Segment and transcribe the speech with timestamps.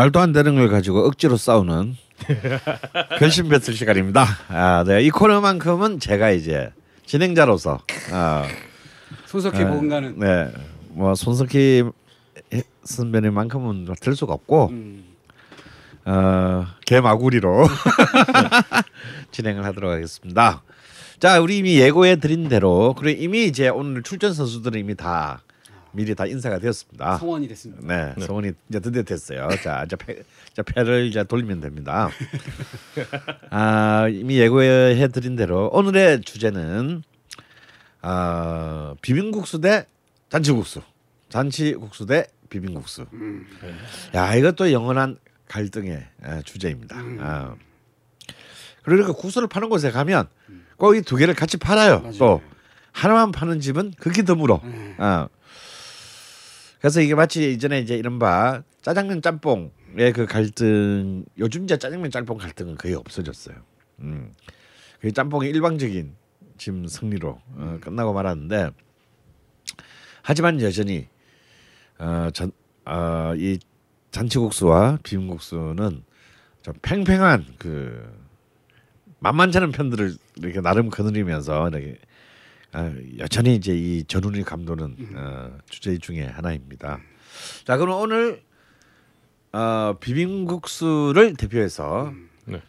[0.00, 1.94] 말도 안 되는 걸 가지고 억지로 싸우는
[3.18, 4.24] 결심 배틀 시간입니다.
[4.48, 5.02] 아, 네.
[5.02, 6.72] 이 코너만큼은 제가 이제
[7.04, 7.80] 진행자로서
[8.10, 8.46] 아,
[9.26, 9.66] 손석희 네.
[9.66, 10.50] 보건가는 네.
[10.88, 11.84] 뭐 손석희
[12.82, 15.04] 선배님만큼은 될 수가 없고 음,
[16.06, 17.68] 어, 개마구리로
[19.32, 20.62] 진행을 하도록 하겠습니다.
[21.18, 25.42] 자, 우리 이미 예고해 드린 대로 그리고 이미 이제 오늘 출전 선수들은 이미 다
[25.92, 27.18] 미리 다 인사가 되었습니다.
[27.18, 27.82] 성원이 됐습니다.
[27.86, 29.48] 네, 성원이 이제 드디어 됐어요.
[29.62, 30.22] 자, 이제 패,
[30.54, 32.10] 자 패를 이제 돌리면 됩니다.
[33.50, 37.02] 아, 이미 예고해 드린 대로 오늘의 주제는
[38.02, 39.86] 아, 비빔국수 대
[40.28, 40.82] 잔치국수,
[41.28, 43.06] 잔치국수 대 비빔국수.
[44.14, 46.96] 야, 이것도 영원한 갈등의 아, 주제입니다.
[47.20, 47.54] 아.
[48.82, 50.26] 그러니까 국수를 파는 곳에 가면
[50.76, 52.00] 꼭 이 두 개를 같이 팔아요.
[52.00, 52.12] 맞아요.
[52.18, 52.42] 또
[52.92, 54.60] 하나만 파는 집은 극히 드물어.
[54.98, 55.28] 아.
[56.80, 62.76] 그래서 이게 마치 이전에 이제 이른바 짜장면 짬뽕의 그 갈등 요즘 이제 짜장면 짬뽕 갈등은
[62.76, 63.56] 거의 없어졌어요.
[64.00, 64.32] 음.
[65.00, 66.14] 그 짬뽕이 일방적인
[66.56, 68.70] 지금 승리로 어, 끝나고 말았는데
[70.22, 71.08] 하지만 여전히
[71.98, 73.58] 어전이
[74.10, 76.02] 잔치국수와 비빔국수는
[76.62, 78.20] 좀 팽팽한 그
[79.20, 81.98] 만만치 않은 편들을 이렇게 나름 거느리면서 이렇게
[82.72, 87.00] 아, 여전히 이제 이 전운이 감도는 어, 주제 중에 하나입니다.
[87.64, 88.42] 자, 그럼 오늘
[89.52, 92.12] 어, 비빔국수를 대표해서
[92.44, 92.62] 네.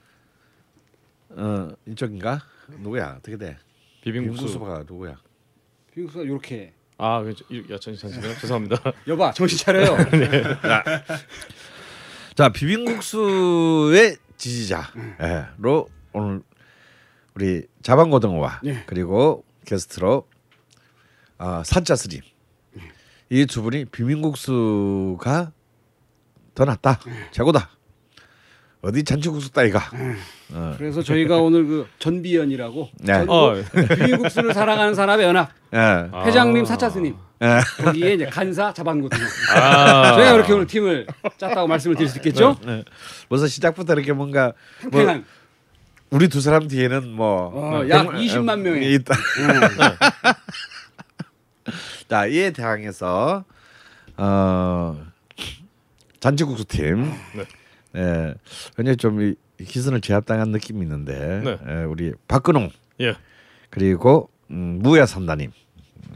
[1.29, 2.41] 어, 이쪽인가
[2.79, 3.57] 누구야 어떻게 돼?
[4.03, 4.45] 비빔국수.
[4.45, 5.17] 비빔국수가 누구야?
[5.89, 7.29] 비빔국수가 이렇게 아, 그,
[7.71, 8.33] 야, 전 잠시만요.
[8.39, 8.77] 죄송합니다.
[9.07, 9.95] 여봐 정신 차려요.
[12.35, 16.41] 자, 비빔국수의 지지자로 오늘
[17.35, 18.83] 우리 자방고등어와 네.
[18.87, 20.27] 그리고 게스트로
[21.39, 22.21] 어, 사자 스님.
[23.29, 25.51] 이 두 분이 비빔국수가
[26.53, 26.99] 더 낫다.
[27.31, 27.69] 최고다.
[28.81, 29.79] 어디 잔치국수 따위가.
[30.53, 33.13] 어, 그래서 저희가 오늘 그 전비연이라고 네.
[33.13, 35.51] 전국 어, 비빔국수를 사랑하는 사람의 연합.
[35.73, 37.15] 예, 회장님 사차스님.
[37.43, 37.59] 예.
[37.83, 39.19] 거기에 이제 간사 자반고등어
[39.55, 40.13] 아.
[40.13, 41.07] 저희가 그렇게 오늘 팀을
[41.37, 42.55] 짰다고 말씀을 드릴 수 있겠죠?
[42.65, 42.83] 네.
[43.29, 45.25] 벌써 시작부터 이렇게 뭔가 뭐 팽팽한
[46.11, 48.93] 우리 두 사람 뒤에는 뭐 어, 약 백- 20만 명의.
[48.95, 49.15] 있다.
[52.09, 53.45] 자 이에 대항해서
[54.17, 55.05] 어
[56.19, 57.05] 잔치국수 팀,
[57.35, 57.45] 네.
[57.93, 58.33] 네,
[58.75, 61.57] 굉장히 좀 이- 이 기선을 제압당한 느낌이 있는데 네.
[61.69, 63.15] 예, 우리 박근홍 예.
[63.69, 65.51] 그리고 음, 무야 산다님,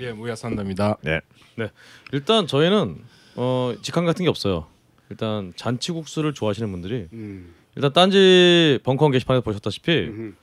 [0.02, 0.98] 예, 무야산다입니다.
[1.04, 1.22] 네,
[1.56, 1.70] 네.
[2.12, 2.98] 일단 저희는
[3.38, 4.68] 어, 직함 같은 게 없어요.
[5.10, 10.36] 일단 잔치국수를 좋아하시는 분들이 음, 일단 딴지 벙커원 게시판에서 보셨다시피 음,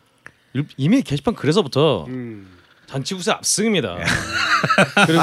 [0.55, 2.47] 일- 이미 게시판 그래서부터 음.
[2.87, 3.97] 잔치국수의 압승입니다.
[5.07, 5.23] 그리고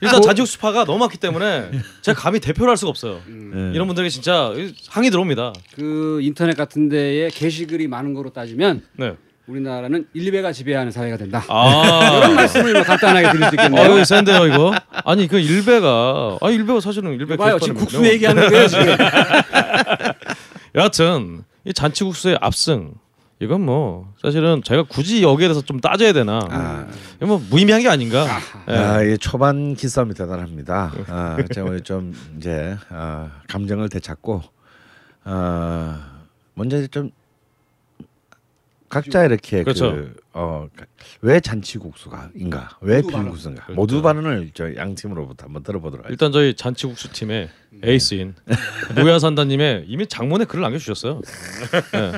[0.00, 1.70] 일단 잔치국수파가 너무 많기 때문에
[2.00, 3.20] 제가 감히 대표를 할 수가 없어요.
[3.26, 3.72] 네.
[3.74, 4.54] 이런 분들에게 진짜
[4.88, 5.52] 항의 들어옵니다.
[5.74, 9.14] 그 인터넷 같은 데에 게시글이 많은 거로 따지면 네.
[9.46, 11.44] 우리나라는 일베가 지배하는 사회가 된다.
[11.48, 12.16] 아.
[12.24, 13.84] 이런 말씀을 뭐 간단하게 드릴 수 어, 있겠네요.
[13.92, 14.74] 이거 센데요 이거.
[15.04, 18.86] 아니 그 일베가 아 일베가 사실은 일베 봐요 게시판에 지금 국수 얘기하는 거예요 지금.
[20.76, 22.94] 여하튼 이 잔치국수의 압승
[23.40, 26.86] 이건 뭐 사실은 제가 굳이 여기에 대해서 좀 따져야 되나 아.
[27.16, 28.26] 이건 뭐 무의미한 게 아닌가
[28.68, 28.72] 예.
[28.72, 30.92] 아, 이 초반 기싸움이 대단합니다.
[31.08, 34.42] 아, 제가 오늘 좀 이제 아, 감정을 되찾고
[35.24, 36.22] 아,
[36.54, 37.10] 먼저 좀
[38.88, 40.10] 각자 이렇게 그렇죠.
[40.32, 43.02] 그어왜 잔치국수가인가 왜.
[43.02, 43.76] 비빔국수인가 그렇죠.
[43.80, 46.06] 모두 발언을 저양 팀으로부터 한번 들어보도록.
[46.10, 47.50] 일단 저희 잔치국수 팀의
[47.82, 48.34] 에이스인
[48.94, 51.20] 무야산다님의 이미 장문에 글을 남겨주셨어요
[51.94, 52.12] 예.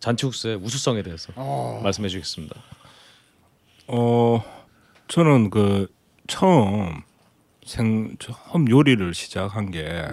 [0.00, 1.80] 잔치국수의 우수성에 대해서 어.
[1.84, 2.56] 말씀해 주겠습니다
[3.88, 4.42] 어,
[5.08, 5.86] 저는 그
[6.26, 7.02] 처음
[7.64, 10.08] 생 처음 요리를 시작한 게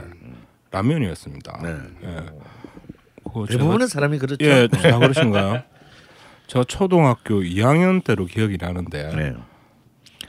[0.71, 1.59] 라면이었습니다.
[1.63, 1.77] 네.
[2.03, 2.25] 예.
[3.49, 4.43] 대부분의 사람이 그렇죠.
[4.45, 5.63] 예, 다 그러신가요?
[6.47, 9.33] 저 초등학교 2학년 때로 기억이 나는데 네.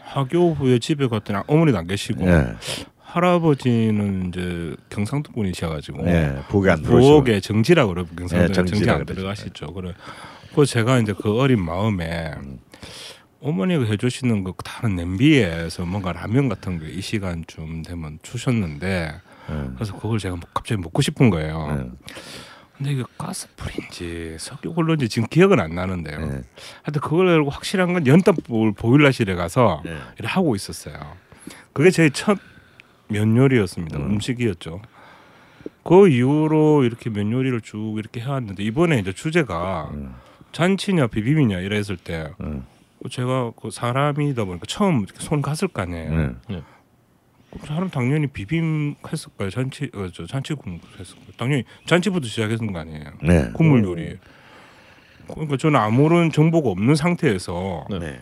[0.01, 2.55] 학교 후에 집에 갔더니 어머니도 안 계시고 네.
[2.99, 6.27] 할아버지는 이제 경상도 분이셔가지고 네.
[6.27, 6.89] 안 들어오시고.
[7.23, 9.07] 부엌에 정지라고 그러고 경상도 네, 정지 정지라 안.
[9.07, 9.73] 들어가시죠.
[9.73, 9.95] 그래.
[10.55, 12.33] 그 제가 이제 그 어린 마음에
[13.41, 19.15] 어머니가 해주시는 그 다른 냄비에서 뭔가 라면 같은 게 이 시간쯤 되면 주셨는데
[19.49, 19.65] 네.
[19.77, 21.77] 그래서 그걸 제가 갑자기 먹고 싶은 거예요.
[21.77, 21.91] 네.
[22.79, 26.19] 근데 이게 가스불인지 석유골로인지 지금 기억은 안 나는데요.
[26.21, 26.27] 네.
[26.83, 29.99] 하여튼 그걸 알고 확실한 건 연탄불 보일러실에 가서 네.
[30.19, 30.95] 일을 하고 있었어요.
[31.73, 32.41] 그게 제 첫
[33.09, 33.99] 면 요리였습니다.
[33.99, 34.11] 음.
[34.13, 34.21] 음.
[34.21, 34.81] 식이었죠
[35.83, 40.15] 그 이후로 이렇게 면 요리를 쭉 이렇게 해왔는데 이번에 이제 주제가 음.
[40.53, 42.65] 잔치냐 비빔이냐 이랬을 때 음.
[43.11, 46.35] 제가 그 사람이다 보니까 처음 손 갔을 거 아니에요.
[46.49, 46.63] 네.
[47.61, 49.51] 그 사람 당연히 비빔 했을 거예요.
[49.51, 51.33] 잔치 어, 저 잔치국 했을 거예요.
[51.37, 53.05] 당연히 잔치부터 시작했는 거 아니에요.
[53.23, 53.51] 네.
[53.53, 54.19] 국물 요리.
[55.29, 57.99] 그러니까 저는 아무런 정보가 없는 상태에서 네.
[57.99, 58.21] 네.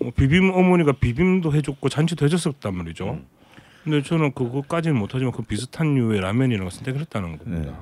[0.00, 3.10] 어, 비빔 어머니가 비빔도 해줬고 잔치도 해줬었단 말이죠.
[3.10, 3.26] 음.
[3.84, 7.70] 근데 저는 그것까지는 못하지만 그 비슷한 류의 라면이라고 선택을 했다는 겁니다.
[7.70, 7.76] 네.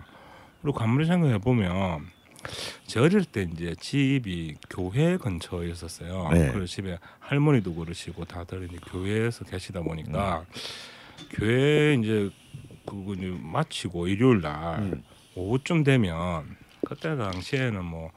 [0.61, 2.06] 그리고 가만히 생각해 보면
[2.87, 6.31] 제 어릴 때 이제 집이 교회 근처였었어요.
[6.33, 6.53] 네.
[6.53, 10.55] 그래서 집에 할머니도 그러시고 다들 이제 교회에서 계시다 보니까 음.
[11.31, 12.31] 교회 이제
[12.87, 15.03] 그거 이제 마치고 일요일 날 음.
[15.35, 16.56] 오후쯤 되면
[16.87, 18.11] 그때 당시에는 뭐,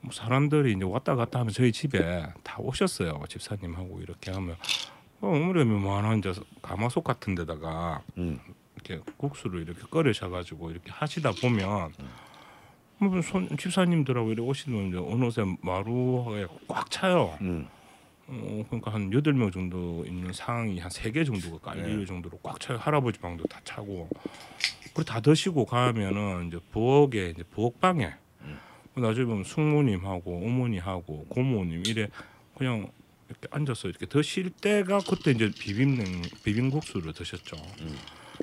[0.00, 3.22] 뭐 사람들이 이제 왔다 갔다 하면 저희 집에 다 오셨어요.
[3.28, 4.56] 집사님하고 이렇게 하면
[5.20, 6.32] 어, 어머니가 뭐하나 이제
[6.62, 8.38] 가마솥 같은 데다가 음.
[8.74, 11.92] 이렇게 국수를 이렇게 끓여셔 가지고 이렇게 하시다 보면
[12.98, 17.36] 뭐 손, 집사님들하고 이렇게 오시면 이제 어느새 마루에 꽉 차요.
[17.42, 17.66] 음.
[18.28, 22.06] 어, 그러니까 한 여덟 명 정도 있는 상이 한 세 개 정도가 깔릴 네.
[22.06, 22.78] 정도로 꽉 차요.
[22.78, 24.08] 할아버지 방도 다 차고.
[24.82, 28.12] 그리고 다 드시고 가면은 이제 부엌에 이제 부엌방에
[28.42, 28.58] 음.
[28.94, 32.08] 나중에 보면 숙모님하고 어머니하고 고모님 이래
[32.56, 32.90] 그냥
[33.28, 37.56] 이렇게 앉아서 이렇게 드실 때가 그때 이제 비빔냉 비빔국수를 드셨죠.
[37.82, 37.96] 음.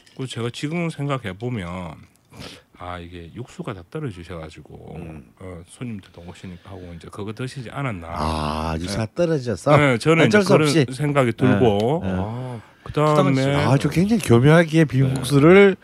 [0.09, 1.95] 그리고 제가 지금 생각해 보면
[2.85, 5.25] 아 이게 육수가 다 떨어지셔가지고 음.
[5.39, 8.07] 어, 손님들도 오시니까 하고 이제 그거 드시지 않았나.
[8.09, 9.77] 아, 유사 떨어졌어.
[9.77, 10.85] 네, 저는 어쩔 수 그런 없이.
[10.91, 12.09] 생각이 들고 네.
[12.13, 15.77] 아, 그 다음에 아, 저 굉장히 교묘하게 비빔국수를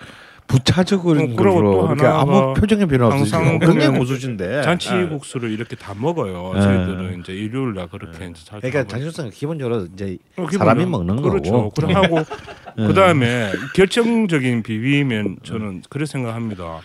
[0.50, 4.64] 부차적으로 어, 이렇게 하나가 아무 표정의 변화 없이 항상 굉장히 고수진데.
[4.64, 6.54] 잔치 국수를 이렇게 다 먹어요.
[6.56, 6.62] 네.
[6.62, 8.84] 저희들은 이제 일요일 날 그렇게 이제 잘 그러니까.
[8.88, 11.52] 잔치국수는 기본적으로 이제 어, 사람이 먹는 그렇죠.
[11.52, 11.70] 거고.
[11.70, 12.18] 그래 하고
[12.76, 16.80] 그 다음에 결정적인 비비면 저는 그래 생각합니다.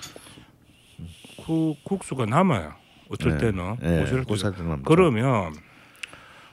[1.46, 2.74] 그 국수가 남아요.
[3.10, 3.46] 어떨 네.
[3.46, 4.22] 때는 때.
[4.26, 5.54] 고사들만 그러면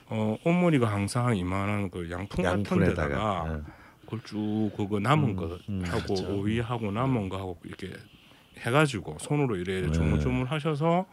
[0.08, 3.81] 어 어머니가 항상 이만한 그 양푼 같은 데다가 예.
[4.12, 7.90] 그걸 쭉 그거 남은 거 음, 하고 오이하고 남은 거 하고 이렇게
[8.58, 9.90] 해가지고 손으로 이래 네.
[9.90, 11.06] 주물주물 하셔서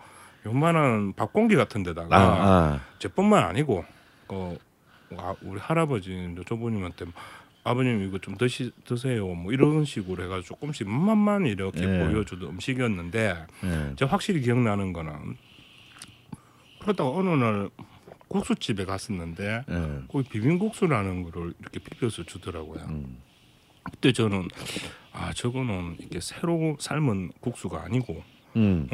[0.45, 2.81] 요만한 밥공기 같은 데다가 아, 아.
[2.99, 3.85] 제뿐만 아니고
[4.27, 4.55] 어
[5.17, 7.05] 아, 우리 할아버지 저부님한테
[7.63, 11.99] 아버님 이거 좀 드시 드세요 뭐 이런 식으로 해가지고 조금씩 맛만 이렇게 예.
[12.05, 13.95] 보여주던 음식이었는데 예.
[13.95, 15.37] 제가 확실히 기억나는 거는
[16.81, 17.69] 그러다가 어느 날
[18.29, 19.99] 국수집에 갔었는데 예.
[20.07, 22.79] 거기 비빔국수라는 거를 이렇게 비벼서 주더라고요.
[22.89, 23.17] 음.
[23.83, 24.47] 그때 저는
[25.11, 28.23] 아 저거는 이렇게 새로 삶은 국수가 아니고
[28.55, 28.87] 음.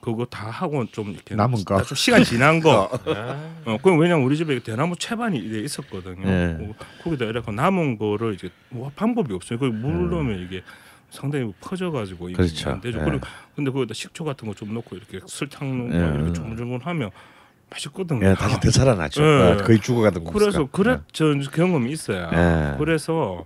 [0.00, 1.82] 그거 다 하고 좀 이렇게 남은 거.
[1.82, 2.84] 좀 시간 지난 거.
[3.66, 6.24] 어, 그럼 왜냐면 우리 집에 대나무 채반이 있었거든요.
[6.24, 6.56] 네.
[6.60, 9.58] 어, 거기다 이렇게 남은 거를 이제 뭐 방법이 없어요.
[9.58, 10.14] 그물 네.
[10.16, 10.62] 넣으면 이게
[11.10, 12.70] 상당히 퍼져가지고 그렇죠.
[12.70, 12.98] 안 되죠.
[12.98, 13.04] 네.
[13.04, 15.98] 그리고 근데 거기다 식초 같은 거 좀 넣고 이렇게 설탕 네.
[15.98, 17.10] 넣고 이렇게 조물조물 하면
[17.70, 18.26] 맛있거든요.
[18.30, 19.22] 예, 다시 되살아났죠.
[19.22, 19.26] 예.
[19.26, 20.68] 어, 거의 죽어가던 그래서 국수가.
[20.72, 22.30] 그래 전 경험이 있어요.
[22.32, 22.74] 예.
[22.78, 23.44] 그래서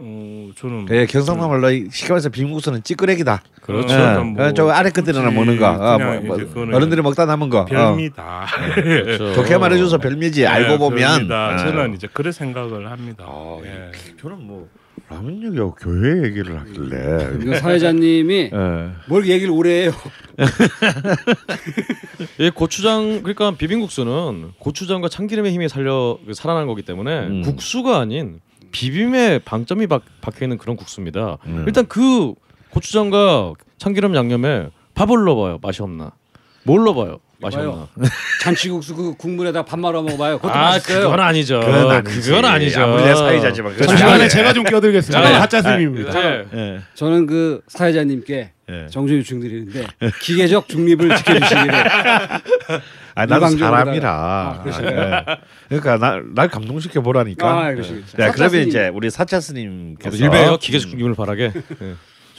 [0.00, 3.42] 어 저는 예, 경상도 말로 시켜서 비빔국수는 찌끄레기다.
[3.62, 3.94] 그렇죠.
[3.94, 4.18] 예.
[4.22, 5.68] 뭐 저 아래 끝들이나 굳이 먹는 거.
[5.70, 7.60] 어, 뭐, 뭐, 어른들이 먹다 남은 거.
[7.60, 7.64] 어.
[7.64, 8.46] 별미다.
[8.76, 9.34] 그렇죠.
[9.34, 11.10] 좋게 말해줘서 별미지 알고 네, 보면.
[11.16, 11.52] 별미다.
[11.54, 11.58] 예.
[11.58, 13.24] 저는 이제 그런 생각을 합니다.
[13.26, 13.90] 아, 예.
[14.20, 14.68] 저는 뭐
[15.08, 17.38] 라면 얘기하고 교회 얘기를 하길래.
[17.42, 18.90] 이거 사회자님이 예.
[19.08, 19.92] 뭘 얘기를 오래 해요.
[22.38, 27.42] 이 고추장 그러니까 비빔국수는 고추장과 참기름의 힘이 살려 살아난 거기 때문에 음.
[27.42, 31.38] 국수가 아닌 비빔의 방점이 박, 박혀 있는 그런 국수입니다.
[31.46, 31.64] 음.
[31.66, 32.34] 일단 그
[32.70, 36.12] 고추장과 참기름 양념에 밥을 넣어봐요 맛이 없나?
[36.64, 37.56] 뭘 넣어봐요 맛이.
[37.56, 37.88] 없나?
[38.42, 40.38] 잔치국수 그 국물에다 밥 말아 먹어봐요.
[40.38, 41.02] 그것도 아 맛있어요.
[41.04, 41.60] 그건 아니죠.
[41.60, 42.20] 그건 아니지.
[42.20, 42.82] 그건 아니죠.
[42.82, 44.28] 아무리 내 사이자지만 그건 잠시만에.
[44.28, 45.28] 제가 좀 끼어들겠습니다.
[45.28, 45.38] 네.
[45.38, 46.12] 가짜 스님입니다.
[46.12, 46.44] 네.
[46.54, 46.80] 예.
[46.94, 48.86] 저는 그 사회자님께 예.
[48.90, 49.86] 정중히 중드리는데
[50.20, 51.74] 기계적 중립을 지켜주시기를.
[53.14, 54.10] 아, 나도 사람이라.
[54.10, 54.64] 아.
[54.82, 55.24] 예.
[55.68, 57.48] 그러니까 나, 날 감동시켜 보라니까.
[57.48, 58.16] 아, 그러시겠죠.
[58.16, 58.68] 네, 사차 그러면.
[58.68, 61.52] 이제 우리 사차 스님께서 일배요 기계적 중립을 바라게.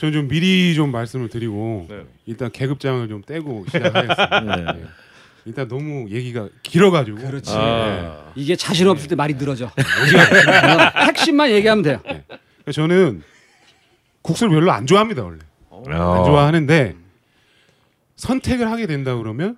[0.00, 2.04] 저는 좀 미리 좀 말씀을 드리고 네.
[2.24, 4.40] 일단 계급장을 좀 떼고 시작하겠습니다.
[4.72, 4.80] 네.
[4.80, 4.84] 예.
[5.44, 7.52] 일단 너무 얘기가 길어가지고 그렇지.
[7.54, 8.32] 아.
[8.34, 9.66] 이게 자신 없을 때 말이 늘어져.
[9.66, 9.70] 어,
[11.06, 12.00] 핵심만 얘기하면 돼요.
[12.08, 12.72] 예.
[12.72, 13.22] 저는
[14.22, 15.38] 국수를 별로 안 좋아합니다 원래
[15.70, 16.14] 어.
[16.14, 16.94] 안 좋아하는데
[18.16, 19.56] 선택을 하게 된다 그러면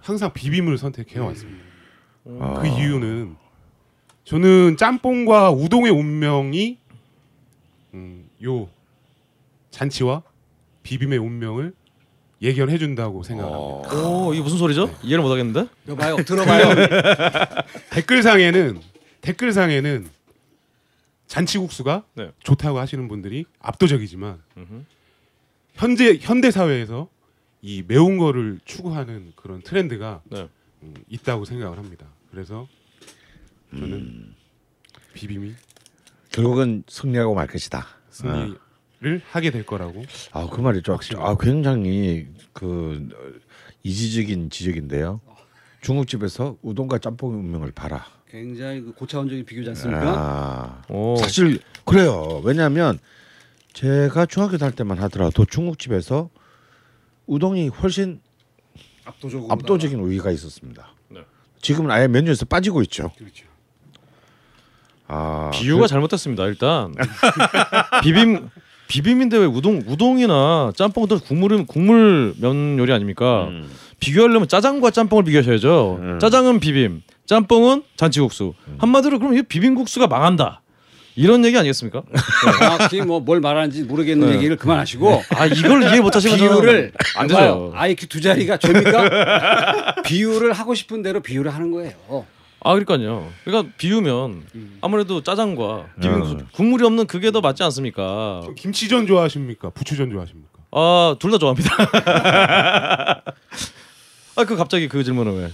[0.00, 1.64] 항상 비빔을 선택해 왔습니다.
[2.24, 2.58] 어.
[2.60, 3.36] 그 이유는
[4.24, 6.78] 저는 짬뽕과 우동의 운명이
[7.94, 8.68] 음, 요
[9.74, 10.22] 잔치와
[10.84, 11.74] 비빔의 운명을
[12.40, 13.92] 예견해 준다고 생각합니다.
[13.92, 14.94] 오 이게 무슨 소리죠?
[15.02, 15.66] 이해를 못 하겠는데?
[15.88, 16.16] 여봐요.
[16.16, 16.74] 들어봐요.
[17.90, 18.80] 댓글상에는
[19.20, 20.08] 댓글상에는
[21.26, 22.30] 잔치국수가 네.
[22.44, 24.84] 좋다고 하시는 분들이 압도적이지만 음흠.
[25.74, 27.08] 현재 현대 사회에서
[27.60, 30.48] 이 매운 거를 추구하는 그런 트렌드가 네.
[30.82, 32.06] 음, 있다고 생각을 합니다.
[32.30, 32.68] 그래서
[33.70, 34.34] 저는 음.
[35.14, 35.54] 비빔이
[36.30, 37.86] 결국은 승리하고 말 것이다.
[38.10, 38.54] 승리
[39.04, 40.02] 를 하게 될 거라고.
[40.32, 43.40] 아 그 말이 좀 아, 굉장히 그 어,
[43.82, 45.20] 이지적인 지적인데요.
[45.82, 48.06] 중국집에서 우동과 짬뽕 운명을 봐라.
[48.30, 50.02] 굉장히 그 고차원적인 비교지 않습니까?
[50.06, 51.16] 아, 오.
[51.16, 52.40] 사실 그래요.
[52.44, 52.98] 왜냐하면
[53.74, 56.30] 제가 중학교 다닐 때만 하더라도 중국집에서
[57.26, 58.20] 우동이 훨씬
[59.04, 60.88] 압도적으로 압도적인 우위가 있었습니다.
[61.08, 61.20] 네.
[61.60, 63.12] 지금은 아예 메뉴에서 빠지고 있죠.
[63.18, 63.44] 그렇죠.
[65.06, 66.46] 아, 비유가 잘못됐습니다.
[66.46, 66.94] 일단
[68.02, 68.48] 비빔
[68.88, 73.44] 비빔인데 왜 우동 우동이나 짬뽕도 국물은 국물 면 요리 아닙니까?
[73.48, 73.68] 음.
[74.00, 75.98] 비교하려면 짜장과 짬뽕을 비교하셔야죠.
[76.00, 76.18] 음.
[76.20, 78.52] 짜장은 비빔, 짬뽕은 잔치국수.
[78.78, 80.60] 한마디로 그럼 이 비빔국수가 망한다.
[81.16, 82.02] 이런 얘기 아니겠습니까?
[82.58, 84.34] 정확히 뭐 뭘 말하는지 모르겠는 네.
[84.34, 87.70] 얘기를 그만하시고 아 이걸 이해 못하시면 비유를 안 되죠.
[87.74, 90.02] IQ 두 자리가 죄입니까?
[90.04, 92.26] 비유를 하고 싶은 대로 비유를 하는 거예요.
[92.64, 93.30] 아 그러니까요.
[93.44, 94.78] 그러니까 비우면 음.
[94.80, 96.46] 아무래도 짜장과 음.
[96.52, 98.42] 국물이 없는 그게 더 맞지 않습니까?
[98.56, 99.70] 김치전 좋아하십니까?
[99.70, 100.50] 부추전 좋아하십니까?
[100.72, 101.70] 아 둘 다 좋아합니다.
[104.36, 105.50] 아 그 갑자기 그 질문을 왜?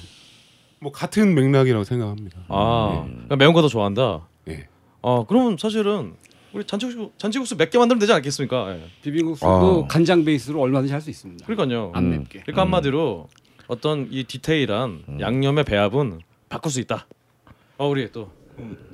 [0.80, 2.38] 뭐 같은 맥락이라고 생각합니다.
[2.48, 4.26] 아 그러니까 매운 거 더 좋아한다.
[4.48, 4.66] 예.
[5.02, 6.14] 아 그러면 사실은
[6.52, 8.74] 우리 잔치국수 잔치국수 몇 개 만들면 되지 않겠습니까?
[8.76, 8.84] 예.
[9.02, 9.88] 비빔국수도 아.
[9.88, 11.44] 간장 베이스로 얼마든지 할 수 있습니다.
[11.44, 11.92] 그러니까요.
[11.94, 12.10] 안 음.
[12.10, 12.40] 맵게.
[12.46, 13.28] 그러니까 한마디로
[13.66, 16.20] 어떤 이 디테일한 양념의 배합은
[16.50, 17.06] 바꿀 수 있다.
[17.78, 18.30] 어 우리 또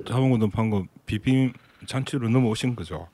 [0.07, 1.51] 자본군도 방금 비빔
[1.85, 3.07] 잔치로 넘어오신 거죠.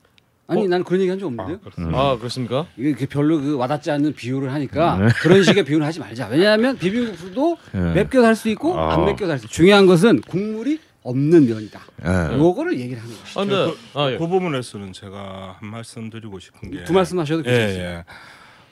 [0.46, 0.68] 아니 어?
[0.68, 1.58] 난 그런 얘기 한 적 없는데요.
[1.78, 1.94] 음.
[1.94, 2.66] 아 그렇습니까?
[2.76, 5.08] 이게 이렇게 별로 그 와닿지 않는 비유를 하니까 네.
[5.22, 6.28] 그런 식의 비유는 하지 말자.
[6.28, 7.78] 왜냐하면 비빔국수도 예.
[7.94, 8.92] 맵게도 할수 있고 아.
[8.92, 11.80] 안 맵게도 할수 있고 중요한 것은 국물이 없는 면이다.
[12.04, 12.36] 예.
[12.38, 13.40] 요거를 얘기를 하는 것이죠.
[13.40, 14.18] 아 근데 아 예.
[14.18, 17.90] 그 부분에서는 제가 한 말씀 드리고 싶은 게 두 말씀 하셔도 예, 괜찮습니다.
[17.98, 18.04] 예.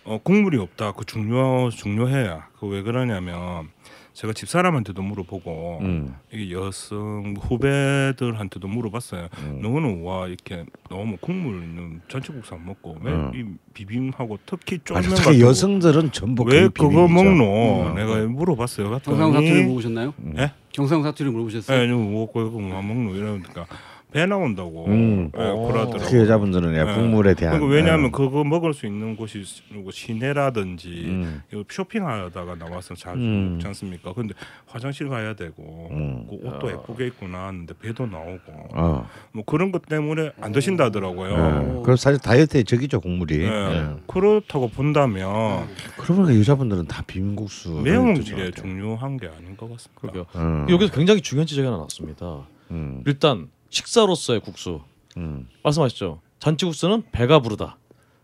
[0.05, 0.93] 어, 국물이 없다.
[0.93, 2.43] 그 중요 중요해요.
[2.61, 3.71] 그 왜 그러냐면
[4.15, 6.15] 제가 집사람한테도 물어보고 음.
[6.31, 9.29] 이게 여성 후배들한테도 물어봤어요.
[9.39, 9.61] 음.
[9.63, 13.33] 너는 와 이렇게 너무 국물 있는 전체국수 안 먹고 왜 음.
[13.35, 17.09] 이 비빔하고 특히 아니, 쫄면 특히 가지고 여성들은 전부 왜 그거.
[17.09, 17.87] 먹노?
[17.89, 17.95] 음.
[17.95, 18.91] 내가 물어봤어요.
[19.01, 20.15] 경상 사투리 갔더니 물어보셨나요?
[20.39, 20.53] 예?
[20.73, 21.81] 경상 사투리 물어보셨어요?
[21.81, 23.67] 예, 이거 먹고 이거 뭐 먹노 이러니까
[24.13, 24.87] 배 나온다고.
[24.87, 25.31] 음.
[25.35, 25.99] 예, 그러더라고.
[25.99, 26.95] 특히 여자분들은 예, 예.
[26.95, 28.11] 국물에 대한 그러니까 왜냐하면 예.
[28.11, 31.43] 그거 먹을 수 있는 곳이 뭐 시내라든지 음.
[31.53, 33.53] 이거 쇼핑하다가 나와서 자주 음.
[33.53, 34.13] 먹지 않습니까?
[34.13, 34.35] 근데
[34.67, 36.27] 화장실 가야 되고 음.
[36.29, 39.09] 그 옷도 예쁘게 입고 나왔는데 배도 나오고 어.
[39.33, 41.31] 뭐 그런 것 때문에 안 드신다더라고요.
[41.31, 41.83] 예.
[41.83, 43.43] 그래서 사실 다이어트에 적이죠 국물이.
[43.45, 43.49] 예.
[43.49, 43.97] 예.
[44.07, 45.67] 그렇다고 본다면
[45.97, 50.01] 그러면 여자분들은 다 비빔국수 매운 게 중요한 게 아닌 것 같습니다.
[50.01, 50.27] 그러게요.
[50.37, 50.67] 음.
[50.69, 52.47] 여기서 굉장히 중요한 지적이 하나 나왔습니다.
[52.71, 53.03] 음.
[53.07, 54.81] 일단 식사로서의 국수
[55.17, 55.49] 음.
[55.65, 56.21] 말씀하셨죠.
[56.39, 57.77] 잔치국수는 배가 부르다.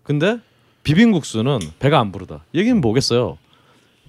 [0.02, 0.38] 근데
[0.84, 2.44] 비빔국수는 배가 안 부르다.
[2.54, 3.38] 얘기는 뭐겠어요?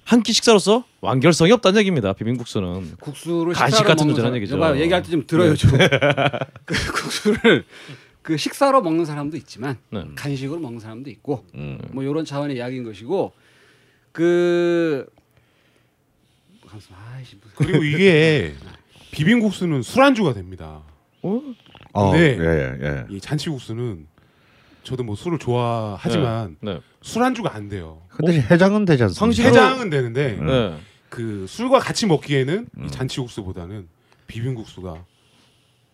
[0.04, 2.12] 한 끼 식사로서 완결성이 없다는 얘기입니다.
[2.12, 4.56] 비빔국수는 국수를 간식 같은 사람- 얘기죠.
[4.56, 5.70] 여봐요, 얘기할 때 좀 들어요 좀.
[6.64, 7.64] 그 국수를
[8.22, 10.04] 그 식사로 먹는 사람도 있지만 네.
[10.16, 11.78] 간식으로 먹는 사람도 있고 음.
[11.92, 13.32] 뭐 이런 차원의 이야기인 것이고
[14.12, 15.06] 그
[17.56, 18.54] 그리고 이게
[19.12, 20.82] 비빔국수는 술안주가 됩니다.
[21.22, 21.40] 어?
[21.92, 22.36] 어, 네.
[22.38, 23.06] 예, 예.
[23.10, 24.06] 이 잔치국수는
[24.82, 26.80] 저도 뭐 술을 좋아하지만 네.
[27.02, 28.00] 술안주가 안 돼요.
[28.08, 29.42] 근데 해장은 되지 않습니까?
[29.42, 30.46] 해장은 되는데 음.
[30.46, 30.76] 네.
[31.08, 32.84] 그 술과 같이 먹기에는 음.
[32.84, 33.88] 이 잔치국수보다는
[34.26, 35.04] 비빔국수가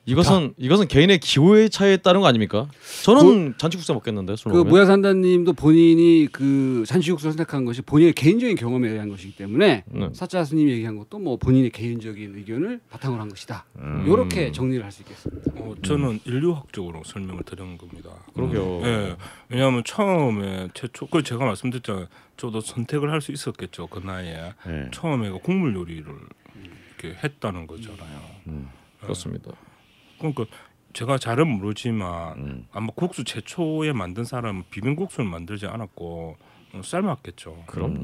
[0.07, 2.69] 이것은 이것은 개인의 기호의 차이에 따른 거 아닙니까?
[3.03, 4.59] 저는 잔치국수 먹겠는데 술 그.
[4.59, 10.09] 모야산다님도 본인이 그 잔치국수를 선택한 것이 본인의 개인적인 경험에 의한 것이기 때문에 네.
[10.13, 13.65] 사자 스님이 얘기한 것도 뭐 본인의 개인적인 의견을 바탕으로 한 것이다.
[13.81, 14.05] 음.
[14.07, 15.51] 이렇게 정리를 할 수 있겠습니다.
[15.57, 18.11] 어, 저는 인류학적으로 설명을 드리는 겁니다.
[18.35, 18.81] 그러게요.
[18.85, 19.17] 예,
[19.49, 22.07] 왜냐하면 처음에 최초 그 제가 말씀드렸잖아요.
[22.37, 24.91] 저도 선택을 할 수 있었겠죠 그 나이에 예.
[24.93, 26.05] 처음에 그 국물 요리를
[27.03, 28.21] 이렇게 했다는 거잖아요.
[28.47, 28.69] 음.
[29.01, 29.51] 그렇습니다.
[30.35, 30.57] 그러니까
[30.93, 32.67] 제가 잘은 모르지만 음.
[32.73, 36.37] 아마 국수 최초에 만든 사람은 비빔국수를 만들지 않았고
[36.73, 37.65] 어, 삶았겠죠.
[37.67, 38.01] 그럼요.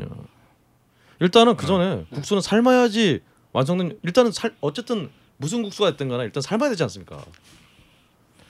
[1.21, 3.21] 일단은 그 전에 국수는 삶아야지
[3.53, 3.99] 완성된.
[4.03, 7.25] 일단은 살 어쨌든 무슨 국수가 됐든 간에 일단 삶아야 되지 않습니까?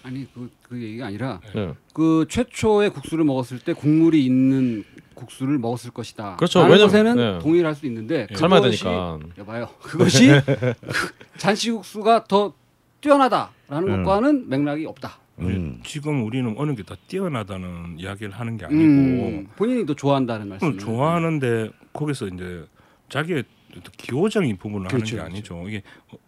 [0.05, 1.75] 아니 그, 그 얘기가 아니라 네.
[1.95, 6.37] 그 최초의 국수를 먹었을 때 국물이 있는 국수를 먹었을 것이다.
[6.37, 6.59] 그렇죠.
[6.61, 7.39] 라는 왜냐면- 것에는 네.
[7.39, 9.19] 동의를 할수 있는데 삶아야 그것이- 되니까.
[9.39, 9.69] 여봐요.
[9.81, 10.75] 그것이 그
[11.39, 12.53] 잔치국수가 더
[13.01, 14.05] 뛰어나다 라는 음.
[14.05, 15.19] 것과는 맥락이 없다.
[15.39, 15.81] 음.
[15.83, 20.67] 지금 우리는 어느 게 더 뛰어나다는 이야기를 하는 게 아니고 음, 본인이 더 좋아한다는 말씀.
[20.77, 22.67] 그럼 좋아하는데 거기서 이제
[23.09, 23.45] 자기의
[23.97, 25.65] 기호적인 부분을 그렇죠, 하는 게 아니죠.
[25.67, 25.83] 이게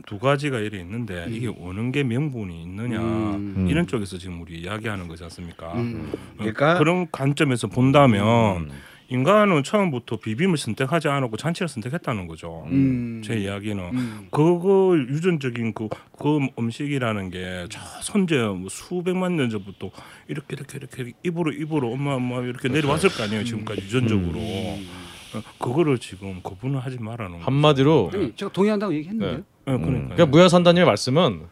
[0.06, 3.66] 두 가지가 이래 있는데 이게 어느 게 명분이 있느냐 음.
[3.68, 5.74] 이런 쪽에서 지금 우리 이야기하는 거지 않습니까?
[5.74, 6.10] 음.
[6.14, 8.70] 어, 그러니까- 그런 관점에서 본다면 음.
[9.08, 12.64] 인간은 처음부터 비빔을 선택하지 않았고 잔치를 선택했다는 거죠.
[12.68, 13.20] 음.
[13.24, 14.26] 제 이야기는 음.
[14.30, 19.90] 그거 유전적인 그, 그 음식이라는 게 저 선제 뭐 수백만 년 전부터
[20.28, 25.98] 이렇게 이렇게 이렇게 입으로 입으로 엄마 엄마 이렇게 내려왔을 거 아니에요 지금까지 유전적으로 어, 그거를
[25.98, 27.40] 지금 거부는 하지 말라는.
[27.40, 29.38] 한마디로 아니, 제가 동의한다고 얘기했는데요.
[29.38, 29.42] 네.
[29.72, 31.42] 어, 그러니까 그러니까 무야산다님의 말씀은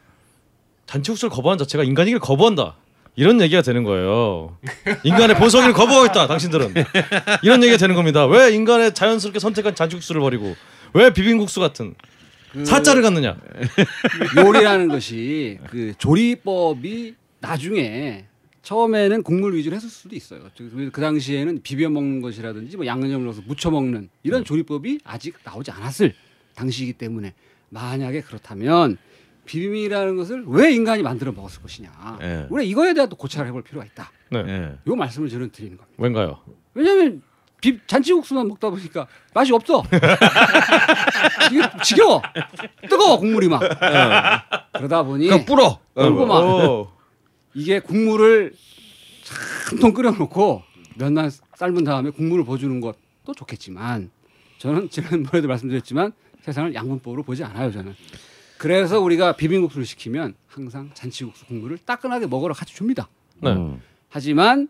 [0.86, 2.76] 잔치국수를 거부한 자체가 인간이기를 거부한다.
[3.14, 4.56] 이런 얘기가 되는 거예요.
[5.04, 6.26] 인간의 본성을 거부하겠다.
[6.26, 6.74] 당신들은
[7.42, 8.26] 이런 얘기가 되는 겁니다.
[8.26, 10.54] 왜 인간의 자연스럽게 선택한 잔치국수를 버리고
[10.94, 11.94] 왜 비빔국수 같은
[12.52, 13.36] 그 사자를 갖느냐?
[14.36, 18.26] 요리라는 것이 그 조리법이 나중에
[18.62, 20.40] 처음에는 국물 위주로 했을 수도 있어요.
[20.56, 25.70] 그, 그 당시에는 비벼 먹는 것이라든지 뭐 양념을 넣어서 무쳐 먹는 이런 조리법이 아직 나오지
[25.70, 26.14] 않았을
[26.54, 27.34] 당시이기 때문에
[27.70, 28.98] 만약에 그렇다면
[29.44, 32.18] 비빔이라는 것을 왜 인간이 만들어 먹었을 것이냐.
[32.22, 32.46] 예.
[32.50, 34.10] 우리 이거에 대한 또 고찰을 해볼 필요가 있다.
[34.30, 34.44] 네.
[34.46, 34.78] 예.
[34.86, 35.96] 요 말씀을 저는 드리는 겁니다.
[35.98, 36.38] 왠가요?
[36.74, 37.22] 왜냐하면
[37.60, 39.82] 비, 잔치국수만 먹다 보니까 맛이 없어.
[41.52, 42.20] 이게 지겨워.
[42.88, 43.60] 뜨거워 국물이 막.
[44.72, 45.78] 그러다 보니 그냥 뿌러.
[45.94, 46.88] 그리고 막 오.
[47.54, 48.52] 이게 국물을
[49.70, 50.62] 한통 끓여놓고
[50.96, 54.10] 면만 삶은 다음에 국물을 부어주는 것도 좋겠지만
[54.58, 57.94] 저는 지난번에도 말씀드렸지만 세상을 양분법으로 보지 않아요 저는.
[58.62, 63.08] 그래서 우리가 비빔국수를 시키면 항상 잔치국수 국물을 따끈하게 먹으러 같이 줍니다.
[63.40, 63.50] 네.
[63.50, 63.82] 음.
[64.08, 64.68] 하지만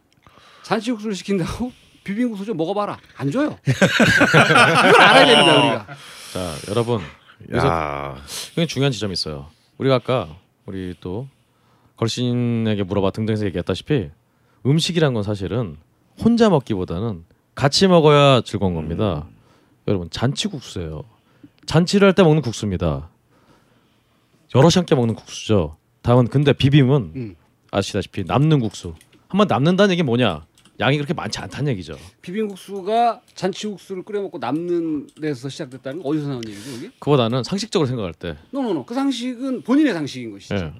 [0.62, 1.70] 잔치국수를 시킨다고
[2.02, 3.58] 비빔국수 좀 먹어봐라 안 줘요.
[3.68, 5.86] 이걸 알아야 됩니다 우리가.
[6.32, 7.02] 자, 여러분
[7.50, 8.16] 여기서 야.
[8.54, 9.48] 굉장히 중요한 지점이 있어요.
[9.76, 11.28] 우리가 아까 우리 또
[11.98, 14.08] 걸신에게 물어봐 등등해서 얘기했다시피
[14.64, 15.76] 음식이란 건 사실은
[16.18, 19.26] 혼자 먹기보다는 같이 먹어야 즐거운 겁니다.
[19.86, 21.04] 여러분 잔치국수예요.
[21.66, 23.10] 잔치를 할 때 먹는 국수입니다.
[24.54, 25.76] 여럿이 함께 먹는 국수죠.
[26.02, 27.36] 다음은 근데 비빔은 음.
[27.70, 28.94] 아시다시피 남는 국수.
[29.28, 30.44] 한 번 남는다는 얘기 뭐냐?
[30.80, 31.96] 양이 그렇게 많지 않다는 얘기죠.
[32.22, 36.90] 비빔국수가 잔치국수를 끓여 먹고 남는 데서 시작됐다는 건 어디서 나온 얘기죠 여기?
[36.98, 38.36] 그보다는 상식적으로 생각할 때.
[38.50, 40.54] 노노노 그 상식은 본인의 상식인 것이죠.
[40.56, 40.72] 예.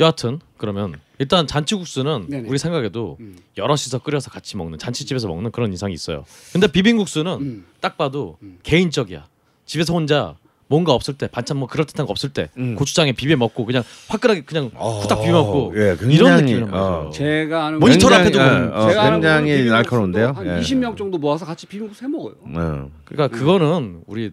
[0.00, 2.48] 여하튼 그러면 일단 잔치국수는 네네.
[2.48, 3.38] 우리 생각에도 음.
[3.56, 6.24] 여럿이서 끓여서 같이 먹는 잔치집에서 먹는 그런 이상이 있어요.
[6.52, 7.66] 근데 비빔국수는 음.
[7.80, 8.58] 딱 봐도 음.
[8.64, 9.26] 개인적이야.
[9.64, 10.36] 집에서 혼자
[10.68, 12.76] 뭔가 없을 때 반찬 뭐 그럴 듯한 거 없을 때 음.
[12.76, 17.00] 고추장에 비벼 먹고 그냥 화끈하게 그냥 후딱 비벼 먹고 예, 굉장히, 이런 느낌이란 어.
[17.02, 17.10] 말이죠.
[17.12, 20.32] 제가 아는 모니터 앞에 두고 어, 제가 굉장히 날카로운데요.
[20.32, 20.60] 한 예.
[20.60, 22.34] 20명 정도 모아서 같이 비빔국수 해 먹어요.
[22.42, 22.90] 어.
[23.04, 24.30] 그러니까 그거는 우리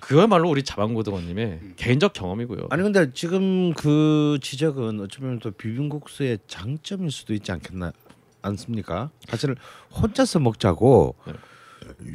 [0.00, 1.74] 그야말로 우리 자방고등어님의 음.
[1.76, 2.68] 개인적 경험이고요.
[2.70, 7.92] 아니 근데 지금 그 지적은 어쩌면 또 비빔국수의 장점일 수도 있지 않겠나
[8.40, 9.10] 않습니까?
[9.28, 9.56] 사실
[9.94, 11.32] 혼자서 먹자고 네.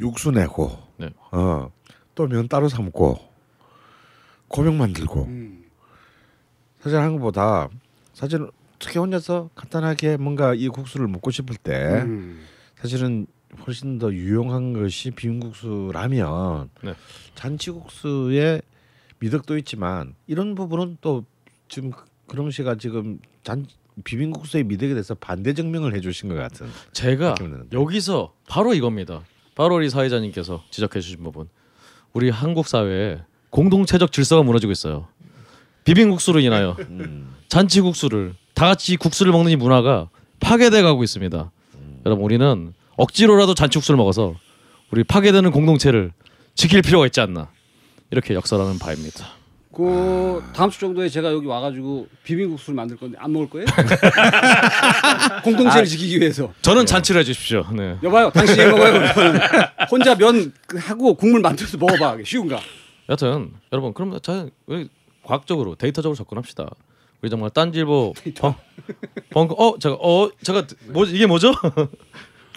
[0.00, 1.10] 육수 내고 네.
[1.30, 3.31] 어또 면 따로 삶고
[4.52, 5.64] 고명 만 들고 음.
[6.80, 7.68] 사실 하는 것보다
[8.12, 8.46] 사실
[8.78, 12.44] 특히 혼자서 간단하게 뭔가 이 국수를 먹고 싶을 때 음.
[12.76, 13.26] 사실은
[13.66, 16.94] 훨씬 더 유용한 것이 비빔국수라면 네.
[17.34, 18.62] 잔치국수의
[19.18, 21.24] 미덕도 있지만 이런 부분은 또
[21.68, 21.92] 지금
[22.26, 23.66] 그런 씨가 지금 잔
[24.04, 27.34] 비빔국수의 미덕에 대해서 반대 증명을 해주신 것 같은 제가.
[27.72, 29.22] 여기서 바로 이겁니다.
[29.54, 31.48] 바로 우리 사회자님께서 지적해 주신 부분.
[32.12, 35.06] 우리 한국 사회에 공동체적 질서가 무너지고 있어요.
[35.84, 37.34] 비빔국수로 인하여 음.
[37.48, 40.08] 잔치국수를 다 같이 국수를 먹는 이 문화가
[40.40, 41.50] 파괴돼 가고 있습니다.
[42.06, 44.34] 여러분 우리는 억지로라도 잔치국수를 먹어서
[44.90, 46.12] 우리 파괴되는 공동체를
[46.54, 47.48] 지킬 필요가 있지 않나
[48.10, 49.26] 이렇게 역설하는 바입니다.
[49.74, 53.66] 그 다음 주 정도에 제가 여기 와가지고 비빔국수를 만들 건데 안 먹을 거예요?
[55.44, 56.52] 공동체를 지키기 위해서.
[56.62, 57.66] 저는 잔치를 해주십시오.
[57.72, 57.96] 네.
[58.02, 59.00] 여봐요, 당신이 먹어요.
[59.90, 62.18] 혼자 면 하고 국물 만들어서 먹어봐.
[62.24, 62.60] 쉬운가?
[63.08, 64.88] 여튼 여러분 그럼 자 우리
[65.24, 66.66] 과학적으로 데이터적으로 접근합시다.
[67.20, 68.54] 우리 정말 딴질보 벙,
[69.30, 71.50] 벙커 어 제가 어 제가 뭐 이게 뭐죠?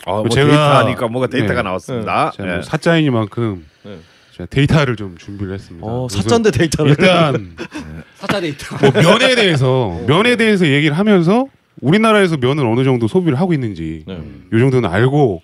[0.05, 1.63] 어, 뭐 제가- 데이터하니까 뭐가 데이터가 네.
[1.63, 2.31] 나왔습니다.
[2.31, 2.53] 제가 예.
[2.55, 3.99] 뭐 사자이니만큼 네.
[4.33, 5.85] 제가 데이터를 좀 준비를 했습니다.
[5.85, 7.55] 어 사전대 데이터를 일단
[8.15, 8.75] 사자 데이터.
[8.77, 11.45] 뭐 면에 대해서 면에 대해서 얘기를 하면서
[11.81, 14.15] 우리나라에서 면을 어느 정도 소비를 하고 있는지 네.
[14.53, 15.41] 요 정도는 알고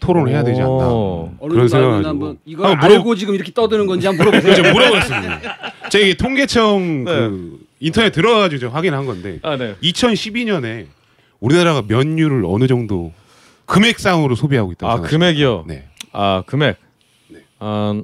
[0.00, 0.78] 토론을 해야 되지 않나.
[0.78, 2.38] 그런 알고 생각을 한번.
[2.44, 4.54] 이걸 한번 물어- 알고 지금 이렇게 떠드는 건지 한번 물어보세요.
[4.54, 5.40] 제가 물어봤습니다.
[5.90, 9.76] 제가 이게 통계청 그 인터넷 들어가지고 제가 확인한 건데 아 네.
[9.82, 10.86] 2012년에
[11.40, 13.12] 우리나라가 면류를 어느 정도
[13.66, 15.00] 금액상으로 소비하고 있다고 아?
[15.00, 15.64] 금액이요.
[15.66, 15.88] 네.
[16.12, 16.76] 아 금액.
[17.58, 18.02] 아,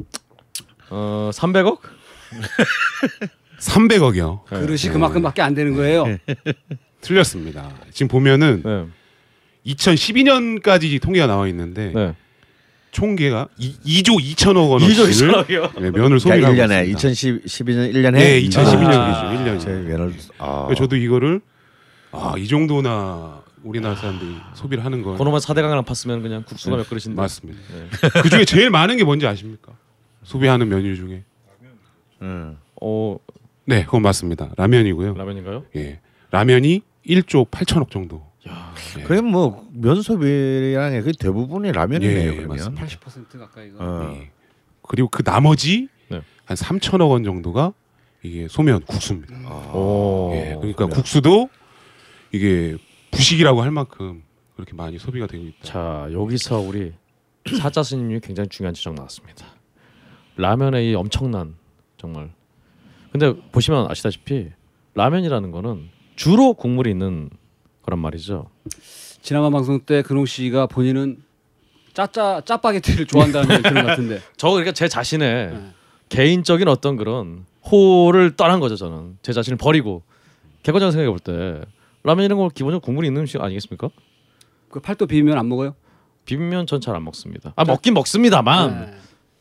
[0.91, 1.79] 어 300억?
[3.59, 4.45] 300억이요.
[4.45, 6.07] 그릇이 그만큼밖에 안 되는 거예요.
[7.01, 7.69] 틀렸습니다.
[7.93, 8.87] 지금 보면은 네.
[9.67, 12.15] 2012년까지 통계가 나와 있는데 네.
[12.93, 15.81] 총계가 2, 조 2천억 2조 원어치를 2천억이요.
[15.81, 17.47] 네, 면을 소비하고 그러니까 1년에 있습니다.
[17.47, 19.31] 2012년 1년에 네, 2012년 아.
[19.31, 19.61] 기준 1년.
[19.61, 20.69] 제 면을 아.
[20.77, 21.41] 저도 이거를
[22.13, 27.15] 아, 이 정도나 우리나라 사람들이 소비를 하는 건 그놈만 사대강이랑 팠으면 그냥 국수가 몇 그릇인데.
[27.21, 27.61] 맞습니다.
[27.73, 28.09] 네.
[28.23, 29.73] 그 중에 제일 많은 게 뭔지 아십니까?
[30.25, 31.23] 소비하는 메뉴 중에
[32.23, 32.59] 음.
[32.81, 33.17] 어
[33.67, 34.51] 네, 그건 맞습니다.
[34.57, 35.15] 라면이고요.
[35.15, 35.65] 라면인가요?
[35.77, 36.01] 예,
[36.33, 38.30] 라면이 1조 8천억 정도.
[38.49, 39.03] 야, 예.
[39.03, 42.33] 그럼 뭐 면소비량의 그 대부분이 라면이네요.
[42.33, 42.49] 예, 그러면.
[42.75, 42.87] 맞습니다.
[42.87, 43.77] 80% 가까이가.
[43.79, 44.13] 어.
[44.15, 44.31] 예.
[44.83, 46.23] 그리고 그 나머지 네.
[46.45, 47.73] 한 3천억 원 정도가
[48.23, 49.35] 이게 소면 국수입니다.
[49.75, 50.33] 오.
[50.35, 50.95] 예, 그러니까 그래요.
[50.95, 51.49] 국수도
[52.33, 52.77] 이게
[53.11, 54.23] 부식이라고 할 만큼
[54.57, 55.57] 그렇게 많이 소비가 되고 있다.
[55.63, 56.93] 자 여기서 우리
[57.61, 59.47] 사자 스님이 굉장히 중요한 지적 나왔습니다.
[60.37, 61.55] 라면의 이 엄청난
[61.99, 62.31] 정말.
[63.13, 64.51] 근데 보시면 아시다시피
[64.95, 67.31] 라면이라는 거는 주로 국물이 있는
[67.91, 68.47] 거란 말이죠.
[69.21, 71.19] 지난번 방송 때 근홍 씨가 본인은
[71.93, 74.21] 짜짜 짜파게티를 좋아한다는 얘기 들은 것 같은데.
[74.37, 75.71] 저 그러니까 제 자신의 네.
[76.09, 80.03] 개인적인 어떤 그런 호를 떠난 거죠 저는 제 자신을 버리고
[80.63, 81.61] 객관적으로 생각해 볼 때
[82.03, 83.91] 라면 이런 거 기본적으로 국물이 있는 음식 아니겠습니까?
[84.71, 85.75] 그 팔도 비비면 안 먹어요?
[86.25, 87.53] 비빔면 전 잘 안 먹습니다.
[87.57, 88.95] 아 먹긴 먹습니다만 네.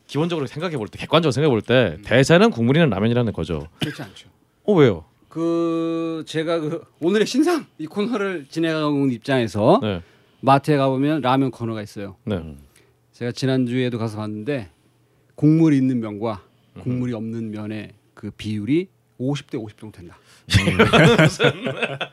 [0.08, 3.68] 기본적으로 생각해 볼 때 객관적으로 생각해 볼 때 대세는 국물이 있는 라면이라는 거죠.
[3.78, 4.28] 그렇지 않죠.
[4.64, 5.04] 어 왜요?
[5.30, 10.02] 그 제가 그 오늘의 신상 이 코너를 진행하고 있는 입장에서 네,
[10.40, 12.16] 마트에 가보면 라면 코너가 있어요.
[12.24, 12.56] 네.
[13.12, 14.70] 제가 지난 주에도 가서 봤는데
[15.36, 16.42] 국물이 있는 면과
[16.80, 18.88] 국물이 없는 면의 그 비율이
[19.20, 20.18] 50대 50 정도 된다.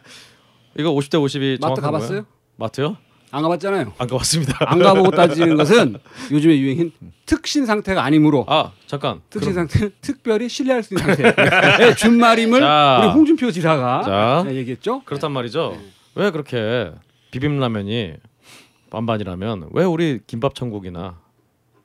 [0.78, 2.26] 이거 50대 50이 마트 가봤어요?
[2.56, 2.98] 마트요?
[3.32, 3.94] 안 가봤잖아요.
[3.98, 4.58] 안 가봤습니다.
[4.60, 5.98] 안 가보고 따지는 것은
[6.32, 6.92] 요즘의 유행인
[7.26, 9.22] 특신 상태가 아니므로 아 잠깐.
[9.30, 11.36] 특신 그럼- 상태는 특별히 신뢰할 수 있는 상태.
[11.78, 13.00] 네, 준말임을 자.
[13.02, 14.44] 우리 홍준표 지사가 자.
[14.48, 15.02] 네, 얘기했죠.
[15.06, 15.78] 그렇단 말이죠.
[15.78, 15.86] 네.
[16.16, 16.92] 왜 그렇게
[17.32, 18.14] 비빔라면이
[18.90, 21.20] 반반이라면 왜 우리 김밥 천국이나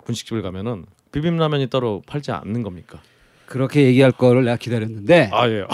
[0.05, 3.00] 분식집을 가면은 비빔라면이 따로 팔지 않는 겁니까?
[3.46, 5.64] 그렇게 얘기할 거를 내가 기다렸는데 아 예.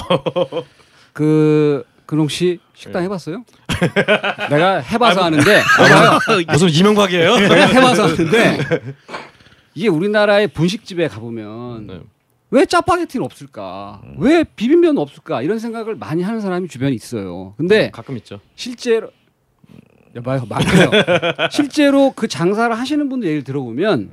[1.13, 3.05] 그 근홍 씨 식당 네.
[3.05, 3.45] 해봤어요?
[4.51, 6.43] 내가 해봐서 아는데 봐봐요.
[6.53, 7.37] 무슨 이명박이에요?
[7.37, 8.59] 내가 해봐서 아는데
[9.75, 12.01] 이게 우리나라의 분식집에 가보면 네.
[12.51, 14.03] 왜 짜파게티는 없을까?
[14.19, 15.43] 왜 비빔면은 없을까?
[15.43, 17.55] 이런 생각을 많이 하는 사람이 주변에 있어요.
[17.57, 18.41] 근데 가끔 있죠.
[18.57, 19.11] 실제로
[20.15, 20.91] 여봐요 많아요.
[21.53, 24.11] 실제로 그 장사를 하시는 분들 얘기를 들어보면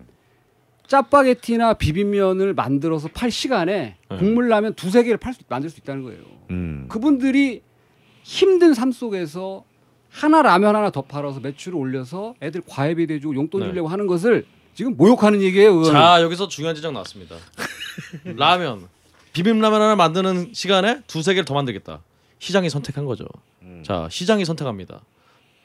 [0.88, 4.17] 짜파게티나 비빔면을 만들어서 팔 시간에 네.
[4.17, 6.19] 국물 라면 두세 개를 팔 수, 만들 수 있다는 거예요.
[6.51, 6.86] 음.
[6.89, 7.62] 그분들이
[8.25, 9.63] 힘든 삶 속에서
[10.09, 13.67] 하나 라면 하나 더 팔아서 매출을 올려서 애들 과외비 대주고 용돈 네.
[13.67, 15.75] 주려고 하는 것을 지금 모욕하는 얘기예요.
[15.75, 15.93] 그거는.
[15.93, 17.35] 자 여기서 중요한 지적 나왔습니다.
[18.35, 18.88] 라면
[19.33, 21.99] 비빔라면 하나 만드는 시간에 두세 개를 더 만들겠다.
[22.39, 23.25] 시장이 선택한 거죠.
[23.83, 25.01] 자 시장이 선택합니다.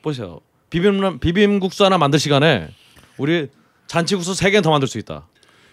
[0.02, 0.40] 보세요.
[0.68, 2.68] 비빔라 비빔국수 하나 만들 시간에
[3.16, 3.48] 우리
[3.86, 5.26] 잔치국수 세 개는 더 만들 수 있다.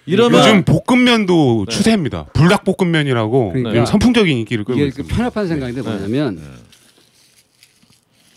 [0.05, 1.75] 이러면 요즘 볶음면도 네.
[1.75, 2.27] 추세입니다.
[2.33, 5.15] 불닭볶음면이라고 그러니까 선풍적인 인기를 끌고 그 있습니다.
[5.15, 5.89] 편협한 생각인데 네.
[5.89, 6.66] 뭐냐면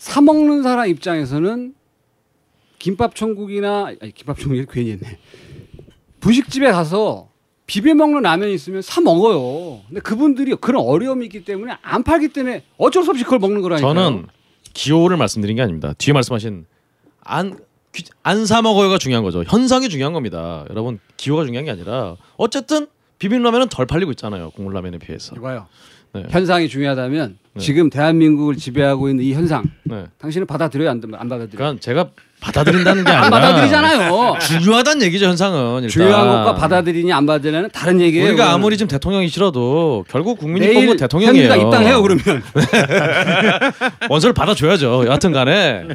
[0.01, 1.75] 사 먹는 사람 입장에서는
[2.79, 5.19] 김밥 천국이나 아니 김밥 천국이 괜히 했네.
[6.21, 7.29] 분식집에 가서
[7.67, 9.81] 비벼 먹는 라면이 있으면 사 먹어요.
[9.87, 13.93] 근데 그분들이 그런 어려움이 있기 때문에 안 팔기 때문에 어쩔 수 없이 그걸 먹는 거라니까요.
[13.93, 14.25] 저는
[14.73, 15.93] 기호를 말씀드린 게 아닙니다.
[15.95, 16.65] 뒤에 말씀하신
[17.21, 17.59] 안
[18.23, 19.43] 안 사 먹어요가 중요한 거죠.
[19.43, 20.65] 현상이 중요한 겁니다.
[20.71, 22.87] 여러분 기호가 중요한 게 아니라 어쨌든
[23.19, 24.49] 비빔라면은 덜 팔리고 있잖아요.
[24.51, 25.35] 국물라면에 비해서.
[25.35, 25.67] 이봐요.
[26.13, 26.25] 네.
[26.29, 27.61] 현상이 중요하다면 네.
[27.61, 30.05] 지금 대한민국을 지배하고 있는 이 현상 네.
[30.17, 31.57] 당신은 받아들여요 안, 안 받아들여요?
[31.57, 32.09] 그러니까 제가
[32.41, 34.37] 받아들인다는 게 아니라 안 받아들이잖아요.
[34.39, 35.89] 중요하다는 얘기죠 현상은 일단.
[35.89, 38.25] 중요한 것과 받아들이냐 안 받아들이냐는 다른 얘기예요.
[38.29, 38.53] 우리가 그거는.
[38.55, 41.49] 아무리 지금 대통령이 싫어도 결국 국민이 뽑은 대통령이에요.
[41.51, 42.41] 현미가 입당해요 그러면.
[44.09, 45.05] 원서를 받아줘야죠.
[45.05, 45.87] 여하튼간에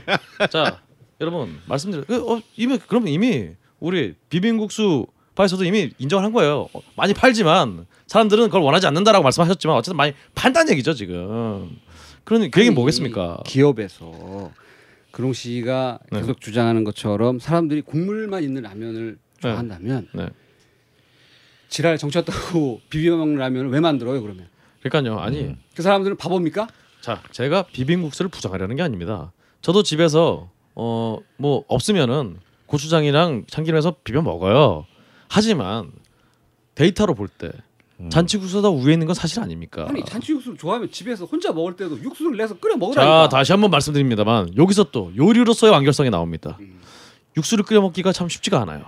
[0.50, 0.78] 자
[1.20, 3.48] 여러분 말씀드려 그, 어, 이미 그러면 이미
[3.80, 6.68] 우리 비빔국수 파에서도 이미 인정한 거예요.
[6.72, 11.78] 어, 많이 팔지만 사람들은 그걸 원하지 않는다라고 말씀하셨지만 어쨌든 많이 판다는 얘기죠 지금.
[12.24, 13.38] 그런 그 얘기는 뭐겠습니까?
[13.46, 14.50] 기업에서
[15.12, 16.20] 근홍 씨가 네.
[16.20, 20.28] 계속 주장하는 것처럼 사람들이 국물만 있는 라면을 좋아한다면 네.
[21.68, 24.48] 지랄 정쳤다고 비벼 먹는 라면을 왜 만들어요 그러면?
[24.82, 25.18] 그러니까요.
[25.18, 26.66] 아니 그 사람들은 바보입니까?
[27.00, 29.32] 자 제가 비빔국수를 부정하려는 게 아닙니다.
[29.62, 34.86] 저도 집에서 어 뭐 없으면은 고추장이랑 참기름해서 비벼 먹어요.
[35.28, 35.90] 하지만
[36.74, 37.50] 데이터로 볼 때
[38.10, 39.86] 잔치국수보다 위에 있는 건 사실 아닙니까?
[39.88, 43.28] 아니 잔치 육수를 좋아하면 집에서 혼자 먹을 때도 육수를 내서 끓여 자 먹으라니까.
[43.30, 46.58] 다시 한번 말씀드립니다만 여기서 또 요리로서의 완결성이 나옵니다.
[46.60, 46.78] 음.
[47.38, 48.84] 육수를 끓여 먹기가 참 쉽지가 않아요.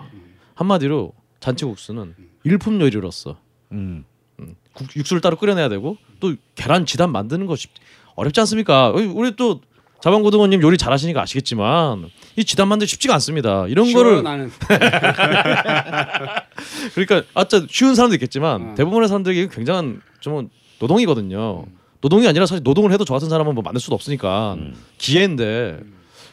[0.55, 3.39] 한마디로 잔치국수는 일품 요리로서
[3.73, 4.05] 음.
[4.41, 7.71] 음, 국- 육수를 따로 끓여내야 되고 또 계란 지단 만드는 거 쉽,
[8.15, 8.91] 어렵지 않습니까?
[8.91, 9.61] 우리- 우리 또
[10.03, 13.67] 자방고등어님 요리 잘하시니까 아시겠지만 이 지단 만들기 쉽지가 않습니다.
[13.67, 14.49] 이런 쉬워요, 거를 나는
[16.95, 18.75] 그러니까 아짜 쉬운 사람도 있겠지만 어.
[18.77, 20.49] 대부분의 사람들에게 굉장한 좀
[20.79, 21.67] 노동이거든요.
[22.01, 24.73] 노동이 아니라 사실 노동을 해도 저 같은 사람은 뭐 만들 수도 없으니까 음.
[24.99, 25.81] 기회인데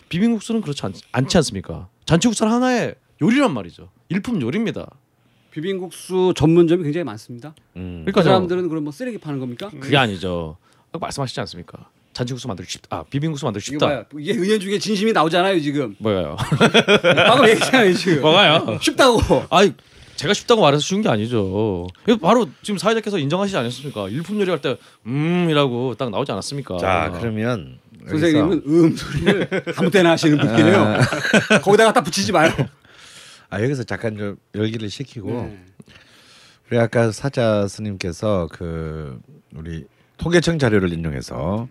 [0.09, 1.87] 비빔국수는 그렇지 않, 않지 않습니까?
[2.05, 3.89] 잔치국수는 하나의 요리란 말이죠.
[4.09, 4.85] 일품 요리입니다.
[5.49, 7.55] 비빔국수 전문점이 굉장히 많습니다.
[7.77, 8.03] 음.
[8.05, 9.71] 그 그러니까 저- 사람들은 그럼 뭐 쓰레기 파는 겁니까?
[9.79, 10.57] 그게 아니죠.
[10.91, 11.89] 말씀하시지 않습니까?
[12.15, 12.95] 잔치국수 만들기 쉽다.
[12.95, 13.85] 아 비빔국수 만들기 이게 쉽다.
[13.85, 14.05] 뭐야?
[14.17, 15.95] 이게 은연 중에 진심이 나오잖아요 지금.
[15.99, 16.37] 뭐예요?
[17.27, 18.21] 방금 얘기했잖아요 지금.
[18.21, 18.79] 뭐가요?
[18.81, 19.19] 쉽다고.
[19.49, 19.73] 아이
[20.15, 21.87] 제가 쉽다고 말해서 쉬운 게 아니죠.
[22.07, 24.07] 이거 바로 지금 사회자께서 인정하시지 않았습니까?
[24.09, 26.77] 일품 요리할 때 음이라고 딱 나오지 않았습니까?
[26.77, 30.97] 자 그러면 선생님은 음 소리를 아무 때나 하시는 분이에요.
[31.61, 32.49] 거기다가 딱 붙이지 마요.
[33.49, 35.59] 아 여기서 잠깐 좀 열기를 식히고 네.
[36.71, 39.19] 우리 아까 사자 스님께서 그
[39.53, 39.85] 우리
[40.17, 41.67] 통계청 자료를 인용해서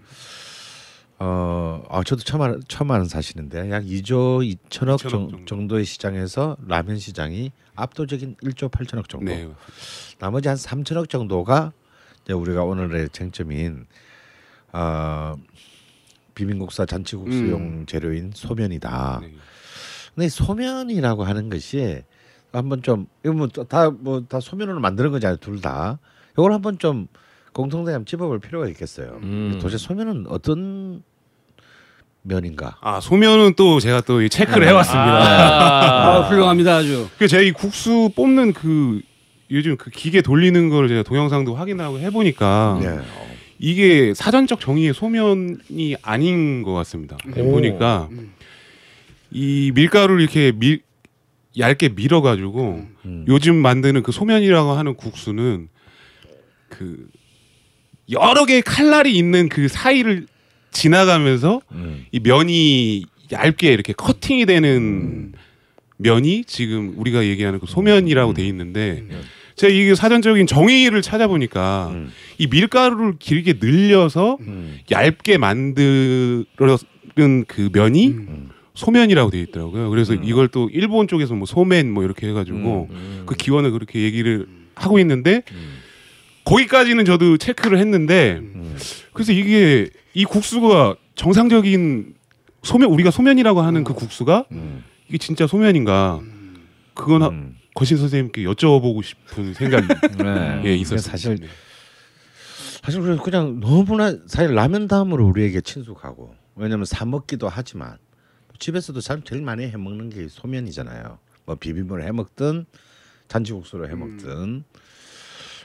[1.18, 5.44] 어, 아 저도 처음 알, 처음 아는 사실인데 약 2조 2천억 2천억 정, 정도.
[5.44, 9.26] 정도 의 시장에서 라면 시장이 압도적인 1조 8천억 정도.
[9.26, 9.48] 네.
[10.18, 11.72] 나머지 한 3천억 정도가
[12.24, 13.86] 이제 우리가 오늘의 쟁점인
[14.72, 15.34] 어,
[16.34, 17.86] 비빔국수 잔치국수용 음.
[17.86, 19.20] 재료인 소면이다.
[19.22, 19.34] 네.
[20.14, 22.02] 근데 이 소면이라고 하는 것이
[22.52, 25.98] 한번 좀 이거 뭐다 뭐 다 소면으로 만드는 거잖아요 둘 다.
[26.32, 27.06] 이걸 한번 좀
[27.54, 29.20] 공통되게 한번 짚어볼 필요가 있겠어요.
[29.22, 29.58] 음.
[29.62, 31.02] 도대체 소면은 어떤
[32.22, 32.76] 면인가?
[32.80, 34.70] 아 소면은 또 제가 또이 체크를 아.
[34.70, 35.02] 해왔습니다.
[35.02, 37.08] 아, 아, 훌륭합니다 아주.
[37.16, 39.00] 그 제가 이 국수 뽑는 그
[39.50, 42.98] 요즘 그 기계 돌리는 걸 제가 동영상도 확인하고 해보니까 네.
[43.58, 47.16] 이게 사전적 정의의 소면이 아닌 것 같습니다.
[47.36, 47.52] 오.
[47.52, 48.34] 보니까 음.
[49.30, 50.82] 이 밀가루를 이렇게 밀
[51.56, 53.24] 얇게 밀어가지고 음.
[53.28, 55.68] 요즘 만드는 그 소면이라고 하는 국수는
[56.68, 57.06] 그
[58.10, 60.26] 여러 개의 칼날이 있는 그 사이를
[60.70, 62.06] 지나가면서 음.
[62.10, 65.32] 이 면이 얇게 이렇게 커팅이 되는
[65.96, 69.04] 면이 지금 우리가 얘기하는 그 소면이라고 돼 있는데
[69.56, 72.12] 제가 이게 사전적인 정의를 찾아보니까 음.
[72.38, 74.80] 이 밀가루를 길게 늘려서 음.
[74.90, 76.44] 얇게 만드는
[77.46, 78.50] 그 면이 음.
[78.74, 79.88] 소면이라고 돼 있더라고요.
[79.90, 80.22] 그래서 음.
[80.24, 83.22] 이걸 또 일본 쪽에서 뭐 소면 뭐 이렇게 해가지고 음.
[83.26, 85.83] 그 기원을 그렇게 얘기를 하고 있는데 음.
[86.44, 88.76] 거기까지는 저도 체크를 했는데 음.
[89.12, 92.14] 그래서 이게 이 국수가 정상적인
[92.62, 94.84] 소면 우리가 소면이라고 하는 그 국수가 음.
[95.08, 96.20] 이게 진짜 소면인가
[96.94, 97.56] 그건 하- 음.
[97.74, 99.86] 거신 선생님께 여쭤보고 싶은 생각이
[100.22, 100.62] 네.
[100.64, 100.98] 예 있었어요.
[100.98, 101.38] 사실
[102.82, 107.96] 사실 그냥- 그냥 너무나 사실 라면 다음으로 우리에게 친숙하고 왜냐면 사 먹기도 하지만
[108.58, 111.18] 집에서도 참 제일 많이 해 먹는 게 소면이잖아요.
[111.46, 112.66] 뭐 비빔을 해 먹든
[113.28, 114.64] 잔치국수로 해 먹든.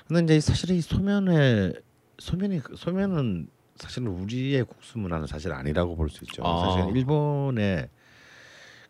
[0.09, 1.71] 근데 이제 사실 이 소면에
[2.17, 6.43] 소면이 소면은 사실은 우리의 국수 문화는 사실 아니라고 볼 수 있죠.
[6.45, 6.75] 아.
[6.75, 7.87] 사실 일본의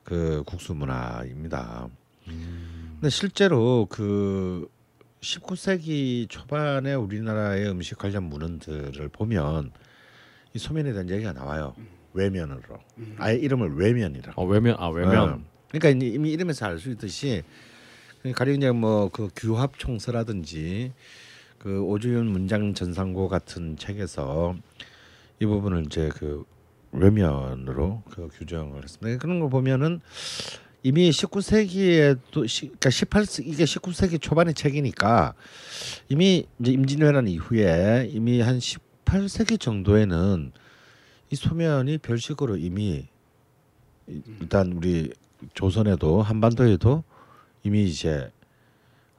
[0.04, 1.90] 그 국수 문화입니다.
[2.26, 4.68] 근데 실제로 그
[5.20, 9.72] 19세기 초반에 우리나라의 음식 관련 문헌들을 보면
[10.54, 11.76] 이 소면에 대한 얘기가 나와요.
[12.14, 12.80] 외면으로.
[13.18, 14.42] 아예 이름을 외면이라고.
[14.42, 15.30] 아 외면 아 외면.
[15.30, 15.40] 어.
[15.70, 17.44] 그러니까 이미 이름에서 알 수 있듯이
[18.36, 20.92] 가령 이제 뭐 그 규합 총서라든지
[21.58, 24.56] 그 오주윤 문장 전상고 같은 책에서
[25.40, 26.44] 이 부분을 이제 그
[26.92, 29.20] 외면으로 그 규정을 했습니다.
[29.20, 30.02] 그런 거 보면은
[30.82, 35.34] 이미 19세기에 또 시, 그러니까 18세 이게 19세기 초반의 책이니까
[36.08, 40.52] 이미 이제 임진왜란 이후에 이미 한 18세기 정도에는
[41.32, 43.08] 이 소면이 별식으로 이미
[44.08, 45.12] 이- 일단 우리
[45.54, 47.04] 조선에도 한반도에도
[47.63, 48.32] 이미 이제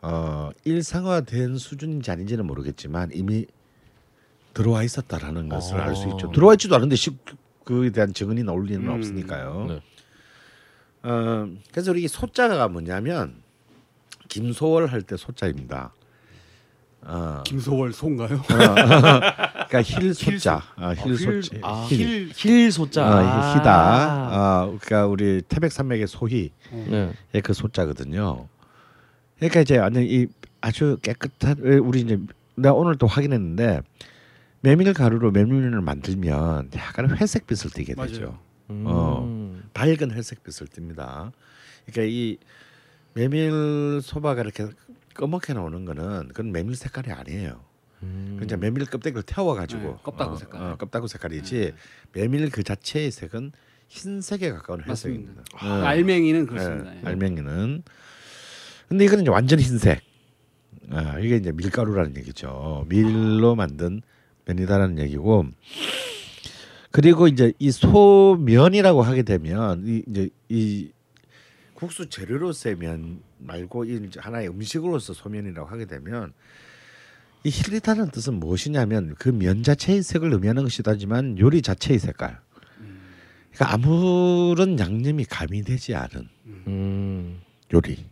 [0.03, 3.46] 어 일상화된 수준인지 아닌지는 모르겠지만 이미
[4.55, 6.29] 들어와 있었다라는 것을 알수 있죠.
[6.29, 6.33] 어.
[6.33, 7.11] 들어와 있지도 않은데 시,
[7.64, 8.94] 그에 대한 증언이 나올 리는 음.
[8.94, 9.66] 없으니까요.
[9.68, 9.83] 네.
[11.03, 13.42] 어, 그래서 우리 이 소자가 뭐냐면
[14.29, 15.92] 김소월 할 때 소자입니다.
[17.03, 18.43] 어, 김소월 소인가요?
[18.47, 23.05] 그러니까 흴 소자, 아, 흴 흴- 소자, 아, 흴, 흴 소자.
[23.07, 23.73] 아, 희다.
[23.73, 26.51] 아, 그러니까 우리 태백 산맥의 소화.
[26.71, 27.13] 네.
[27.35, 28.47] 예, 그 소자거든요.
[29.39, 30.27] 그러니까 이제 완전 이
[30.61, 32.19] 아주 깨끗한 왜 우리 이제
[32.57, 33.81] 내가 오늘 또 확인했는데
[34.61, 38.09] 메밀 가루로 메밀면을 만들면 약간 회색빛을 띠게 맞아요.
[38.11, 38.39] 되죠.
[38.69, 38.85] 음.
[38.87, 39.57] 어.
[39.73, 41.33] 밝은 회색빛을 띱니다.
[41.87, 42.37] 그러니까 이
[43.15, 44.67] 메밀 소바가 이렇게
[45.20, 47.61] 검게 나오는 거는 그건 메밀 색깔이 아니에요.
[48.02, 48.37] 음.
[48.40, 50.62] 그냥 메밀 껍데기를 태워가지고 네, 껍다구 어, 색깔.
[50.62, 51.74] 어, 껍다구 색깔이지
[52.14, 53.52] 메밀 그 자체의 색은
[53.88, 55.42] 흰색에 가까운 회색입니다.
[55.52, 55.66] 맞습니다.
[55.66, 55.87] 어.
[55.87, 56.96] 알맹이는 그렇습니다.
[56.96, 57.83] 예, 알맹이는.
[58.88, 60.00] 근데 이거는 이제 완전 흰색.
[60.90, 62.87] 아, 이게 이제 밀가루라는 얘기죠.
[62.88, 64.00] 밀로 만든
[64.46, 65.46] 면이다라는 얘기고.
[66.92, 70.90] 그리고 이제 이 소면이라고 하게 되면 이 이제 이
[71.81, 76.35] 국수 재료로서의 면 말고 이 하나의 음식으로서 소면이라고 하게 되면
[77.43, 82.38] 이 힐릿하는 뜻은 무엇이냐면 그 면 자체의 색을 의미하는 것이다지만 요리 자체의 색깔.
[83.55, 86.29] 그러니까 아무런 양념이 가미되지 않은
[86.66, 87.40] 음.
[87.73, 88.05] 요리.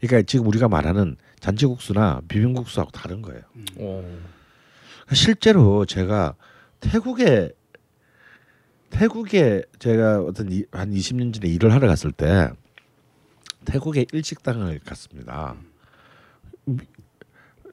[0.00, 3.42] 그러니까 지금 우리가 말하는 잔치국수나 비빔국수하고 다른 거예요.
[3.76, 4.20] 어.
[5.14, 6.34] 실제로 제가
[6.80, 7.50] 태국에
[8.90, 12.50] 태국에 제가 어떤 이, 한 20년 전에 일을 하러 갔을 때
[13.64, 15.54] 태국의 일식당을 갔습니다.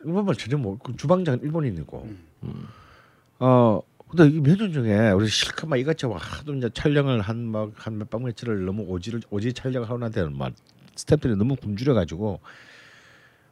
[0.04, 2.10] 일본말 전혀 모르고 주방장 은 일본인이고.
[3.40, 8.24] 어 근데 이몇년 중에 우리 실컷 막 이것저것 하도 이제 촬영을 한 막 한 몇박
[8.24, 10.54] 며칠을 너무 오지를 오지 촬영을 하고 나한테는 막
[10.96, 12.40] 스태프들이 너무 굶주려 가지고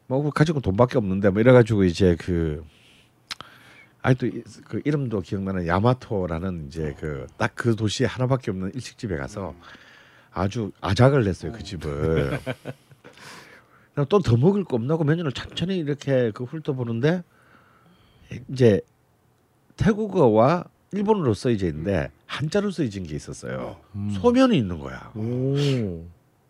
[0.08, 2.64] 뭐 가지고 돈밖에 없는데 뭐 이래 가지고 이제 그
[4.02, 9.56] 아직도 이- 그 이름도 기억나는 야마토라는 이제 그 딱그 도시에 하나밖에 없는 일식집에 가서
[10.32, 12.40] 아주 아작을 냈어요 그 집을.
[14.08, 17.24] 또 더 먹을 거 없나고 메뉴를 천천히 이렇게 그 훑어보는데
[18.50, 18.80] 이제
[19.76, 23.78] 태국어와 일본어로 써져 있는데 한자로 써진 게 있었어요.
[24.14, 25.12] 소면이 있는 거야.
[25.16, 25.56] 오.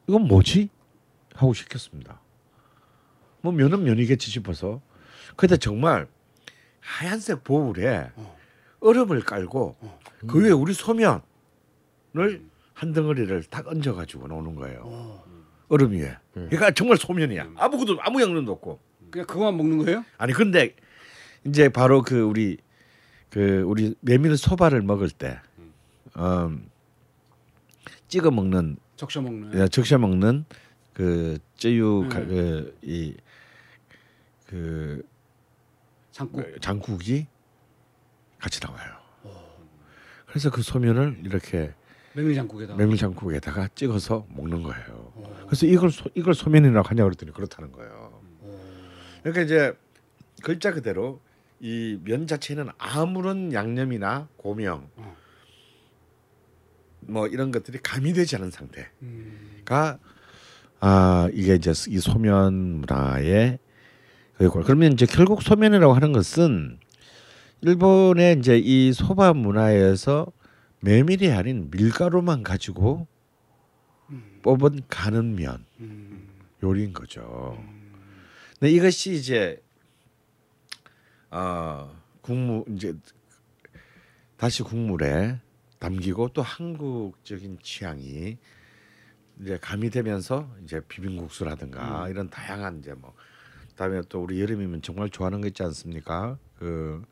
[0.08, 0.70] 이건 뭐지?
[1.34, 2.20] 하고 시켰습니다.
[3.42, 4.82] 뭐 면은 면이겠지 싶어서
[5.36, 6.08] 그때 정말
[6.82, 8.12] 하얀색 보울에
[8.82, 9.76] 얼음을 깔고
[10.28, 11.20] 그 위에 우리 소면을
[12.80, 15.22] 한 덩어리를 딱 얹어 가지고 나오는 거예요.
[15.68, 16.16] 얼음 위에.
[16.34, 17.52] 그러니까 정말 소면이야.
[17.58, 18.80] 아무것도 아무 양념도 없고.
[19.12, 20.06] 그냥 그거만 먹는 거예요?
[20.18, 20.74] 아니 근데
[21.46, 22.58] 이제 바로 그 우리
[23.30, 25.42] 그 우리 메밀 소바를 먹을 때
[26.18, 26.70] 음,
[28.08, 29.60] 찍어 먹는 적셔 먹는.
[29.60, 30.46] 야, 적셔 먹는
[30.94, 32.10] 그 쯔유 음.
[32.10, 33.18] 그 이그
[34.46, 35.04] 그
[36.12, 36.62] 장국.
[36.62, 37.28] 장국이
[38.40, 38.94] 같이 나와요.
[40.28, 41.74] 그래서 그 소면을 이렇게
[42.14, 42.76] 메밀 장국에다.
[42.76, 45.14] 메밀 장국에다가 찍어서 먹는 거예요.
[45.46, 48.22] 그래서 이걸 소, 이걸 소면이라고 하냐 그랬더니 그렇다는 거예요.
[49.24, 49.74] 그러니까 이제
[50.44, 51.22] 글자 그대로
[51.60, 55.16] 이 면 자체는 아무런 양념이나 고명 어.
[57.02, 59.58] 뭐 이런 것들이 가미되지 않은 상태가 음.
[60.80, 63.60] 아 이게 이제 이 소면 문화의
[64.38, 66.80] 그리고 그러면 이제 결국 소면이라고 하는 것은
[67.62, 70.28] 일본의 이제 이 소바 문화에서
[70.82, 73.08] 메밀이 아닌 밀가루만 가지고
[74.42, 76.28] 뽑은 가는 면 음.
[76.64, 77.62] 요리인 거죠.
[78.60, 79.62] 근데 이것이 이제
[81.32, 82.94] 어 국물 이제
[84.38, 85.40] 다시 국물에
[85.80, 88.38] 담기고 또 한국적인 취향이
[89.42, 93.14] 이제 가미되면서 이제 비빔국수라든가 이런 다양한 이제 뭐
[93.70, 96.38] 그다음에 또 우리 여름이면 정말 좋아하는 거 있지 않습니까?
[96.58, 97.06] 그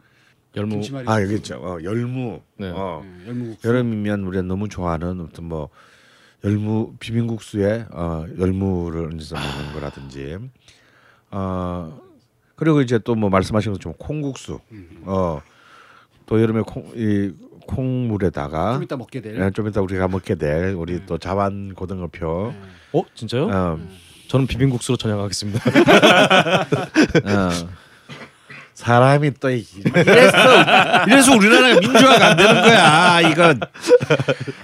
[0.57, 0.81] 열무.
[1.05, 1.55] 아 여기 있죠.
[1.57, 2.41] 어, 열무.
[2.57, 2.71] 네.
[2.73, 3.03] 어.
[3.05, 3.67] 네, 열무국수.
[3.67, 5.69] 여름이면 우리가 너무 좋아하는 어떤 뭐
[6.43, 10.37] 열무 비빔국수에 어, 열무를 얹어서 먹는 거라든지
[11.31, 11.99] 어
[12.55, 14.59] 그리고 이제 또 뭐 말씀하신 것처럼 콩국수
[15.05, 15.41] 어
[16.25, 17.31] 또 여름에 콩 이
[17.67, 19.39] 콩물에다가 좀 이따 먹게 될.
[19.41, 22.61] 예, 좀 이따 우리가 먹게 될 우리 또 자반 고등어표 네.
[22.93, 23.47] 어 진짜요?
[23.47, 23.79] 어,
[24.29, 25.59] 저는 비빔국수로 전향하겠습니다.
[27.25, 27.77] 어.
[28.77, 30.37] 사람이 또 이- 이래서
[31.07, 33.59] 이래서 우리나라가 민주화가 안 되는 거야 이건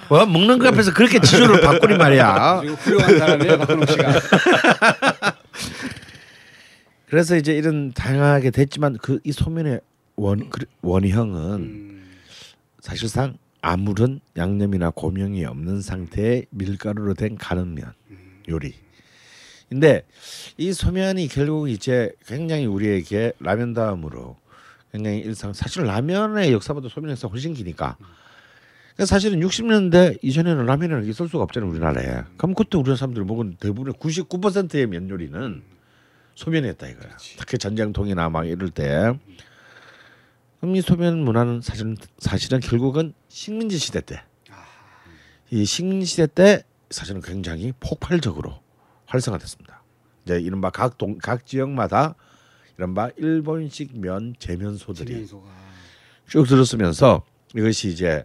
[0.08, 4.12] 뭐 먹는 거 앞에서 그렇게 지조를 바꾸니 말이야 그리고 훌륭한 사람이에요 박근홍 씨가.
[7.10, 9.80] 그래서 이제 이런 다양하게 됐지만 그 이 소면의
[10.16, 12.10] 원 그- 원형은 음.
[12.80, 17.92] 사실상 아무런 양념이나 고명이 없는 상태의 밀가루로 된 가는 면
[18.48, 18.74] 요리.
[19.68, 20.04] 근데
[20.56, 24.36] 이 소면이 결국 이제 굉장히 우리에게 라면 다음으로
[24.92, 27.96] 굉장히 일상 사실 라면의 역사보다 소면의 역사 가 훨씬 기니까.
[28.94, 32.22] 그러니까 사실은 60년대 이전에는 게 있을 수가 없잖아요 우리나라에.
[32.36, 35.62] 그럼 그때 우리나라 사람들이 먹은 대부분의 99%의 면 요리는
[36.36, 37.16] 소면이었다 이거야.
[37.38, 39.12] 특히 전쟁통이나 막 이럴 때.
[40.60, 44.22] 그럼 이 소면 문화는 사실은 사실은 결국은 식민지 시대 때.
[45.50, 48.63] 이 식민지 시대 때 사실은 굉장히 폭발적으로
[49.14, 49.82] 활성화됐습니다.
[50.24, 52.14] 이제 이른바 각 동 각 지역마다
[52.78, 55.48] 이른바 일본식 면 재면소들이 지면소가.
[56.28, 57.22] 쭉 들었으면서
[57.54, 58.24] 이것이 이제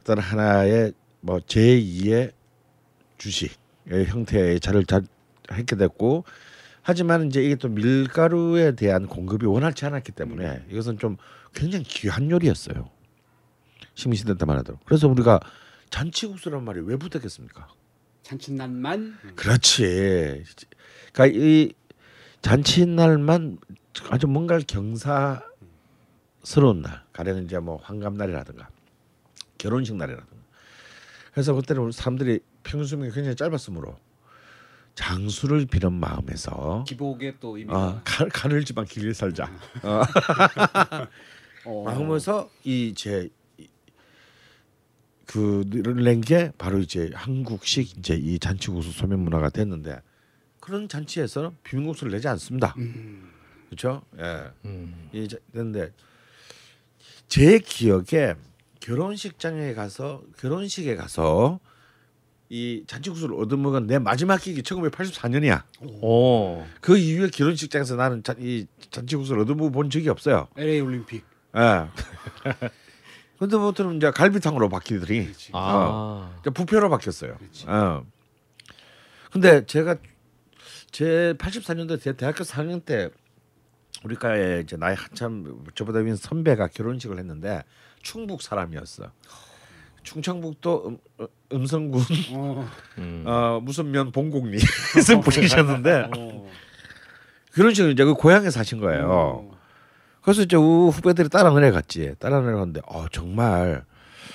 [0.00, 2.32] 어떤 하나의 뭐 제2의
[3.18, 5.02] 주식의 형태의 자를 잘
[5.52, 6.24] 했게 됐고
[6.82, 11.16] 하지만 이제 이게 또 밀가루에 대한 공급이 원활치 않았기 때문에 이것은 좀
[11.52, 12.88] 굉장히 귀한 요리였어요.
[13.94, 14.80] 식민시대 때만 하더라도.
[14.84, 15.40] 그래서 우리가
[15.90, 17.68] 잔치국수란 말이 왜 붙었겠습니까?
[18.26, 19.18] 잔칫날만.
[19.36, 20.42] 그렇지.
[21.12, 21.72] 그러니까 이
[22.42, 23.58] 잔치날만
[24.10, 25.44] 아주 뭔가 경사스러운
[26.82, 28.68] 날, 가령 이제 뭐 환갑날이라든가
[29.58, 30.36] 결혼식 날이라든가.
[31.32, 33.96] 그래서 그때는 우리 사람들이 평균 수명이 굉장히 짧았으므로
[34.96, 39.44] 장수를 비는 마음에서 기복의 또 의미가 어, 가, 가늘지만 길게 살자.
[39.84, 40.02] 어.
[41.64, 41.84] 어.
[41.84, 43.28] 마음에서 이 제
[45.26, 50.00] 그를 낸게 바로 이제 한국식 이제 이 잔치국수 소면 문화가 됐는데
[50.60, 52.74] 그런 잔치에서 비빔국수를 내지 않습니다.
[52.78, 53.30] 음.
[53.68, 54.02] 그렇죠?
[54.18, 54.44] 예.
[54.64, 55.08] 음.
[55.12, 55.92] 이 자- 근데
[57.28, 58.34] 제 기억에
[58.80, 61.58] 결혼식장에 가서 결혼식에 가서
[62.48, 65.62] 이 잔치국수를 얻어먹은 내 마지막 기억이 1984년이야.
[65.80, 66.64] 오.
[66.80, 70.46] 그 이후에 결혼식장에서 나는 잔, 이 잔치국수를 얻어먹어 본 적이 없어요.
[70.56, 71.24] LA 올림픽.
[71.56, 71.88] 예.
[73.38, 75.50] 근데 보통은 이제 갈비탕으로 바뀌더니 그렇지.
[75.52, 76.36] 아.
[76.40, 77.36] 이제 부패로 바뀌었어요.
[77.36, 77.66] 그렇지.
[77.68, 78.04] 어.
[79.30, 79.96] 근데 제가
[80.90, 83.10] 제 84년도 대, 대학교 4학년 때
[84.04, 87.62] 우리가에 이제 나이 한참 저보다 위인 선배가 결혼식을 했는데
[88.02, 89.10] 충북 사람이었어.
[90.02, 92.00] 충청북도 음, 어, 음성군
[92.34, 92.68] 어.
[92.98, 93.24] 음.
[93.26, 96.50] 어, 무슨 면 봉곡리에서 보시셨는데 어.
[97.54, 99.50] 결혼식을 이제 그 고향에 사신 거예요.
[100.26, 100.32] 어.
[100.32, 102.16] 그래서 이제 우 후배들이 따라 내려갔지.
[102.18, 103.84] 따라 내려갔는데 어 정말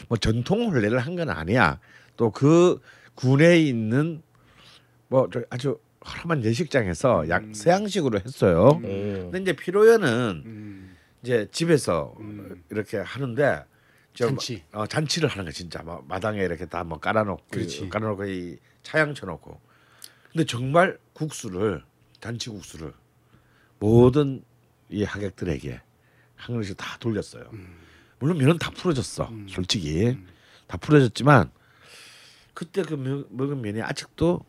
[0.08, 1.80] 뭐 전통 혼례를 한 건 아니야.
[2.18, 2.80] 또 그
[3.16, 4.22] 군에 있는
[5.10, 7.54] 뭐저 아주 허름한 예식장에서 약 음.
[7.54, 8.70] 서양식으로 했어요.
[8.70, 8.82] 오.
[8.82, 10.98] 근데 이제 피로연은 음.
[11.22, 12.64] 이제 집에서 음.
[12.70, 13.66] 이렇게 하는데
[14.14, 14.64] 저 잔치.
[14.72, 17.90] 어, 잔치를 하는 거 진짜 막 마당에 이렇게 다 뭐 깔아놓고 그렇지.
[17.90, 19.60] 깔아놓고 이 차양 쳐놓고
[20.32, 21.84] 근데 정말 국수를
[22.22, 22.94] 잔치 국수를
[23.80, 24.44] 모든
[24.92, 25.82] 이 하객들에게
[26.36, 27.50] 한 그릇씩 다 돌렸어요.
[27.54, 27.78] 음.
[28.20, 29.30] 물론 면은 다 풀어졌어.
[29.30, 29.48] 음.
[29.50, 30.28] 솔직히 음.
[30.68, 31.52] 다 풀어졌지만
[32.54, 34.42] 그때 그 면- 먹은 면이 아직도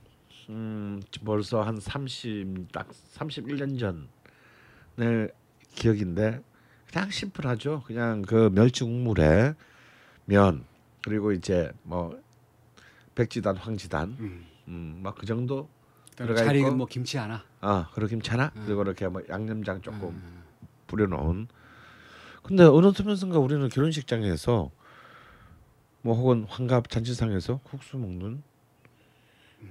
[0.49, 3.79] 음 벌써 한 30 딱 31년
[4.99, 5.29] 전의
[5.75, 6.41] 기억인데
[6.93, 7.83] 그냥 심플하죠.
[7.87, 9.55] 그냥 그 멸치 국물에
[10.27, 10.65] 면
[11.05, 12.21] 그리고 이제 뭐
[13.15, 14.47] 백지단, 황지단 음.
[14.69, 15.69] 음 막 그 정도
[16.17, 16.75] 들어가 잘 있고.
[16.75, 17.45] 뭐 김치 하나.
[17.63, 18.63] 아 그리고 김치나 음.
[18.67, 20.43] 그리고 이렇게 뭐 양념장 조금 음.
[20.89, 21.47] 뿌려놓은.
[22.43, 24.71] 근데 어느 순간 우리는 결혼식장에서
[26.03, 28.43] 뭐 혹은 환갑 잔치상에서 국수 먹는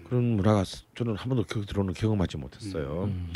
[0.05, 3.03] 그런 문화가 스- 저는 한 번도 기억 들어오는 경험하지 못했어요.
[3.03, 3.31] 음.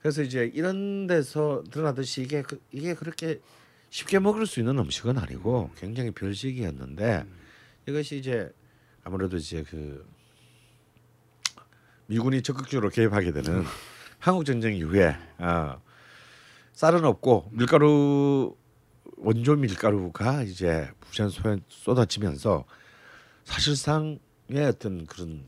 [0.00, 3.40] 그래서 이제 이런 데서 드러나듯이 이게 그, 이게 그렇게
[3.88, 7.24] 쉽게 먹을 수 있는 음식은 아니고 굉장히 별식이었는데
[7.88, 8.52] 이것이 이제
[9.04, 10.06] 아무래도 이제 그
[12.06, 13.64] 미군이 적극적으로 개입하게 되는
[14.18, 15.80] 한국 전쟁 이후에 어,
[16.72, 18.54] 쌀은 없고 밀가루
[19.16, 22.64] 원조 밀가루가 이제 부산소에 쏟아지면서
[23.44, 24.18] 사실상의
[24.68, 25.44] 어떤 그런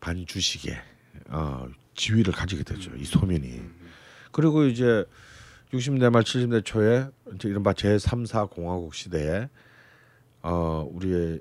[0.00, 0.74] 반주식의
[1.28, 3.60] 어, 지위를 가지게 되죠 이 소면이.
[4.32, 5.04] 그리고 이제
[5.72, 7.08] 60대 말 70대 초에
[7.44, 9.48] 이른바 제3사 공화국 시대에
[10.42, 11.40] 어 우리의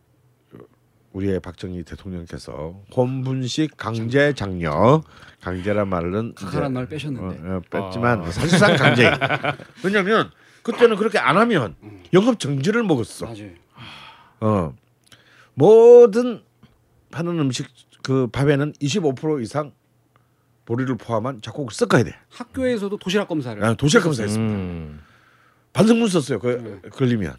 [1.16, 5.02] 우리의 박정희 대통령께서 혼분식 강제 장려
[5.42, 7.50] 강제란 말은 각하란 이제 말 빼셨는데.
[7.50, 9.10] 어, 어, 뺐지만 사실상 강제.
[9.84, 10.30] 왜냐면
[10.62, 11.76] 그때는 그렇게 안 하면
[12.12, 13.28] 영업 정지를 먹었어.
[13.28, 13.50] 맞아요.
[14.42, 14.76] 어
[15.54, 16.44] 모든
[17.12, 17.68] 하는 음식
[18.04, 19.72] 그 밥에는 25% 이상
[20.66, 22.14] 보리를 포함한 작곡을 섞어야 돼.
[22.30, 23.64] 학교에서도 도시락 검사를.
[23.64, 24.54] 아, 도시락 검사했습니다.
[24.54, 25.02] 음.
[25.72, 26.40] 반성문 썼어요.
[26.40, 27.36] 그 걸리면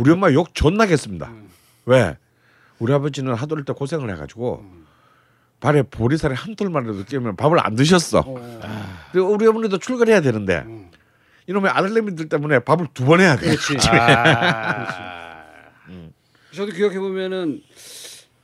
[0.00, 1.28] 우리 엄마 욕 존나겠습니다.
[1.28, 1.48] 음.
[1.84, 2.16] 왜?
[2.78, 4.64] 우리 아버지는 하도 어릴 때 고생을 해가지고
[5.60, 8.22] 발에 보리살이 한 톨만이라도 끼면 밥을 안 드셨어.
[8.26, 8.98] 어.
[9.12, 10.90] 그리고 우리 어머니도 출근해야 되는데 음.
[11.46, 13.46] 이놈의 아들내미들 때문에 밥을 두 번 해야 돼.
[13.46, 13.78] 그렇지.
[16.52, 17.62] 저도 기억해 보면은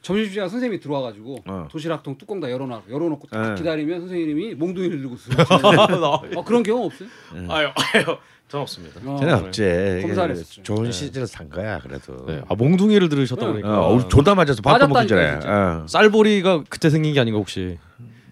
[0.03, 1.69] 점심시간 선생님이 들어와가지고 어.
[1.71, 3.55] 도시락통 뚜껑 다 열어놔 열어놓고 딱 네.
[3.55, 5.47] 기다리면 선생님이 몽둥이를 들고 있어요.
[6.37, 7.09] 어, 그런 경험 없어요?
[7.49, 8.05] 아유, 아유,
[8.49, 9.01] 전 없습니다.
[9.05, 9.17] 어.
[9.17, 9.63] 전혀 없지.
[9.63, 10.63] 이게 검사를 했었죠.
[10.65, 12.27] 좋은 시즌을 산 거야 그래도.
[12.27, 12.43] 네.
[12.49, 13.63] 아 몽둥이를 들으셨다고 네.
[13.63, 13.87] 그러니까.
[13.87, 15.39] 어, 우리 존나 맞아서 밥도 먹기 전에.
[15.45, 15.87] 어.
[15.89, 17.79] 쌀보리가 그때 생긴 게 아닌가 혹시?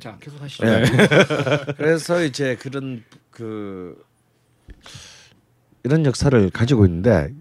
[0.01, 0.65] 자 계속 하시죠.
[0.65, 0.83] 네.
[1.77, 3.97] 그래서 이제 그런 그
[5.85, 7.33] 이런 역사를 가지고 있는데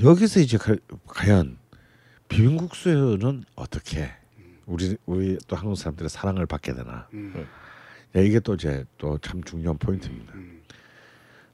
[0.00, 1.58] 여기서 이제 가, 과연
[2.28, 4.10] 비빔국수는 어떻게
[4.66, 7.06] 우리 우리 또 한국 사람들의 사랑을 받게 되나?
[7.14, 7.46] 음.
[8.12, 10.34] 네, 이게 또 이제 또 참 중요한 포인트입니다.
[10.34, 10.62] 음.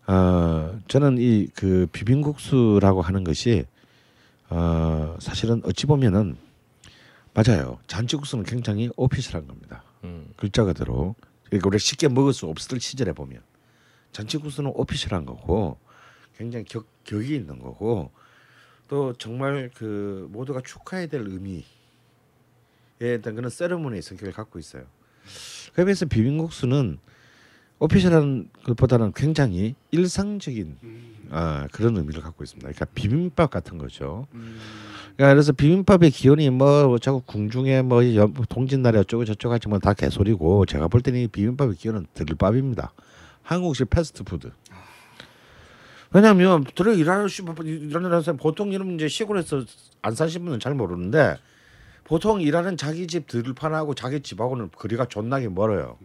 [0.07, 3.64] 어, 저는 이 그 비빔국수라고 하는 것이
[4.49, 6.37] 어, 사실은 어찌 보면은
[7.35, 7.79] 맞아요.
[7.87, 9.83] 잔치국수는 굉장히 오피셜한 겁니다.
[10.05, 10.27] 음.
[10.37, 11.14] 글자 그대로
[11.45, 13.41] 그러니까 우리가 쉽게 먹을 수 없을 시절에 보면
[14.12, 15.79] 잔치국수는 오피셜한 거고
[16.37, 18.11] 굉장히 격, 격이 있는 거고
[18.93, 21.62] 또 정말 그 모두가 축하해야 될 의미에
[23.18, 24.82] 어떤 그런 세레모니의 성격을 갖고 있어요.
[25.72, 26.99] 그에 비해서 비빔국수는
[27.78, 30.76] 오피셜한 것보다는 굉장히 일상적인
[31.30, 32.68] 아, 그런 의미를 갖고 있습니다.
[32.68, 34.26] 그러니까 비빔밥 같은 거죠.
[35.16, 40.66] 그러니까 그래서 비빔밥의 기원이 뭐 자꾸 궁중에 뭐 연- 동짓날에 어쩌고 저쩌고 하지만 다 개소리고
[40.66, 42.93] 제가 볼 때는 이 비빔밥의 기원은 들밥입니다.
[43.43, 44.51] 한국식 패스트푸드.
[46.15, 49.65] 왜냐하면 들어 일하는 시- 일하는 사람 보통 이런 이제 시골에서
[50.03, 51.37] 안 사신 분은 잘 모르는데
[52.05, 55.97] 보통 일하는 자기 집 들판하고 자기 집하고는 거리가 존나게 멀어요.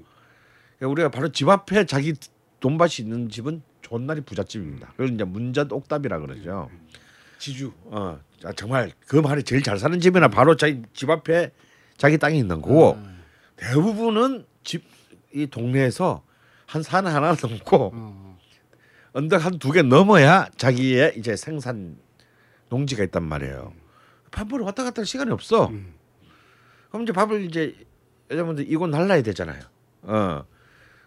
[0.78, 2.14] 그러니까 우리가 바로 집 앞에 자기
[2.60, 4.90] 돈밭이 있는 집은 존나리 부잣집입니다.
[4.92, 6.70] 그걸 이제 문전 옥답이라 그러죠.
[7.40, 7.72] 지주.
[7.86, 11.52] 어 아, 정말 그 말이 제일 잘 사는 집이나 바로 자기 집 앞에
[11.98, 12.98] 자기 땅이 있는 거고
[13.58, 14.84] 대부분은 집
[15.34, 16.24] 이 동네에서
[16.68, 18.27] 한 산 하나 넘고 어.
[19.18, 21.98] 언덕 한 두 개 넘어야 자기의 이제 생산
[22.70, 23.74] 농지가 있단 말이에요.
[24.30, 25.72] 밥 먹으러 왔다 갔다 할 시간이 없어.
[26.90, 27.76] 그럼 이제 밥을 이제
[28.30, 29.62] 여자분들 이거 날라야 되잖아요.
[30.04, 30.44] 어.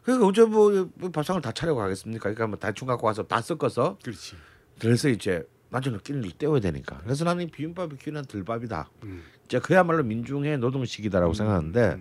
[0.03, 2.23] 그러니까 어째 뭐 밥상을 다 차려고 하겠습니까?
[2.23, 4.35] 그러니까 뭐 대충 갖고 와서 다 섞어서 그렇지.
[4.81, 6.99] 그래서 이제 나중에 끼니를 때워야 되니까.
[7.05, 8.91] 그래서 나는 이 비빔밥이 귀한 들밥이다.
[9.45, 12.01] 이제 그야말로 민중의 노동식이다라고 생각하는데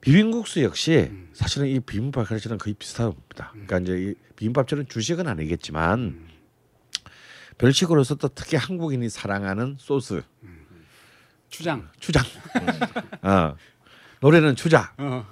[0.00, 3.52] 비빔국수 역시 사실은 이 비빔밥 가르치는 거의 비슷합니다.
[3.52, 6.28] 그러니까 이제 이 비빔밥처럼 주식은 아니겠지만
[7.58, 10.22] 별식으로서 또 특히 한국인이 사랑하는 소스
[11.50, 11.88] 추장.
[11.98, 12.22] 추장.
[13.22, 13.56] 어.
[14.20, 15.24] 노래는 추자, 어.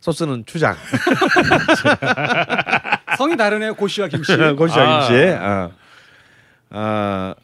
[0.00, 0.76] 소스는 추장.
[3.18, 3.74] 성이 다르네요.
[3.74, 4.34] 고씨와 김씨.
[4.56, 5.06] 고시장 아.
[5.06, 5.14] 씨.
[5.14, 5.70] 아.
[6.70, 7.34] 아.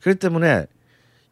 [0.00, 0.66] 그렇기 때문에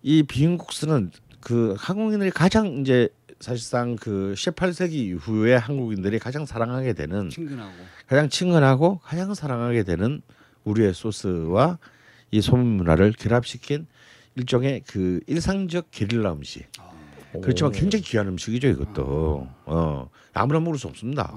[0.02, 3.08] 이 비빔국수는 그 한국인들이 가장 이제
[3.42, 7.72] 사실상 그 18세기 이후에 한국인들이 가장 사랑하게 되는 친근하고.
[8.06, 10.22] 가장 친근하고 가장 사랑하게 되는
[10.62, 11.78] 우리의 소스와
[12.30, 13.88] 이 소문 문화를 결합시킨
[14.36, 16.70] 일종의 그 일상적 게릴라 음식.
[17.42, 19.48] 그렇지만 굉장히 귀한 음식이죠 이것도.
[19.64, 21.34] 어 아무나 먹을 수 없습니다.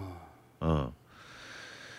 [0.59, 0.93] 어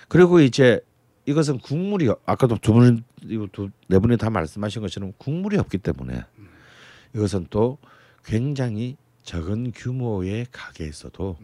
[0.06, 0.80] 그리고 이제
[1.24, 6.22] 이것은 국물이 아까도 두 분, 이거 두네 분이 다 말씀하신 것처럼 국물이 없기 때문에
[7.12, 7.78] 이것은 또
[8.24, 8.96] 굉장히
[9.26, 11.36] 적은 규모의 가게에서도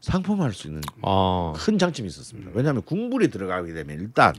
[0.00, 1.52] 상품화할 수 있는 아.
[1.56, 2.50] 큰 장점이 있었습니다.
[2.54, 4.34] 왜냐하면 국물이 들어가게 되면 일단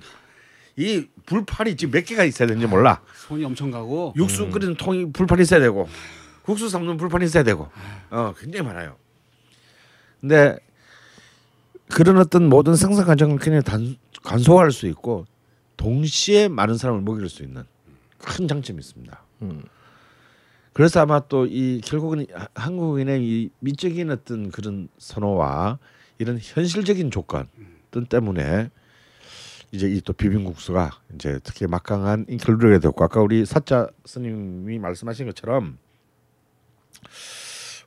[0.76, 3.02] 이 불판이 지금 몇 개가 있어야 되는지 몰라.
[3.28, 4.14] 손이 엄청 가고.
[4.18, 5.88] 육수 끓이는 통이 불판이 있어야 되고
[6.44, 7.70] 국수 삶는 불판이 있어야 되고
[8.10, 8.98] 어 굉장히 많아요.
[10.20, 10.58] 근데
[11.88, 15.26] 그런 어떤 모든 생산 과정을 그냥 단, 간소화할 수 있고
[15.78, 17.64] 동시에 많은 사람을 먹일 수 있는
[18.18, 19.24] 큰 장점이 있습니다.
[19.44, 19.64] 음.
[20.74, 25.80] 그래서 아마 또 이 결국은 하- 한국인의 이 미적인 어떤 그런 선호와
[26.18, 27.48] 이런 현실적인 조건
[27.92, 28.70] 등 때문에
[29.74, 35.26] 이제 이 또 비빔국수가 이제 특히 막강한 인기를 누리게 됐고 아까 우리 사자 스님이 말씀하신
[35.28, 35.78] 것처럼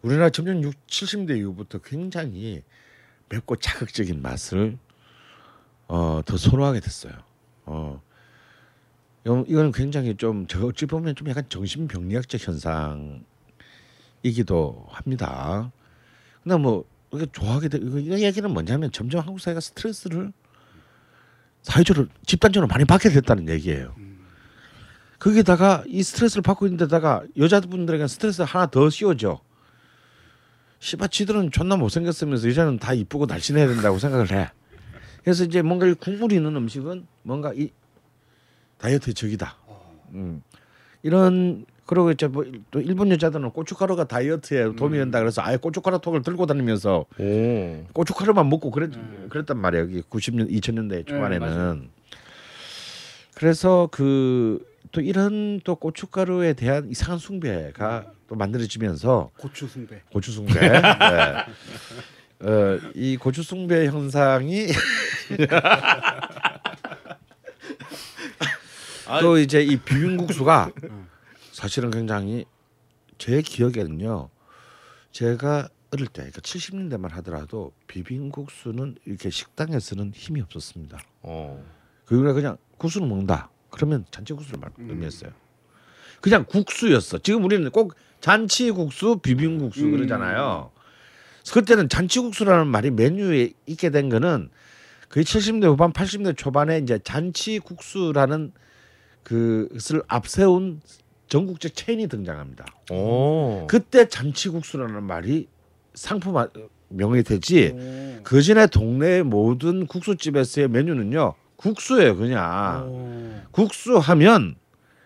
[0.02, 2.62] 우리나라 점점 6, 70대 이후부터 굉장히
[3.30, 4.76] 맵고 자극적인 맛을
[5.88, 7.12] 어, 더 선호하게 됐어요.
[7.66, 8.02] 어,
[9.26, 12.40] 이건- 굉장히 좀 어찌 보면 좀 약간 정신병리학적
[14.22, 15.72] 현상이기도 합니다.
[16.42, 20.32] 근데 뭐 이게 좋아하게 되 이거 이 얘기는 뭐냐면 점점 한국 사회가 스트레스를
[21.62, 23.94] 사회적으로 집단적으로 많이 받게 됐다는 얘기예요.
[25.18, 29.40] 거기다가 이 스트레스를 받고 있는 데다가 여자분들에게 스트레스 하나 더 씌워져.
[30.80, 34.50] 씨발 지들은 존나 못생겼으면서 여자는 다 이쁘고 날씬해야 된다고 생각을 해.
[35.22, 37.70] 그래서 이제 뭔가 이 국물이 있는 음식은 뭔가 이
[38.84, 39.56] 다이어트의 적이다.
[40.12, 40.42] 음.
[41.02, 46.22] 이런 그리고 이제 뭐 또 일본 여자들은 고춧가루가 다이어트에 도움이 된다 그래서 아예 고춧가루 톡을
[46.22, 47.84] 들고 다니면서 오.
[47.92, 48.90] 고춧가루만 먹고 그랬
[49.30, 49.84] 그랬단 말이에요.
[49.84, 51.40] 여기 90년 2000년대 초반에는.
[51.40, 51.78] 맞아요.
[53.34, 54.60] 그래서 그
[54.92, 60.00] 또 이런 또 고춧가루에 대한 이상한 숭배가 또 만들어지면서 고추 숭배.
[60.12, 60.52] 고추 숭배.
[60.60, 60.78] 네.
[62.46, 64.68] 어, 이 고추 숭배 현상이
[69.20, 70.70] 또 이제 이 비빔국수가
[71.52, 72.44] 사실은 굉장히
[73.18, 74.28] 제 기억에는요.
[75.12, 80.98] 제가 어릴 때 그러니까 70년대만 하더라도 비빔국수는 이렇게 식당에서는 힘이 없었습니다.
[81.22, 81.64] 어.
[82.04, 83.50] 그게 그냥 국수를 먹는다.
[83.70, 85.30] 그러면 잔치국수를 말 의미했어요.
[86.20, 87.18] 그냥 국수였어.
[87.18, 90.70] 지금 우리는 꼭 잔치국수, 비빔국수 그러잖아요.
[91.52, 94.50] 그때는 잔치국수라는 말이 메뉴에 있게 된 거는
[95.10, 98.52] 거의 70대 후반, 80대 초반에 이제 잔치국수라는
[99.24, 100.80] 그것을 앞세운
[101.28, 102.64] 전국적 체인이 등장합니다.
[102.92, 103.66] 오.
[103.66, 105.48] 그때 잔치국수라는 말이
[105.94, 106.36] 상품
[106.88, 107.72] 명이 되지.
[107.74, 108.22] 오.
[108.22, 113.40] 그 전에 동네 모든 국수집에서의 메뉴는요 국수예요 그냥 오.
[113.50, 114.54] 국수 하면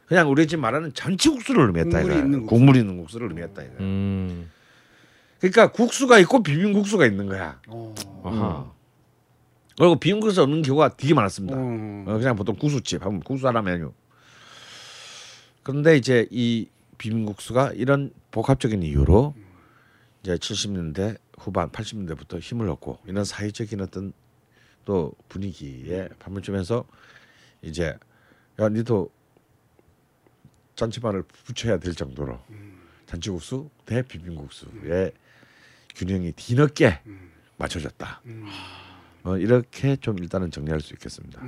[0.06, 2.18] 그냥 우리 집 말하는 잔치국수를 의미했다 국물이.
[2.18, 2.54] 있는 국수.
[2.54, 3.72] 국물이 있는 국수를 의미했다 이거.
[3.80, 4.50] 음.
[5.38, 7.60] 그러니까 국수가 있고 비빔국수가 있는 거야.
[7.68, 7.94] 어.
[8.24, 8.72] 아하.
[9.76, 11.56] 그리고 비빔국수 없는 경우가 되게 많았습니다.
[11.56, 12.04] 어.
[12.08, 13.92] 어, 그냥 보통 국수집 하면 국수 하나 메뉴.
[15.68, 16.66] 그런데 이제 이
[16.96, 19.34] 비빔국수가 이런 복합적인 이유로
[20.22, 24.14] 이제 70년대 후반 80년대부터 힘을 얻고 이런 사회적인 어떤
[24.86, 26.86] 또 분위기에 반면점에서
[27.60, 27.98] 이제
[28.58, 29.10] 야 니도
[30.74, 32.40] 잔치반을 붙여야 될 정도로
[33.04, 35.12] 잔치국수 대 비빔국수의
[35.96, 37.00] 균형이 뒤늦게
[37.58, 38.22] 맞춰졌다.
[39.24, 41.42] 어, 이렇게 좀 일단은 정리할 수 있겠습니다.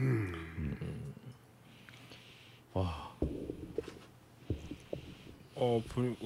[5.61, 6.17] 어, 부-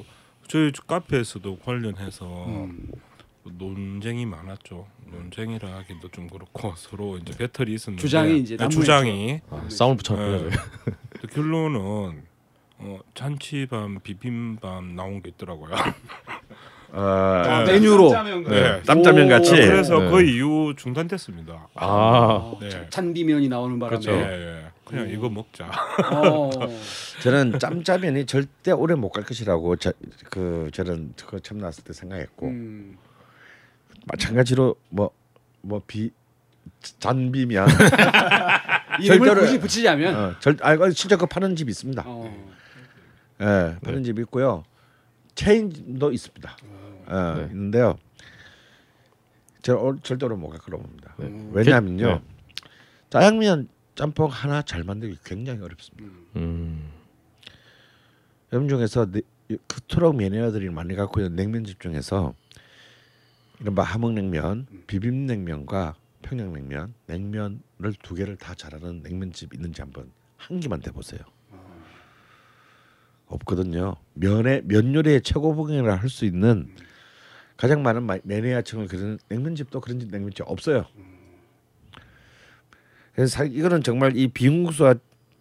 [0.47, 2.89] 저희 카페에서도 관련해서 음.
[3.45, 4.87] 논쟁이 많았죠.
[5.11, 8.68] 논쟁이라 하기도 좀 그렇고 서로 이제 배틀이 있었는데 주장이 이제 네.
[8.68, 10.49] 주장이 아, 싸움을 붙였군요.
[10.51, 10.57] 네.
[11.20, 12.22] 또 결론은
[12.78, 15.74] 어, 잔치밤 비빔밤 나온 게 있더라고요.
[16.93, 17.72] 어, 네.
[17.72, 18.12] 메뉴로
[18.49, 18.82] 네.
[18.85, 19.53] 짬짜면 같이.
[19.53, 19.57] 오.
[19.57, 20.11] 그래서 네.
[20.11, 21.68] 그 이후 중단됐습니다.
[21.74, 22.87] 아, 네.
[22.91, 24.64] 찬비면이 나오는 바람에 그렇죠.
[24.95, 25.03] 예, 예.
[25.03, 25.12] 그냥 오.
[25.12, 25.70] 이거 먹자.
[26.12, 26.51] 어.
[27.22, 29.92] 저는 짬짜면이 절대 오래 못 갈 것이라고 저,
[30.30, 32.97] 그 저는 그거 처음 나왔을 때 생각했고 음.
[34.07, 36.11] 마찬가지로 뭐뭐비
[36.99, 37.68] 잔비면
[39.01, 42.03] 이름을 절대로- 굳이 붙이자면 어, 절 아, 진짜 그 파는 집 있습니다.
[42.07, 42.55] 어.
[43.40, 44.64] 예, 파는 집 있고요.
[45.34, 46.57] 체인도 있습니다.
[47.07, 47.45] 어, 네.
[47.51, 47.97] 있는데요.
[49.62, 51.14] 저 어, 절대로 못 갈 거라고 봅니다.
[51.18, 51.49] 네.
[51.53, 52.20] 왜냐하면요, 네.
[53.11, 56.11] 짜장면 짬뽕 하나 잘 만들기 굉장히 어렵습니다.
[56.36, 56.90] 음.
[58.53, 59.22] 여러분 중에서 네,
[59.68, 62.34] 그토록 매니아들이 많이 갖고 있는 냉면집 중에서
[63.61, 67.59] 이른바 함흥냉면, 비빔냉면과 평양냉면, 냉면을
[68.03, 71.20] 두 개를 다 잘하는 냉면집 있는지 한번 한 개만 대보세요.
[73.26, 73.97] 없거든요.
[74.14, 76.74] 면의 면 요리의 최고봉이라 할 수 있는
[77.57, 80.84] 가장 많은 마- 매니아층을 그리는 냉면집도 그런 집 냉면집 없어요.
[83.15, 84.95] 그래서 사, 이거는 정말 이 비빔국수와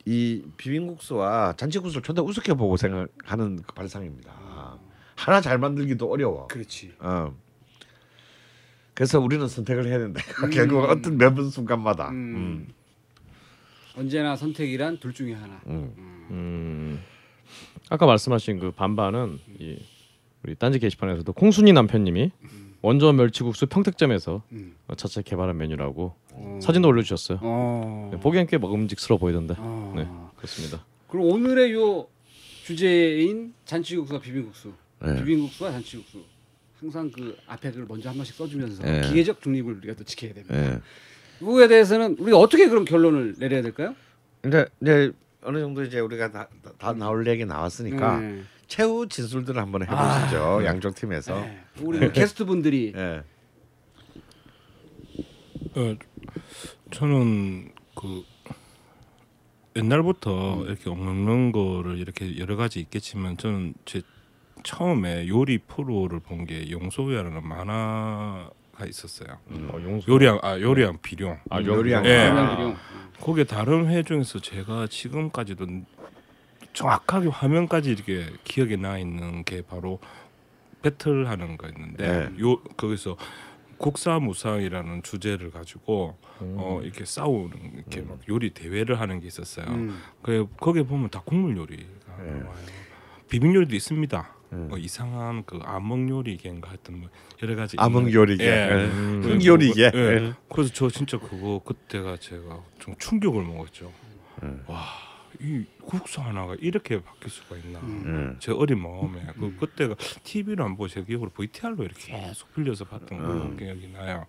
[0.05, 4.43] 이 비빔국수와 잔치국수를 존나 우습게 보고 생각하는 그 발상입니다.
[5.15, 6.47] 하나 잘 만들기도 어려워.
[6.47, 6.93] 그렇지.
[6.99, 7.33] 어.
[8.93, 10.21] 그래서 우리는 선택을 해야 된다.
[10.51, 12.09] 결국 어떤 매번 순간마다.
[12.09, 12.13] 음.
[12.35, 12.67] 음.
[13.95, 15.61] 언제나 선택이란 둘 중에 하나.
[15.67, 15.93] 음.
[16.29, 17.03] 음.
[17.89, 19.79] 아까 말씀하신 그 반반은 이
[20.43, 22.31] 우리 딴지 게시판에서도 콩순이 남편님이
[22.83, 24.75] 원조 멸치국수 평택점에서 음.
[24.87, 26.59] 어, 자체 개발한 메뉴라고 어.
[26.61, 27.39] 사진도 올려주셨어요.
[27.41, 28.09] 어.
[28.11, 29.55] 네, 보기엔 꽤 먹음직스러워 보이던데.
[29.57, 29.93] 어.
[29.95, 30.05] 네,
[30.35, 30.85] 그렇습니다.
[31.07, 32.07] 그럼 오늘의 요
[32.65, 35.15] 주제인 잔치국수와 비빔국수, 네.
[35.15, 36.23] 비빔국수와 잔치국수
[36.77, 39.01] 항상 그 앞에 글 먼저 한 번씩 써주면서 네.
[39.07, 40.53] 기계적 중립을 우리가 또 지켜야 됩니다.
[40.53, 40.79] 예.
[41.41, 43.95] 이거에 대해서는 우리가 어떻게 그럼 결론을 내려야 될까요?
[44.41, 48.43] 근데 이제 어느 정도 이제 우리가 다, 다 나올 얘기 나왔으니까 네.
[48.67, 50.63] 최후 진술들을 한번 해보시죠.
[50.65, 51.39] 양쪽 팀에서.
[51.41, 51.63] 네.
[51.81, 53.23] 우리 그 게스트 분들이 예.
[55.75, 55.95] 어,
[56.91, 58.23] 저는 그
[59.75, 60.65] 옛날부터 음.
[60.67, 64.01] 이렇게 먹는 거를 이렇게 여러 가지 있겠지만 저는 제
[64.63, 69.37] 처음에 요리 프로를 본 게 용소야라는 만화가 있었어요.
[69.49, 70.09] 어, 용수.
[70.11, 71.37] 요리왕 아 요리왕 비룡.
[71.49, 72.05] 아, 요리왕.
[72.05, 72.29] 예.
[72.29, 72.75] 그냥 비룡.
[73.19, 75.65] 거기에 다른 회 중에서 제가 지금까지도
[76.73, 79.99] 정확하게 화면까지 이렇게 기억에 나 있는 게 바로
[80.81, 82.41] 배틀하는 거였는데 네.
[82.41, 83.17] 요 거기서
[83.77, 86.55] 국사무상이라는 주제를 가지고 음.
[86.57, 89.65] 어 이렇게 싸우는 이렇게 막 요리 대회를 하는 게 있었어요.
[89.67, 89.99] 음.
[90.21, 92.31] 그 거기에 보면 다 국물 요리가 네.
[92.31, 92.55] 나와요.
[93.29, 94.29] 비빔 요리도 있습니다.
[94.53, 94.67] 음.
[94.69, 97.09] 뭐 이상한 그 암흑 요리계인가 하여튼 뭐
[97.41, 98.43] 여러 가지 암흑 요리계.
[98.43, 98.49] 예.
[98.49, 98.85] 예.
[98.85, 99.21] 음.
[99.23, 99.91] 그흑 요리계.
[99.91, 100.33] 뭐, 예.
[100.53, 103.91] 그래서 저 진짜 그거 그때가 제가 좀 충격을 먹었죠.
[104.43, 104.63] 음.
[104.67, 104.83] 와,
[105.39, 107.79] 이 국수 하나가 이렇게 바뀔 수가 있나.
[107.79, 108.37] 음.
[108.39, 113.19] 제 어린 마음에 그 그때가 TV를 안 보고 제 기억으로 VTR로 이렇게 계속 빌려서 봤던
[113.19, 113.57] 음.
[113.57, 114.25] 그 기억이 나요.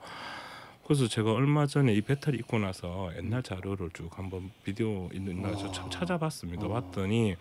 [0.84, 5.70] 그래서 제가 얼마 전에 이 배터리 입고 나서 옛날 자료를 쭉 한번 비디오 있는 나서
[5.72, 6.68] 참 찾아봤습니다.
[6.68, 7.36] 봤더니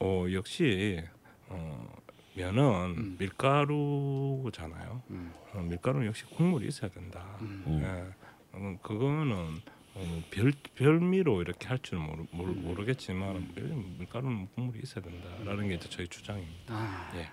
[0.00, 1.02] 어 역시
[1.48, 1.92] 어
[2.34, 3.16] 면은 음.
[3.18, 5.02] 밀가루잖아요.
[5.10, 5.32] 음.
[5.54, 7.24] 어, 밀가루는 역시 국물이 있어야 된다.
[7.40, 7.64] 음.
[7.82, 8.14] 예.
[8.52, 9.56] 어, 그거는
[10.00, 12.62] 어, 별 별미로 이렇게 할 줄은 모르, 모르, 음.
[12.62, 13.52] 모르겠지만
[13.98, 16.74] 밀가루는 국물이 있어야 된다라는 게 이제 저희 주장입니다.
[16.74, 17.28] 아, 예.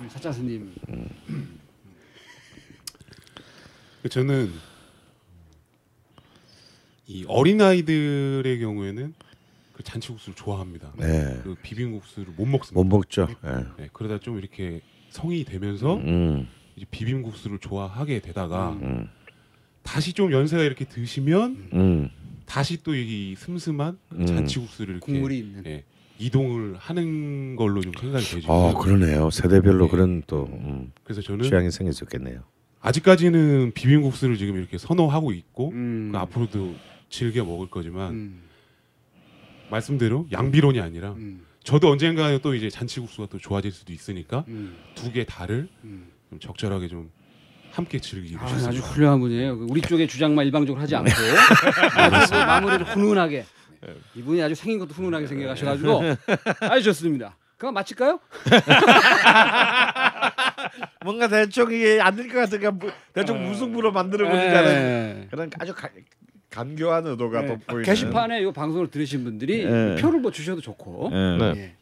[0.00, 0.74] 우리 사자스님.
[4.08, 4.52] 저는
[7.08, 9.14] 이 어린 아이들의 경우에는
[9.72, 10.92] 그 잔치국수를 좋아합니다.
[10.96, 11.40] 네.
[11.42, 12.74] 그 비빔국수를 못 먹습니다.
[12.74, 13.26] 못 먹죠.
[13.44, 13.82] 예.
[13.82, 14.80] 네, 그러다 좀 이렇게
[15.10, 16.48] 성이 되면서 음.
[16.76, 19.10] 이제 비빔국수를 좋아하게 되다가 음.
[19.82, 22.10] 다시 좀 연세가 이렇게 드시면 음.
[22.46, 24.26] 다시 또 이 슴슴한 음.
[24.26, 25.64] 잔치국수를 이렇게 국물이 있는.
[25.66, 25.84] 예,
[26.18, 28.52] 이동을 하는 걸로 좀 생각이 되죠.
[28.52, 29.30] 어 그러네요.
[29.30, 29.90] 세대별로 네.
[29.90, 31.70] 그런 또 음, 그래서 저는 취향이
[32.04, 32.42] 있겠네요.
[32.80, 36.10] 아직까지는 비빔국수를 지금 이렇게 선호하고 있고 음.
[36.12, 36.74] 그 앞으로도
[37.08, 38.42] 즐겨 먹을 거지만 음.
[39.70, 41.44] 말씀대로 양비론이 아니라 음.
[41.64, 44.76] 저도 언젠가 또 이제 잔치국수가 또 좋아질 수도 있으니까 음.
[44.94, 46.08] 두개 다를 음.
[46.30, 47.10] 좀 적절하게 좀
[47.72, 48.70] 함께 즐기고 아, 싶습니다.
[48.70, 49.58] 아주 훌륭한 분이에요.
[49.58, 53.46] 그 우리 쪽의 주장만 일방적으로 하지 않고 아주 그 마무리를 훈훈하게
[54.14, 56.02] 이분이 아주 생긴 것도 훈훈하게 생겨가셔가지고
[56.60, 57.36] 아주 좋습니다.
[57.56, 58.18] 그럼 마칠까요?
[61.04, 65.26] 뭔가 대충 이게 안될것 같으니까 무- 대충 무승부로 만들어 보자는 네.
[65.30, 65.88] 그런 아주 가,
[66.50, 67.46] 간교한 의도가 네.
[67.48, 67.84] 돋보이는.
[67.84, 69.96] 게시판에 이 방송을 들으신 분들이 네.
[69.96, 71.10] 표를 뭐 주셔도 좋고.
[71.12, 71.16] 예.
[71.38, 71.52] 네.
[71.56, 71.74] 예.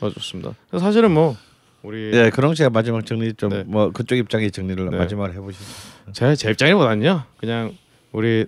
[0.00, 0.52] 어, 좋습니다.
[0.78, 1.36] 사실은 뭐
[1.82, 3.64] 우리 예, 그럼 제가 마지막 정리 좀 네.
[3.66, 4.96] 뭐 그쪽 입장의 정리를 네.
[4.96, 5.64] 마지막으로 해보시죠.
[6.12, 7.76] 제, 제 입장보다는요 그냥
[8.12, 8.46] 우리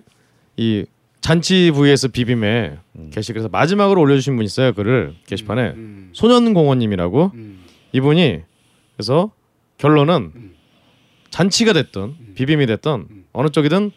[0.57, 0.85] 이
[1.21, 3.09] 잔치 vs 비빔에 음.
[3.13, 6.09] 게시글에서 마지막으로 올려주신 분 있어요 글을 게시판에 음.
[6.13, 7.63] 소년공원님이라고 음.
[7.91, 8.41] 이분이
[8.95, 9.31] 그래서
[9.77, 10.55] 결론은 음.
[11.29, 13.25] 잔치가 됐든 비빔이 됐든 음.
[13.33, 13.91] 어느 쪽이든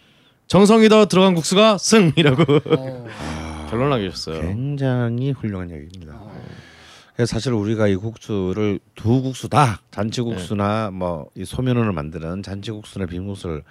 [0.47, 2.43] 정성이 더 들어간 국수가 승이라고
[2.77, 3.07] 어.
[3.71, 4.43] 결론을 남기셨어요.
[4.43, 6.21] 굉장히 훌륭한 얘기입니다.
[7.27, 13.63] 사실 우리가 이 국수를 두 국수 다 잔치국수나 뭐이 소면을 만드는 잔치국수나 비빔국수를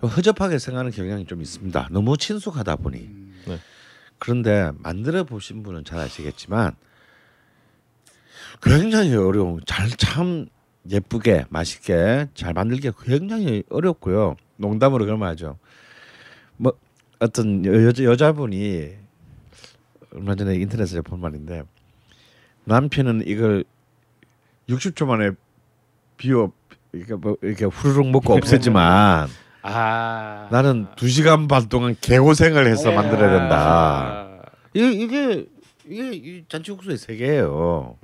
[0.00, 1.88] 좀 허접하게 생각하는 경향이 좀 있습니다.
[1.90, 2.98] 너무 친숙하다 보니.
[2.98, 3.42] 음.
[3.46, 3.58] 네.
[4.18, 6.74] 그런데 만들어 보신 분은 잘 아시겠지만
[8.62, 10.46] 굉장히 어려운 잘 참
[10.90, 14.36] 예쁘게 맛있게 잘 만들기가 굉장히 어렵고요.
[14.56, 15.58] 농담으로 그런 말하죠.
[16.56, 16.72] 뭐
[17.18, 18.94] 어떤 여, 여자 여자분이
[20.14, 21.64] 얼마 전에 인터넷에서 본 말인데
[22.66, 23.64] 남편은 이걸
[24.68, 25.30] 60초 만에
[26.16, 26.52] 비워
[26.92, 29.28] 이렇게 뭐 이렇게 후루룩 먹고 없애지만
[29.62, 33.56] 아 나는 두 시간 반 동안 개고생을 해서 만들어야 된다.
[33.58, 34.42] 아.
[34.74, 35.46] 이게 이게
[35.88, 37.96] 이게 이 잔치국수의 세계예요.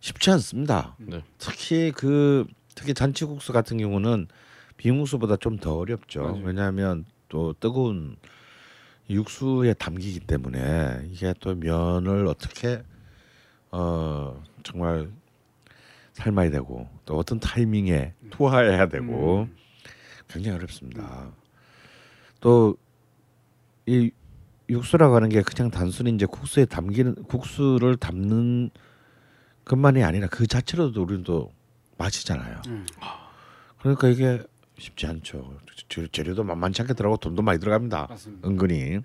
[0.00, 0.96] 쉽지 않습니다.
[0.98, 1.22] 네.
[1.38, 4.26] 특히 그 특히 잔치국수 같은 경우는
[4.78, 6.22] 비빔국수보다 좀 더 어렵죠.
[6.22, 6.40] 맞아요.
[6.42, 8.16] 왜냐하면 또 뜨거운
[9.10, 12.82] 육수에 담기기 때문에 이게 또 면을 어떻게
[13.72, 15.10] 어 정말
[16.12, 19.56] 삶아야 되고 또 어떤 타이밍에 투하해야 되고 음.
[20.28, 21.30] 굉장히 어렵습니다.
[22.40, 24.10] 또이
[24.68, 28.70] 육수라고 하는 게 그냥 단순히 이제 국수에 담기는 국수를 담는
[29.64, 31.52] 것만이 아니라 그 자체로도 우리는 또
[31.98, 32.62] 마시잖아요.
[32.68, 32.86] 음.
[33.80, 34.42] 그러니까 이게
[34.78, 35.58] 쉽지 않죠.
[35.88, 38.06] 재- 재료도 만만치 않게 들어가고 돈도 많이 들어갑니다.
[38.08, 38.48] 맞습니다.
[38.48, 39.00] 은근히.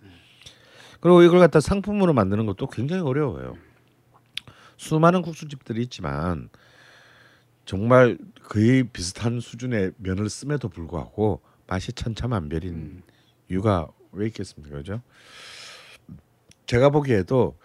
[1.01, 3.57] 그리고 이걸 갖다 상품으로 만드는 것도 굉장히 어려워요.
[4.78, 6.49] 수많은 국수집들이 있지만
[7.65, 13.03] 정말 거의 비슷한 수준의 면을 씀에도 불구하고 맛이 천차만별인 음.
[13.49, 15.01] 이유가 왜 있겠습니까, 그죠?
[16.67, 17.57] 제가 보기에도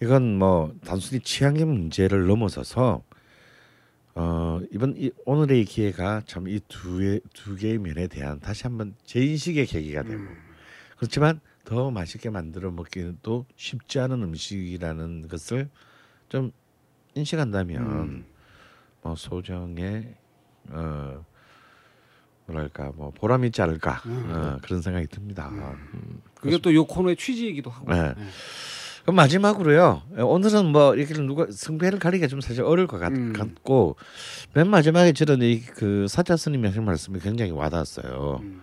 [0.00, 3.02] 이건 뭐 단순히 취향의 문제를 넘어서서
[4.14, 8.94] 어 이번 이 오늘의 이 기회가 참 이 두 두 개의 면에 대한 다시 한번
[9.04, 10.36] 재인식의 계기가 되고 음.
[10.96, 15.68] 그렇지만 더 맛있게 만들어 먹기는 또 쉽지 않은 음식이라는 것을
[16.28, 16.50] 좀
[17.18, 18.24] 인식한다면 음.
[19.02, 20.14] 뭐 소정의
[20.70, 21.24] 어
[22.46, 24.26] 뭐랄까 뭐 보람 있지 않을까 음.
[24.30, 25.50] 어, 그런 생각이 듭니다.
[26.34, 27.92] 그게 또 요 코너의 취지이기도 하고.
[27.92, 28.14] 네.
[28.14, 28.14] 네.
[29.02, 30.02] 그럼 마지막으로요.
[30.18, 33.32] 오늘은 뭐 이렇게 누가 승패를 가리기가 좀 사실 어려울 것 같, 음.
[33.32, 33.96] 같고
[34.52, 38.40] 맨 마지막에 저는 이그 사자 스님이 하신 말씀이 굉장히 와닿았어요.
[38.42, 38.60] 음.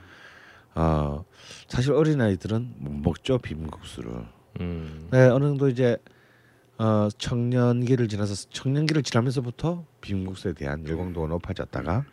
[0.76, 1.26] 어
[1.68, 4.12] 사실 어린 아이들은 못 먹죠 비빔국수를.
[4.62, 5.08] 음.
[5.12, 5.97] 네, 어느 정도 이제
[6.78, 12.05] 어 청년기를 지나서 청년기를 지나면서부터 비빔국수에 대한 열광도가 높아졌다가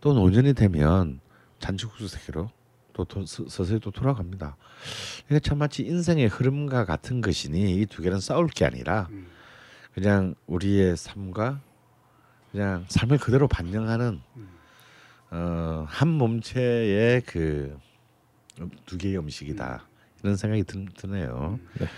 [0.00, 1.20] 또 노년이 되면
[1.58, 2.50] 잔치국수 세계로
[2.92, 4.56] 또 도, 서- 서서히 또 돌아갑니다.
[5.26, 9.26] 이게 참 마치 인생의 흐름과 같은 것이니 이 두 개는 싸울 게 아니라 음.
[9.94, 11.60] 그냥 우리의 삶과
[12.52, 14.48] 그냥 삶을 그대로 반영하는 음.
[15.30, 17.78] 어, 한 몸체의 그
[18.86, 19.84] 두 개의 음식이다
[20.22, 21.58] 이런 생각이 드, 드네요.
[21.80, 21.88] 내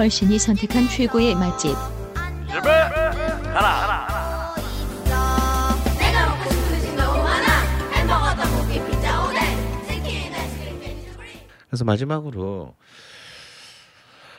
[0.00, 1.76] 걸신이 선택한 최고의 맛집
[2.48, 2.70] 예배
[3.52, 4.08] 하나
[11.66, 12.74] 그래서 마지막으로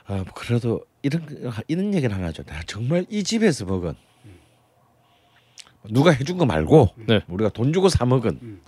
[0.08, 1.28] 아, 뭐 그래도 이런
[1.68, 2.42] 이런 얘기를 하나 하죠.
[2.44, 3.94] 나 정말 이 집에서 먹은
[5.92, 7.22] 누가 해준 거 말고 네.
[7.28, 8.62] 우리가 돈 주고 사 먹은 음.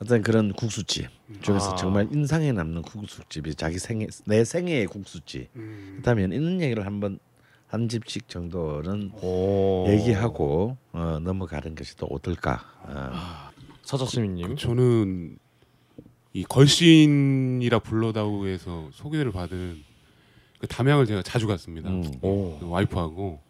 [0.00, 1.08] 어떤 그런 국수집
[1.40, 1.74] 중에서 아.
[1.76, 5.48] 정말 인상에 남는 국수집이 자기 생애 내 생애의 국수집.
[5.56, 5.92] 음.
[6.02, 7.18] 그렇다면 이런 얘기를 한번
[7.66, 9.86] 한 집씩 정도는 오.
[9.88, 12.64] 얘기하고 어, 넘어가는 것이 더 어떨까?
[12.82, 13.12] 어.
[13.82, 14.56] 서작스미님.
[14.56, 15.38] 저는
[16.32, 19.82] 이 걸신이라 불러다오 해서 소개를 받은
[20.58, 21.88] 그 담양을 제가 자주 갔습니다.
[21.88, 22.04] 음.
[22.20, 22.58] 오.
[22.58, 23.40] 그 와이프하고.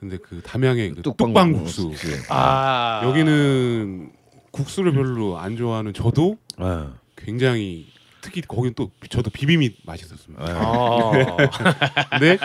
[0.00, 1.92] 근데 그 담양의 그 뚝방국수.
[1.92, 2.32] 뚝방국수.
[2.32, 4.12] 아 여기는
[4.52, 6.94] 국수를 별로 안 좋아하는 저도 어.
[7.16, 7.86] 굉장히
[8.20, 10.44] 특히 거긴 또 저도 비빔이 맛있었습니다.
[10.44, 11.12] 어.
[11.12, 11.36] 아.
[12.18, 12.38] 근데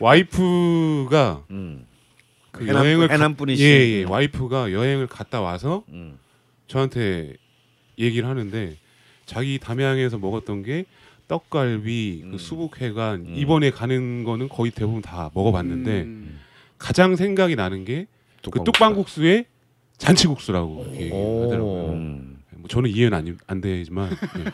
[0.00, 1.86] 와이프가 음.
[2.52, 3.64] 그 해남- 여행을 가- 해남 분이신.
[3.66, 4.04] 예, 예.
[4.04, 6.18] 와이프가 여행을 갔다 와서 음.
[6.68, 7.34] 저한테
[7.98, 8.76] 얘기를 하는데
[9.26, 10.84] 자기 담양에서 먹었던 게
[11.28, 12.30] 떡갈비, 음.
[12.32, 13.34] 그 수북회관 음.
[13.36, 16.40] 이번에 가는 거는 거의 대부분 다 먹어봤는데 음.
[16.78, 18.06] 가장 생각이 나는 게
[18.42, 18.72] 그 뚝방국수.
[18.72, 19.44] 뚝방국수에
[19.98, 21.44] 잔치국수라고 이렇게 오.
[21.44, 21.92] 하더라고요.
[21.92, 22.38] 음.
[22.50, 24.44] 뭐 저는 이해는 안, 안 되지만 예.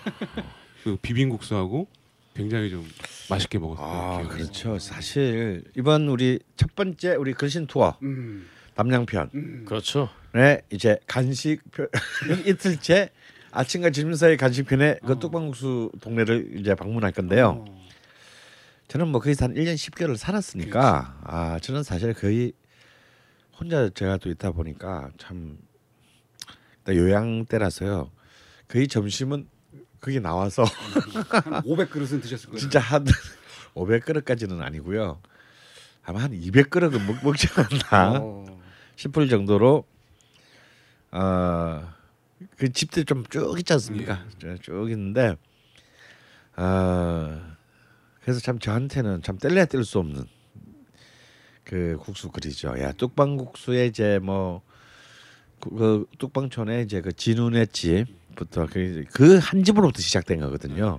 [0.84, 1.86] 그 비빔국수하고
[2.34, 2.86] 굉장히 좀
[3.28, 3.86] 맛있게 먹었어요.
[3.86, 4.78] 아 그렇죠.
[4.78, 8.46] 사실 이번 우리 첫 번째 우리 근신 투어 음.
[8.74, 9.28] 담양편에
[9.66, 10.08] 그렇죠.
[10.70, 11.88] 이제 간식 표-
[12.46, 13.10] 이틀째
[13.50, 15.18] 아침과 점심 사이 간식 편에 그 어.
[15.18, 17.64] 뚝방국수 동네를 이제 방문할 건데요.
[17.66, 17.80] 어.
[18.88, 22.52] 저는 뭐 거기서 한 1년 10개월 살았으니까 아 저는 사실 거의
[23.60, 25.58] 혼자 제가 또 있다 보니까 참
[26.88, 28.10] 요양 때라서요.
[28.68, 29.48] 거의 점심은
[30.00, 32.58] 거기 나와서 한 500그릇은 드셨을 거예요.
[32.58, 33.04] 진짜 한
[33.74, 35.20] 500그릇까지는 아니고요.
[36.02, 37.46] 아마 한 200그릇은 먹, 먹지
[37.92, 38.60] 않나 어.
[38.96, 39.84] 싶을 정도로
[41.12, 41.82] 어
[42.56, 44.24] 그 집들 좀 쭉 있지 않습니까?
[44.38, 45.36] 쭉- 쭉 있는데
[46.56, 47.40] 어
[48.22, 50.24] 그래서 참 저한테는 참 뗄래야 뗄 수 없는
[51.70, 52.74] 그 국수 그리죠.
[52.80, 54.60] 야 뚝방 국수에 이제 뭐
[55.60, 60.98] 그, 그 뚝방촌에 이제 그 진운의 집부터 그 한 집으로부터 시작된 거거든요.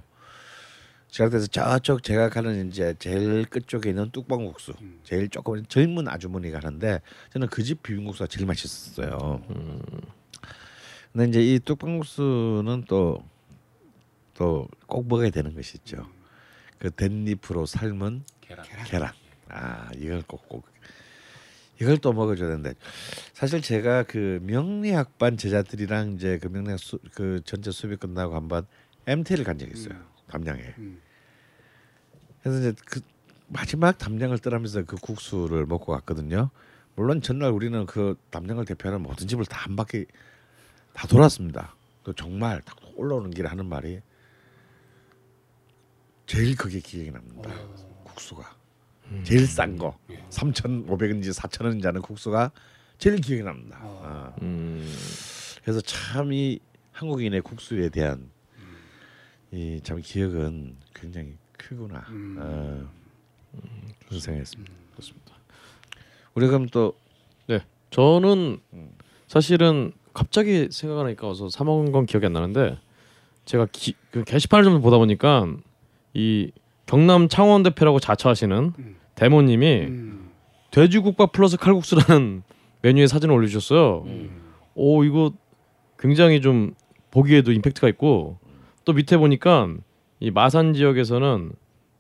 [1.10, 4.72] 시작돼서 저쪽 제가 가는 이제 제일 끝쪽에 있는 뚝방 국수
[5.04, 7.02] 제일 조금 젊은 아주머니가 하는데
[7.34, 9.42] 저는 그 집 비빔국수가 제일 맛있었어요.
[11.12, 13.26] 근데 이제 이 뚝방국수는 또
[14.34, 16.08] 또 꼭 먹어야 되는 것이 있죠.
[16.80, 18.66] 그 댄잎으로 삶은 계란.
[18.86, 19.12] 계란.
[19.52, 20.66] 아 이걸 꼭 꼭
[21.82, 22.76] 이걸 또 먹어줘야 되는데
[23.34, 28.68] 사실 제가 그 명리학반 제자들이랑 이제 그 명리학 수, 그 전체 수업이 끝나고 한번
[29.08, 29.96] MT를 간 적이 있어요
[30.28, 30.62] 담양에.
[30.78, 31.02] 음.
[32.44, 33.02] 그래서 이제 그
[33.48, 36.52] 마지막 담양을 떠나면서 그 국수를 먹고 갔거든요.
[36.96, 40.06] 물론 전날 우리는 그 담양을 대표하는 모든 집을 다 한 바퀴
[40.94, 41.76] 다 돌았습니다.
[42.04, 44.02] 그 정말 딱 올라오는 길에 하는 말이
[46.28, 47.50] 제일 그게 기억이 납니다.
[48.04, 48.56] 국수가
[49.24, 49.98] 제일 싼 거,
[50.30, 52.52] 3,500원인지 4,000원인지 하는 국수가
[52.98, 53.80] 제일 기억이 납니다.
[53.82, 54.34] 어.
[54.42, 54.88] 음.
[55.64, 56.60] 그래서 참 이
[56.92, 58.30] 한국인의 국수에 대한
[59.52, 62.06] 이 참 기억은 굉장히 크구나.
[62.10, 62.36] 음.
[62.40, 62.88] 어,
[64.08, 64.72] 그런 생각했습니다.
[64.94, 65.34] 그렇습니다.
[66.36, 66.94] 우리 그럼 또
[67.48, 67.60] 네,
[67.90, 68.60] 저는
[69.28, 72.78] 사실은 갑자기 생각하니까 와서 사 먹은 건 기억이 안 나는데
[73.46, 75.48] 제가 기, 그 게시판을 좀 보다 보니까
[76.14, 76.52] 이
[76.86, 78.96] 경남 창원 대표라고 자처하시는 음.
[79.16, 80.30] 대모님이 음.
[80.72, 82.44] 돼지국밥 플러스 칼국수라는
[82.82, 84.04] 메뉴에 사진을 올려주셨어요.
[84.06, 84.42] 음.
[84.76, 85.32] 오 이거
[86.00, 86.74] 굉장히 좀
[87.12, 88.38] 보기에도 임팩트가 있고
[88.86, 89.68] 또 밑에 보니까
[90.20, 91.52] 이 마산 지역에서는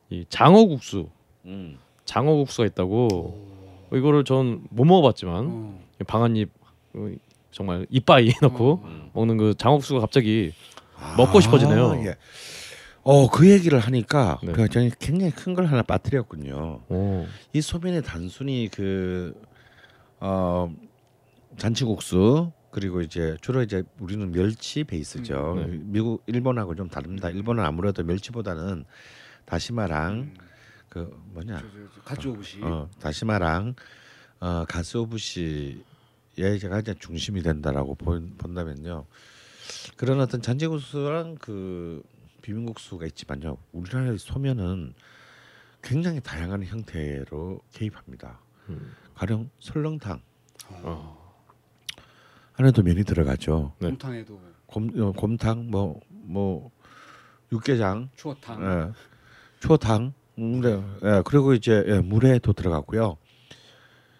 [0.09, 1.09] 이 장어국수
[1.45, 1.77] 음.
[2.05, 3.49] 장어국수가 있다고
[3.93, 5.79] 이거를 전 못 먹어봤지만 어.
[6.07, 6.49] 방한잎
[6.95, 7.09] 어,
[7.51, 9.11] 정말 이빠이 넣고 어.
[9.13, 10.53] 먹는 그 장어국수가 갑자기
[11.17, 12.01] 먹고 싶어지네요.
[12.05, 12.15] 예.
[13.03, 14.51] 어, 그 얘기를 하니까 네.
[14.51, 16.81] 그 저는 굉장히 큰 걸 하나 빠뜨렸군요.
[16.87, 17.25] 오.
[17.53, 19.33] 이 소면이 단순히 그
[20.19, 20.73] 어,
[21.57, 25.55] 잔치국수 그리고 이제 주로 이제 우리는 멸치 베이스죠.
[25.57, 25.79] 음, 네.
[25.83, 27.29] 미국 일본하고 좀 다릅니다.
[27.29, 28.85] 일본은 아무래도 멸치보다는
[29.45, 30.33] 다시마랑
[30.87, 31.61] 그 뭐냐
[32.05, 32.59] 가츠오부시.
[32.61, 33.75] 어, 다시마랑
[34.39, 35.81] 어, 가스오부시의
[36.59, 39.05] 제가 이제 중심이 된다라고 본, 본다면요.
[39.97, 42.03] 그런 어떤 잔치국수랑 그
[42.41, 43.57] 비빔국수가 있지만요.
[43.71, 44.93] 우리나라의 소면은
[45.81, 48.39] 굉장히 다양한 형태로 개입합니다.
[48.69, 48.93] 음.
[49.15, 50.21] 가령 설렁탕
[50.69, 51.21] 어.
[52.53, 53.73] 안에도 면이 들어가죠.
[53.79, 53.89] 네.
[53.89, 56.71] 곰탕에도 곰, 어, 곰탕 뭐뭐
[57.51, 58.63] 육개장 추어탕.
[58.63, 58.91] 예.
[59.59, 60.13] 추어탕.
[60.37, 60.83] 음, 네.
[61.03, 63.17] 예, 그리고 이제 예, 물에도 들어가고요.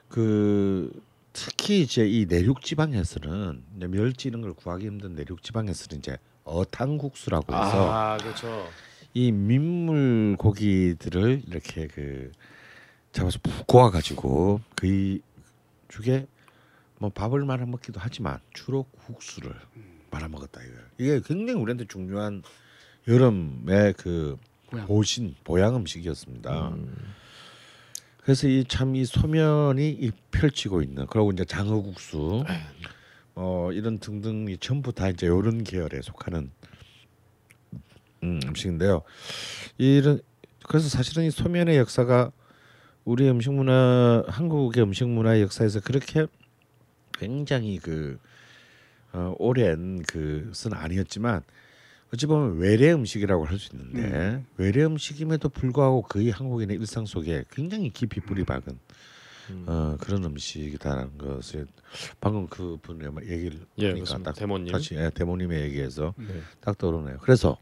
[0.08, 0.92] 그
[1.34, 7.54] 특히 이제 이 내륙 지방에서는 이제 멸치 이런 걸 구하기 힘든 내륙 지방에서는 이제 어탕국수라고
[7.54, 8.68] 해서 아 그렇죠.
[9.14, 12.32] 이 민물 고기들을 이렇게 그
[13.12, 15.20] 잡아서 푹 구워 가지고 그
[15.90, 16.28] 죽에
[16.98, 19.54] 뭐 밥을 말아 먹기도 하지만 주로 국수를
[20.12, 20.82] 말아 먹었다 이거예요.
[20.98, 22.44] 이게 굉장히 우리한테 중요한
[23.08, 24.38] 여름의 그
[24.70, 24.88] 보양.
[24.88, 26.70] 보신 보양 음식이었습니다.
[26.70, 26.96] 음.
[28.24, 32.44] 그래서 이 참이 소면이 이 펼치고 있는 그리고 이제 장어국수
[33.36, 36.52] 어 이런 등등이 전부 다 이제 이런 계열에 속하는
[38.24, 39.02] 음, 음식인데요.
[39.78, 40.22] 이런
[40.68, 42.32] 그래서 사실은 이 소면의 역사가
[43.04, 46.28] 우리 음식 문화 한국의 음식 문화의 역사에서 그렇게
[47.14, 48.20] 굉장히 그
[49.14, 51.42] 어, 오랜 그것은 아니었지만
[52.14, 57.90] 어찌 보면 외래 음식이라고 할 수 있는데 외래 음식임에도 불구하고 거의 한국인의 일상 속에 굉장히
[57.90, 58.78] 깊이 뿌리 박은
[59.68, 61.68] 어, 그런 음식이다라는 것을
[62.20, 64.32] 방금 그 분의 얘기를 예, 하니까 그렇습니다.
[64.32, 64.72] 딱 대모님.
[64.72, 66.42] 다시 예, 대모님의 얘기에서 네.
[66.62, 67.18] 딱 떠오르네요.
[67.22, 67.58] 그래서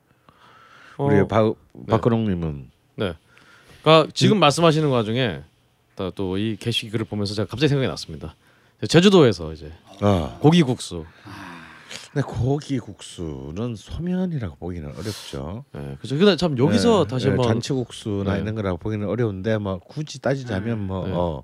[0.98, 1.56] 어, 우리 박
[1.88, 3.14] 박근홍님은 네.
[3.82, 5.44] 그러니까 지금 말씀하시는 와중에
[6.16, 8.36] 또 이 게시글을 보면서 제가 갑자기 생각이 났습니다.
[8.88, 11.06] 제주도에서 이제 아 고기국수.
[12.12, 15.66] 근데 고기 국수는 소면이라고 보기는 어렵죠.
[15.76, 16.18] 예, 그죠.
[16.18, 18.42] 근데 참 여기서 예, 다시 예, 한번 잔치국수나 네.
[18.42, 21.14] 이런 거라고 보기는 어려운데 뭐 굳이 따지자면 뭐 네.
[21.14, 21.44] 어,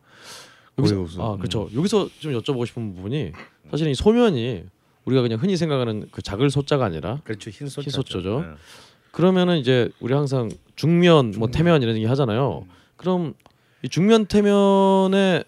[0.77, 1.21] 여기서 고기국수.
[1.21, 1.37] 아 음.
[1.37, 1.69] 그렇죠.
[1.75, 3.31] 여기서 좀 여쭤보고 싶은 부분이
[3.71, 4.63] 사실 이 소면이
[5.05, 7.83] 우리가 그냥 흔히 생각하는 그 작을 소자가 아니라 그렇죠 흰 소자죠.
[7.83, 8.43] 흰 소자죠.
[8.45, 8.55] 예.
[9.11, 12.65] 그러면은 이제 우리 항상 중면 뭐 태면 이런 얘기 하잖아요.
[12.97, 13.33] 그럼
[13.81, 15.45] 이 중면 태면의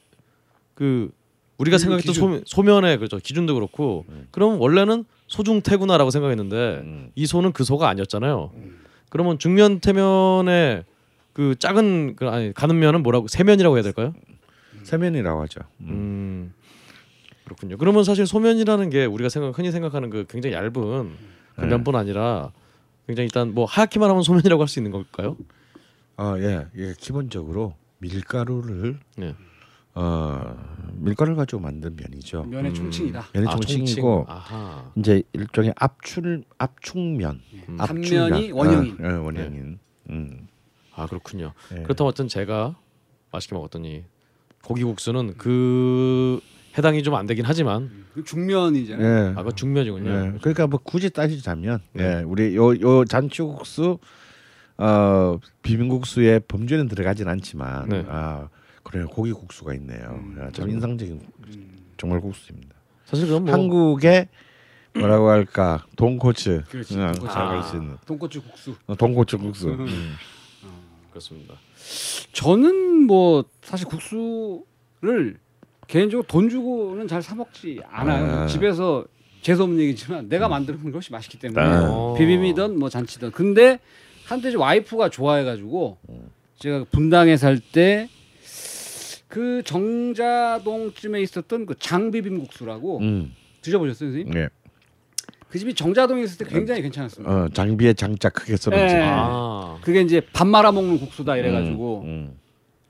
[0.73, 1.11] 그
[1.57, 2.21] 우리가 그 생각했던 기준.
[2.21, 7.11] 소면, 소면의 그렇죠 기준도 그렇고 그럼 원래는 소중태구나라고 생각했는데 음.
[7.15, 8.51] 이 소는 그 소가 아니었잖아요.
[9.09, 10.83] 그러면 중면 태면의
[11.33, 14.13] 그 작은 그 아니 가는 면은 뭐라고 세면이라고 해야 될까요?
[14.83, 15.61] 세면이라고 하죠.
[15.81, 15.89] 음.
[15.89, 16.53] 음
[17.43, 17.77] 그렇군요.
[17.77, 20.71] 그러면 사실 소면이라는 게 우리가 생각 흔히 생각하는 그 굉장히 얇은
[21.55, 21.67] 그 네.
[21.67, 22.51] 면분 아니라
[23.07, 25.37] 굉장히 일단 뭐 하얗게만 하면 소면이라고 할 수 있는 걸까요?
[26.17, 29.35] 아 예, 이게 기본적으로 밀가루를 네.
[29.99, 30.55] 어
[30.99, 32.43] 밀가루를 가지고 만든 면이죠.
[32.43, 33.25] 면의 총칭이다.
[33.33, 34.25] 면의 아, 총칭이고 총칭.
[34.27, 34.91] 아하.
[34.95, 37.77] 이제 일종의 압출 압축면, 음.
[37.79, 38.03] 압축면.
[38.29, 38.97] 단면이 원형인.
[39.03, 39.79] 어, 어, 원형인.
[40.11, 40.47] 음.
[40.95, 41.53] 아 그렇군요.
[41.75, 41.81] 예.
[41.83, 42.75] 그렇다면 어떤 제가
[43.31, 44.03] 맛있게 먹었더니
[44.63, 46.39] 고기국수는 그
[46.77, 49.29] 해당이 좀 안 되긴 하지만 그 중면이잖아요.
[49.31, 49.33] 예.
[49.35, 50.09] 아그 중면이군요.
[50.11, 50.33] 예.
[50.41, 52.19] 그러니까 뭐 굳이 따지자면 네.
[52.19, 53.97] 예, 우리 요 요 잔치국수
[54.77, 58.05] 어 비빔국수에 범죄는 들어가진 않지만 네.
[58.07, 58.47] 아
[58.87, 60.19] 그래요 고기 국수가 있네요.
[60.39, 61.21] 야, 참 인상적인
[61.97, 62.75] 정말 국수입니다.
[63.05, 64.27] 사실 그건 뭐 한국의
[64.95, 67.33] 뭐라고 할까 돈코츠 그렇지, 어, 돈코츠.
[67.33, 68.75] 잘갈수 있는 돈코츠 국수.
[68.87, 69.69] 어, 돈코츠 국수.
[69.69, 70.13] 음.
[71.09, 71.55] 그렇습니다.
[72.33, 75.37] 저는 뭐 사실 국수를
[75.87, 78.41] 개인적으로 돈 주고는 잘 사 먹지 않아요.
[78.41, 78.47] 아.
[78.47, 79.05] 집에서
[79.41, 81.89] 재수 없는 얘기지만 내가 만드는 건 훨씬 맛있기 때문에 아.
[81.89, 82.15] 어.
[82.17, 83.31] 비빔이든 뭐 잔치든.
[83.31, 83.79] 근데
[84.25, 85.97] 한때 와이프가 좋아해가지고
[86.59, 88.09] 제가 분당에 살 때
[89.27, 93.33] 그 정자동쯤에 있었던 그 장비빔국수라고 음.
[93.61, 94.33] 드셔보셨어요, 선생님?
[94.37, 94.49] 예.
[95.49, 97.33] 그 집이 정자동에 있을 때 굉장히 괜찮았습니다.
[97.33, 98.97] 어, 장비에 장자 크게 썰어진.
[98.97, 99.01] 예.
[99.05, 102.37] 아 그게 이제 밥 말아 먹는 국수다 이래가지고 음,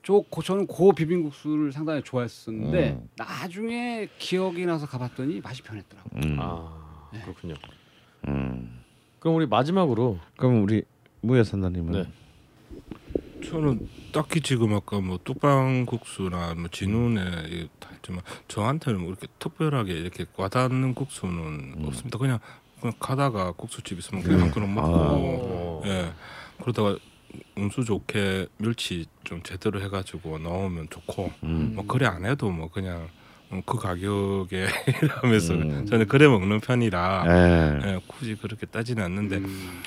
[0.02, 3.08] 저 고- 저는 고 비빔국수를 상당히 좋아했었는데 음.
[3.16, 6.08] 나중에 기억이 나서 가봤더니 맛이 변했더라고.
[6.16, 6.82] 요 음, 아
[7.22, 7.54] 그렇군요.
[8.26, 8.80] 음.
[9.20, 10.82] 그럼 우리 마지막으로 그럼 우리
[11.20, 12.04] 무예 선생님은 네.
[13.48, 19.92] 저는 딱히 지금 아까 뭐 뚝방 국수나 뭐 진운에 이다 했지만 저한테는 뭐 이렇게 특별하게
[19.94, 22.18] 이렇게 와닿는 국수는 없습니다.
[22.18, 22.38] 그냥
[22.80, 25.82] 그냥 가다가 국수집 있으면 그냥 한 그릇 먹고 어.
[25.86, 26.12] 예
[26.60, 26.96] 그러다가
[27.56, 31.72] 운수 좋게 멸치 좀 제대로 해가지고 넣으면 좋고 음.
[31.74, 33.08] 뭐 그래 안 해도 뭐 그냥
[33.52, 34.66] 음, 그 가격에
[35.02, 35.86] 이러면서 음.
[35.86, 37.88] 저는 그래 먹는 편이라 예.
[37.88, 39.82] 예, 굳이 그렇게 따지는 않는데 음.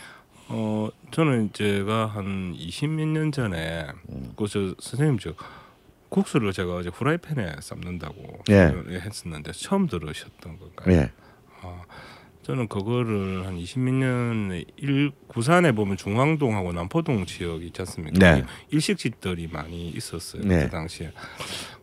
[0.54, 4.34] 어 저는 제가 한 20몇 년 전에 음.
[4.36, 5.34] 그저 선생님 저
[6.10, 8.74] 국수를 제가 어제 후라이팬에 삶는다고 예.
[8.90, 10.98] 했었는데 처음 들으셨던 건가요?
[10.98, 11.12] 예.
[11.62, 11.84] 아,
[12.44, 18.36] 저는 그거를 한 20몇 년에 일 부산에 보면 중앙동하고 남포동 지역이 있지 않습니까?
[18.36, 18.44] 네.
[18.72, 20.66] 일식집들이 많이 있었어요 네.
[20.66, 21.14] 그 당시에.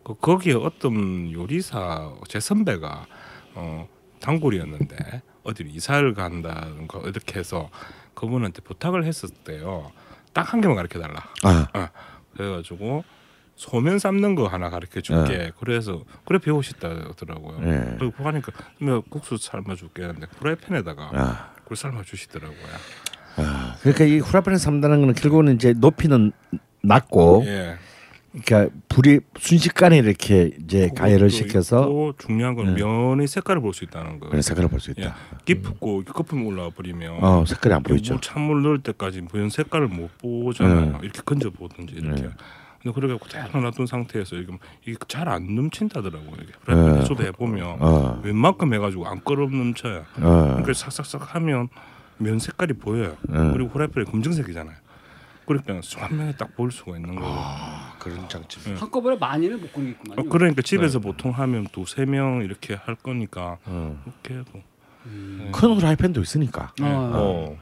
[0.04, 3.06] 그 거기에 어떤 요리사 제 선배가
[3.54, 3.88] 어
[4.20, 7.70] 단골이었는데 어디로 이사를 간다는 거 이렇게 해서
[8.18, 9.92] 그분한테 부탁을 했었대요.
[10.32, 11.24] 딱 한 개만 가르쳐 달라.
[11.44, 11.88] 아.
[12.36, 13.04] 그래가지고
[13.56, 15.50] 소면 삶는 거 하나 가르쳐 줄게.
[15.58, 17.60] 그래서 그래 배우고 싶다더라고요.
[17.60, 17.96] 네.
[17.98, 21.50] 그리고 하니까 뭐 국수 삶아 줄게 하는데 프라이팬에다가 아.
[21.62, 22.58] 그걸 삶아 주시더라고요.
[23.36, 23.76] 아.
[23.80, 26.32] 그러니까 이 후라이팬에 삶다는 거는 결국은 이제 높이는
[26.82, 27.76] 낮고 예.
[28.30, 32.82] 그러니까 불이 순식간에 이렇게 이제 가열을 시켜서 중요한 건 네.
[32.82, 34.28] 면의 색깔을 볼 수 있다는 거.
[34.28, 35.02] 그런 색깔을 볼수 예.
[35.02, 35.14] 있다.
[35.44, 38.14] 깊고 거품 올라와 버리면 어, 색깔이 안 보이죠.
[38.14, 40.92] 물 찬물 넣을 때까지 면 색깔을 못 보잖아요.
[40.92, 40.98] 네.
[41.02, 42.22] 이렇게 건져 보든지 이렇게.
[42.22, 42.28] 네.
[42.82, 44.52] 근데 그래갖고 그대로 놔둔 상태에서 이게
[44.86, 46.36] 이게 잘안 넘친다더라고요.
[46.42, 48.20] 이게 프라이팬에서도 해보면 어.
[48.22, 50.04] 웬만큼 해가지고 안 끓어 넘쳐요.
[50.20, 50.60] 어.
[50.62, 51.68] 그래서 싹싹싹 하면
[52.18, 53.16] 면 색깔이 보여요.
[53.22, 53.50] 네.
[53.52, 54.76] 그리고 후라이팬이 검정색이잖아요.
[55.48, 57.30] 그러니까 화면에 딱볼 수가 있는 거예요.
[57.34, 57.96] 아.
[57.98, 58.62] 그런 장점.
[58.64, 58.74] 네.
[58.74, 60.20] 한꺼번에 많이는 못 끊겠구만요.
[60.20, 64.00] 어, 그러니까 집에서 보통 하면 두세 명 이렇게 할 거니까 어.
[64.04, 64.62] 그렇게 해도
[65.52, 66.72] 큰 후라이팬도 있으니까.
[66.80, 66.84] 어.
[66.84, 67.58] 어.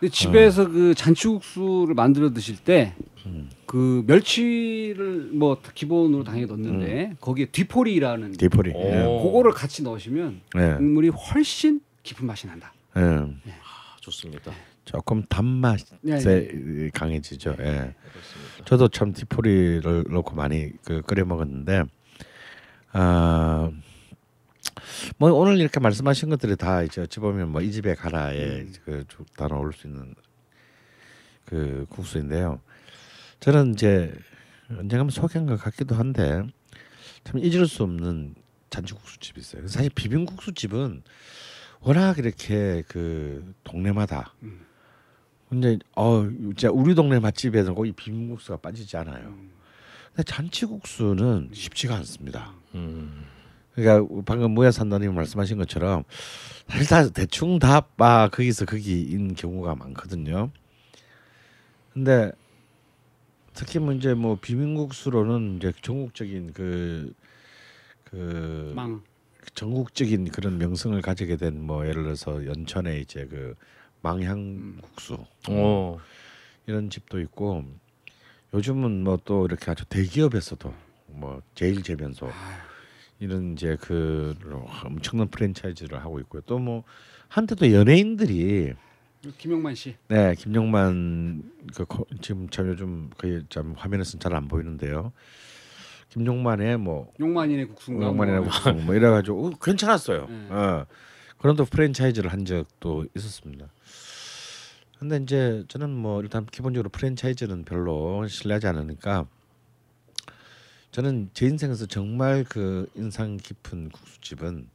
[0.00, 2.94] 근데 집에서 그 잔치국수를 만들어 드실 때
[3.26, 3.50] 음.
[3.66, 8.72] 그 멸치를 뭐 기본으로 당연히 넣는데 거기에 뒤포리라는 디포리.
[8.74, 8.80] 오.
[8.80, 9.22] 예.
[9.22, 10.74] 그거를 같이 넣으시면 예.
[10.76, 12.72] 국물이 훨씬 깊은 맛이 난다.
[12.96, 13.00] 예.
[13.00, 14.52] 아, 좋습니다.
[14.90, 17.54] 조금 단맛에 네, 강해지죠.
[17.60, 17.94] 예.
[18.64, 21.84] 저도 참 디포리를 넣고 많이 그 끓여 먹었는데
[22.92, 23.70] 아.
[25.16, 29.72] 뭐 오늘 이렇게 말씀하신 것들이 다 이제 어찌 보면 뭐 이 집에 가라에 그다 나올
[29.72, 30.12] 수 있는
[31.44, 32.60] 그 국수인데요.
[33.38, 34.12] 저는 이제
[34.76, 36.42] 언젠가 소개한 것 같기도 한데
[37.22, 38.34] 참 잊을 수 없는
[38.70, 39.68] 잔치국수 집이 있어요.
[39.68, 41.02] 사실 비빔국수 집은
[41.80, 44.34] 워낙 이렇게 그 동네마다
[45.50, 49.34] 근데 어 진짜 우리 동네 맛집에는 거의 비빔국수가 빠지지 않아요.
[50.14, 52.54] 근데 잔치국수는 쉽지가 않습니다.
[52.74, 53.24] 음.
[53.74, 56.04] 그러니까 방금 무야 산다님 말씀하신 것처럼
[56.68, 60.50] 사실 다 대충 다 아, 거기서 거기인 경우가 많거든요.
[61.92, 62.30] 근데
[63.52, 67.12] 특히 뭐 이제 뭐 비빔국수로는 이제 전국적인 그그
[68.76, 69.02] 망.
[69.54, 73.54] 전국적인 그런 명성을 가지게 된 뭐 예를 들어서 연천에 이제 그
[74.02, 75.98] 망향국수 어.
[76.66, 77.64] 이런 집도 있고
[78.54, 80.72] 요즘은 뭐 또 이렇게 아주 대기업에서도
[81.08, 82.28] 뭐 제일 재면소
[83.18, 84.34] 이런 이제 그
[84.84, 86.42] 엄청난 프랜차이즈를 하고 있고요.
[86.42, 86.84] 또 뭐
[87.28, 88.72] 한때도 연예인들이
[89.38, 89.94] 김용만 씨.
[90.08, 91.42] 네 김용만
[91.74, 95.12] 그 거- 지금 참 요즘 거의 참 화면에서는 잘 안 보이는데요.
[96.08, 98.06] 김용만의 뭐 용만인의 국수인가?
[98.12, 98.44] 뭐.
[98.44, 100.26] 국수 뭐 이래가지고 어, 괜찮았어요.
[100.28, 100.46] 네.
[100.50, 100.86] 어.
[101.38, 103.66] 그런 또 프랜차이즈를 한 적도 있었습니다.
[105.00, 109.26] 근데 이제 저는 뭐 일단 기본적으로 프랜차이즈는 별로 신뢰하지 않으니까
[110.90, 114.68] 저는 제 인생에서 정말 그 인상 깊은 국수집은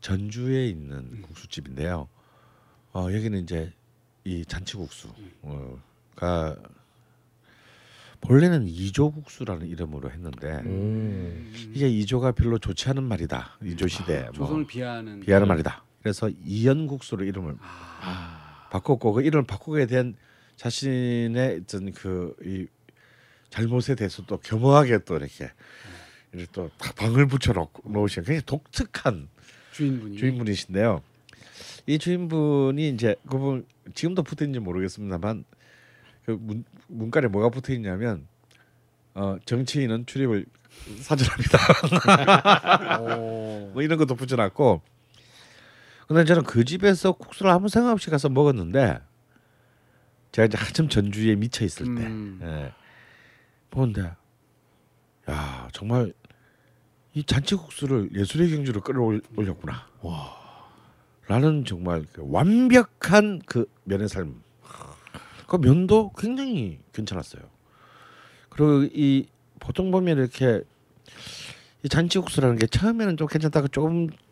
[0.00, 2.08] 전주에 있는 국수집인데요.
[2.94, 3.74] 어, 여기는 이제
[4.24, 5.12] 이 잔치국수가
[8.22, 11.52] 본래는 이조국수라는 이름으로 했는데 음.
[11.74, 13.58] 이게 이조가 별로 좋지 않은 말이다.
[13.62, 15.84] 이조 시대 뭐 조선을 비하하는 비하는 말이다.
[16.00, 20.16] 그래서 이연국수로 이름을 아, 바꿨고 그 이름을 바꾸게 된
[20.56, 22.66] 자신의 어떤 그이
[23.50, 25.50] 잘못에 대해서 또 겸허하게 또 이렇게
[26.32, 29.28] 이렇게 또다 방을 붙여 놓고 놓으신 굉장히 독특한
[29.72, 31.02] 주인분이 주인분이신데요.
[31.86, 35.44] 이 주인분이 이제 그분 지금도 붙어 있는지 모르겠습니다만
[36.24, 38.26] 그 문, 문간에 뭐가 붙어 있냐면
[39.14, 40.46] 어, 정치인은 출입을
[41.00, 41.58] 사절합니다.
[43.72, 44.82] 뭐 이런 것도 붙여놨고
[46.06, 49.00] 근데 저는 그 집에서 국수를 아무 생각 없이 가서 먹었는데
[50.32, 52.38] 제가 이제 한참 전주에 미쳐 있을 때 음.
[52.42, 52.72] 예,
[53.70, 54.12] 보는데
[55.28, 56.12] 야 정말
[57.14, 59.86] 이 잔치국수를 예술의 경주로 끌어올렸구나.
[61.26, 64.42] 라는 정말 그 완벽한 그 면의 삶.
[65.46, 67.42] 그 면도 굉장히 괜찮았어요.
[68.50, 69.26] 그리고 이
[69.58, 70.62] 보통 보면 이렇게
[71.82, 74.25] 이 잔치국수라는 게 처음에는 좀 괜찮다가 조금씩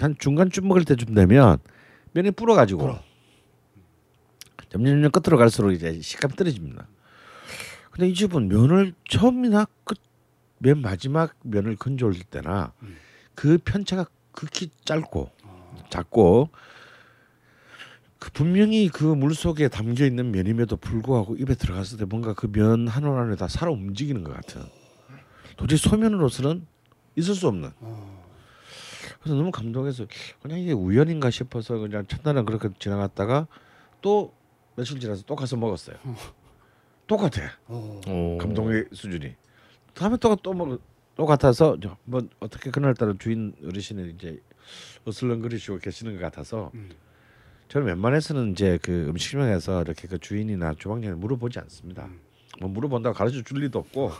[0.00, 1.58] 한 중간쯤 먹을 때쯤 되면
[2.12, 2.86] 면이 불어가지고
[4.70, 6.86] 점점 점점 끝으로 갈수록 이제 식감이 떨어집니다.
[7.90, 12.72] 근데 이 집은 면을 처음이나 끝맨 마지막 면을 건져 올릴 때나
[13.34, 15.30] 그 편차가 극히 짧고
[15.90, 16.50] 작고
[18.18, 22.88] 그 분명히 그 물 속에 담겨 있는 면임에도 불구하고 입에 들어갔을 때 뭔가 그 면
[22.88, 24.62] 한 올 안에 다 살아 움직이는 것 같은.
[25.56, 26.66] 도저히 소면으로서는
[27.16, 27.70] 있을 수 없는
[29.28, 30.06] 그래서 너무 감동해서
[30.40, 33.46] 그냥 이게 우연인가 싶어서 그냥 첫날은 그렇게 지나갔다가
[34.00, 34.32] 또
[34.74, 35.96] 며칠 지나서 또 가서 먹었어요
[37.06, 38.00] 똑같아 어.
[38.08, 38.38] 오.
[38.38, 39.34] 감동의 수준이
[39.92, 40.80] 다음에 또또 먹
[41.14, 44.40] 똑같아서 저뭐 어떻게 그날따라 주인 어르신이 이제
[45.04, 46.90] 어슬렁거리시고 계시는 것 같아서 음.
[47.68, 52.06] 저는 웬만해서는 이제 그 음식점에서 이렇게 그 주인이나 주방장을 물어보지 않습니다.
[52.06, 52.20] 음.
[52.60, 54.12] 뭐 물어본다고 가르쳐 줄 리도 없고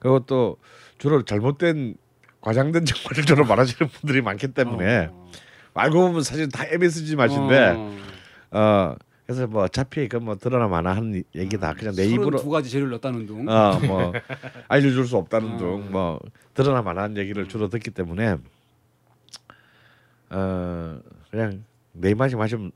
[0.00, 0.56] 그리고 또
[0.98, 1.96] 주로 잘못된
[2.40, 5.30] 과장된 정보를 주로 말하시는 분들이 많기 때문에 어.
[5.74, 7.96] 알고 보면 사실 다 MSG 맛인데 어.
[8.52, 8.94] 어
[9.26, 13.26] 그래서 뭐 어차피 그뭐 드러나 마나 하는 얘기다 그냥 내 입으로 두 가지 재료를 넣었다는
[13.26, 13.48] 둥.
[13.48, 14.12] 어뭐
[14.68, 15.56] 알려줄 수 없다는 어.
[15.58, 16.20] 둥뭐
[16.54, 18.38] 드러나 만한 얘기를 주로 듣기 때문에
[20.30, 20.98] 어
[21.30, 22.72] 그냥 내 입맛이 마시면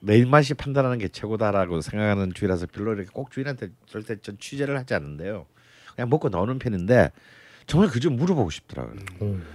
[0.00, 4.94] 내 입맛이 판단하는 게 최고다라고 생각하는 주의라서 별로 이렇게 꼭 주인한테 절대 전 취재를 하지
[4.94, 5.46] 않는데요.
[5.94, 7.10] 그냥 먹고 나오는 편인데
[7.68, 9.00] 정말 그좀 물어보고 싶더라고요.
[9.22, 9.46] 음.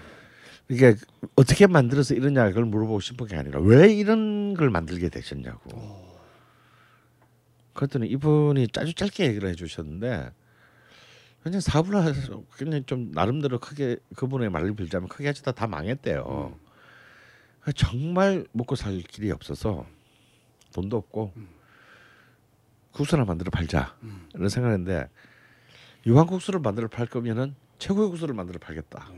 [0.69, 0.95] 이게
[1.35, 6.13] 어떻게 만들어서 이러냐 그걸 물어보고 싶은 게 아니라 왜 이런 걸 만들게 되셨냐고.
[7.73, 10.31] 그랬더니 이분이 아주 짧게 얘기를 해주셨는데
[11.41, 16.57] 그냥 사업을 해서 그냥 좀 나름대로 크게 그분의 말을 빌자면 크게 하시다 다 망했대요.
[17.75, 19.87] 정말 먹고 살 길이 없어서
[20.73, 21.33] 돈도 없고
[22.91, 23.95] 국수나 만들어 팔자
[24.35, 25.09] 이런 생각했는데
[26.05, 29.09] 유황 국수를 만들어 팔 거면은 최고의 국수를 만들어 팔겠다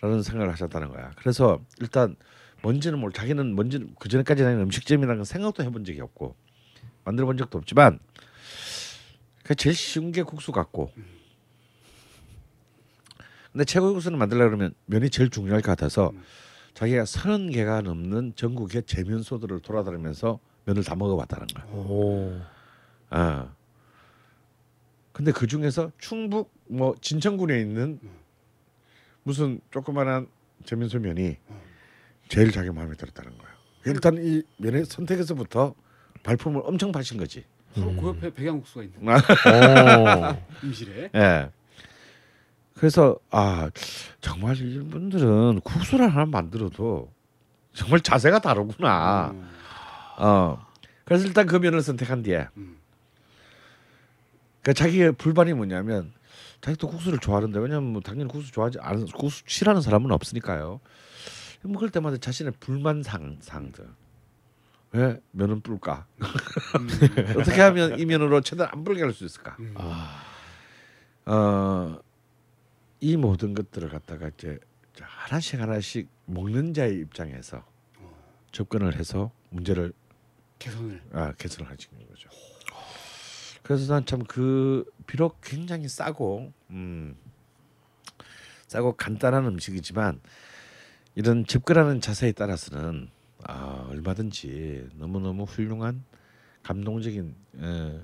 [0.00, 1.10] 라는 생각을 하셨다는 거야.
[1.16, 2.14] 그래서 일단
[2.62, 6.36] 뭔지는 모르 자기는 뭔지 그 전에까지 는 음식점이라는 건 생각도 해본 적이 없고
[7.04, 7.98] 만들어 본 적도 없지만
[9.42, 10.92] 그 제일 쉬운 게 국수 같고
[13.50, 16.12] 근데 최고의 국수를 만들려 그러면 면이 제일 중요할 것 같아서
[16.74, 21.64] 자기가 서른 개가 넘는 전국의 재면소들을 돌아다니면서 면을 다 먹어봤다는 거야.
[21.72, 22.40] 오.
[23.10, 23.57] 아.
[25.18, 27.98] 근데 그 중에서 충북 뭐 진천군에 있는
[29.24, 30.28] 무슨 조그만한
[30.64, 31.36] 재면소 면이
[32.28, 33.50] 제일 자기 마음에 들었다는 거야.
[33.84, 35.74] 일단 이 면의 선택에서부터
[36.22, 37.44] 발품을 엄청 파신 거지.
[37.74, 40.36] 바로 그 옆에 백양국수가 있는 오.
[40.62, 41.10] 임실에.
[41.12, 41.50] 예.
[42.74, 43.70] 그래서 아
[44.20, 47.10] 정말 이분들은 국수를 하나 만들어도
[47.72, 49.32] 정말 자세가 다르구나.
[49.32, 49.50] 음.
[50.18, 50.64] 어.
[51.04, 52.46] 그래서 일단 그 면을 선택한 뒤에.
[52.56, 52.78] 음.
[54.62, 56.12] 그 자기의 불만이 뭐냐면
[56.60, 60.80] 자기도 국수를 좋아하는데 왜냐면 뭐 당연히 국수 좋아하지 않은 국수 싫어하는 사람은 없으니까요.
[61.62, 63.86] 먹을 때마다 자신의 불만 상 상들.
[64.92, 66.06] 왜 면은 불까?
[67.38, 69.56] 어떻게 하면 이 면으로 최대한 안 불게 할 수 있을까?
[69.74, 70.24] 아.
[71.26, 71.98] 어,
[73.00, 74.58] 이 모든 것들을 갖다가 이제
[75.00, 77.64] 하나씩 하나씩 먹는 자의 입장에서
[78.50, 79.92] 접근을 해서 문제를
[80.58, 81.02] 개선을.
[81.12, 82.30] 아, 개선을 하시는 거죠.
[83.68, 87.14] 그래서 난 참 그 비록 굉장히 싸고 음,
[88.66, 90.22] 싸고 간단한 음식이지만
[91.14, 93.10] 이런 접근하는 자세에 따라서는
[93.44, 96.02] 아, 얼마든지 너무 너무 훌륭한
[96.62, 98.00] 감동적인 에,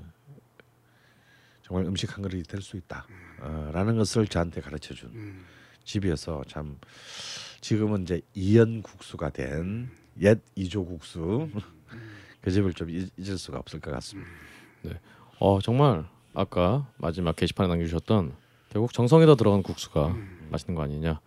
[1.63, 5.45] 정말 음식 한 그릇이 될 수 있다라는 것을 저한테 가르쳐 준 음.
[5.85, 6.79] 집이어서 참
[7.63, 9.89] 지금은 이제 이연 국수가 된
[10.21, 11.51] 옛 이조 국수
[12.43, 14.31] 그 집을 좀 잊- 잊을 수가 없을 것 같습니다.
[15.47, 18.33] 어 정말 아까 마지막 게시판에 남겨주셨던
[18.73, 20.17] 결국 정성이 더 들어간 국수가
[20.49, 21.21] 맛있는 거 아니냐.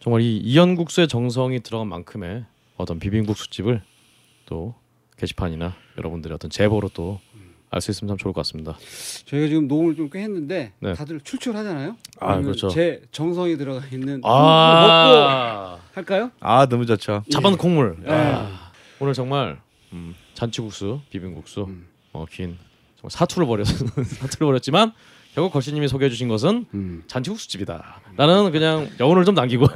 [0.00, 2.44] 정말 이 이연 국수의 정성이 들어간 만큼의
[2.76, 3.80] 어떤 비빔국수 집을
[4.44, 4.74] 또
[5.16, 7.20] 게시판이나 여러분들의 어떤 제보로 또
[7.70, 8.76] 알 수 있으면 참 좋을 것 같습니다.
[9.24, 10.92] 저희가 지금 녹음을 좀 꽤 했는데 네.
[10.92, 11.96] 다들 출출하잖아요.
[12.20, 12.68] 아, 그렇죠.
[12.68, 16.30] 제 정성이 들어가 있는 먹고 아, 할까요?
[16.38, 17.24] 아 너무 좋죠.
[17.30, 17.96] 잡아놓은 콩물.
[18.06, 18.12] 예.
[18.12, 18.70] 아,
[19.00, 19.58] 오늘 정말
[19.94, 21.86] 음, 잔치국수, 비빔국수, 음.
[22.12, 22.58] 어, 긴
[23.08, 24.92] 사투를 벌였 사투를 벌였지만
[25.34, 27.02] 결국 거시님이 소개해 주신 것은 음.
[27.08, 28.00] 잔치국수집이다.
[28.16, 29.66] 나는 그냥 여운을 좀 남기고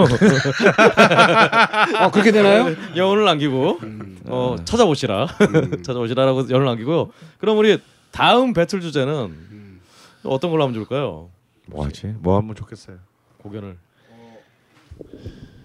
[1.96, 2.76] 아 그렇게 되나요?
[2.94, 3.80] 여운을 남기고
[4.26, 5.26] 어, 찾아보시라
[5.82, 7.10] 찾아보시라라고 여운을 남기고요.
[7.38, 7.80] 그럼 우리
[8.12, 9.80] 다음 배틀 주제는
[10.22, 11.30] 어떤 걸로 하면 좋을까요?
[11.66, 12.14] 뭐 하지?
[12.20, 12.98] 뭐 하면 좋겠어요.
[13.38, 13.76] 고견을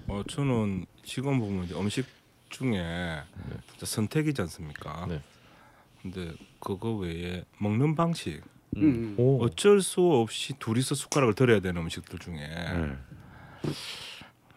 [0.08, 2.06] 어 저는 지금 보면 이제 음식
[2.50, 3.22] 중에
[3.70, 5.06] 진짜 선택이지 않습니까?
[5.08, 5.22] 네.
[6.04, 8.42] 근데 그거 외에 먹는 방식
[8.76, 9.16] 음.
[9.18, 9.44] 오.
[9.44, 12.98] 어쩔 수 없이 둘이서 숟가락을 들어야 되는 음식들 중에 네.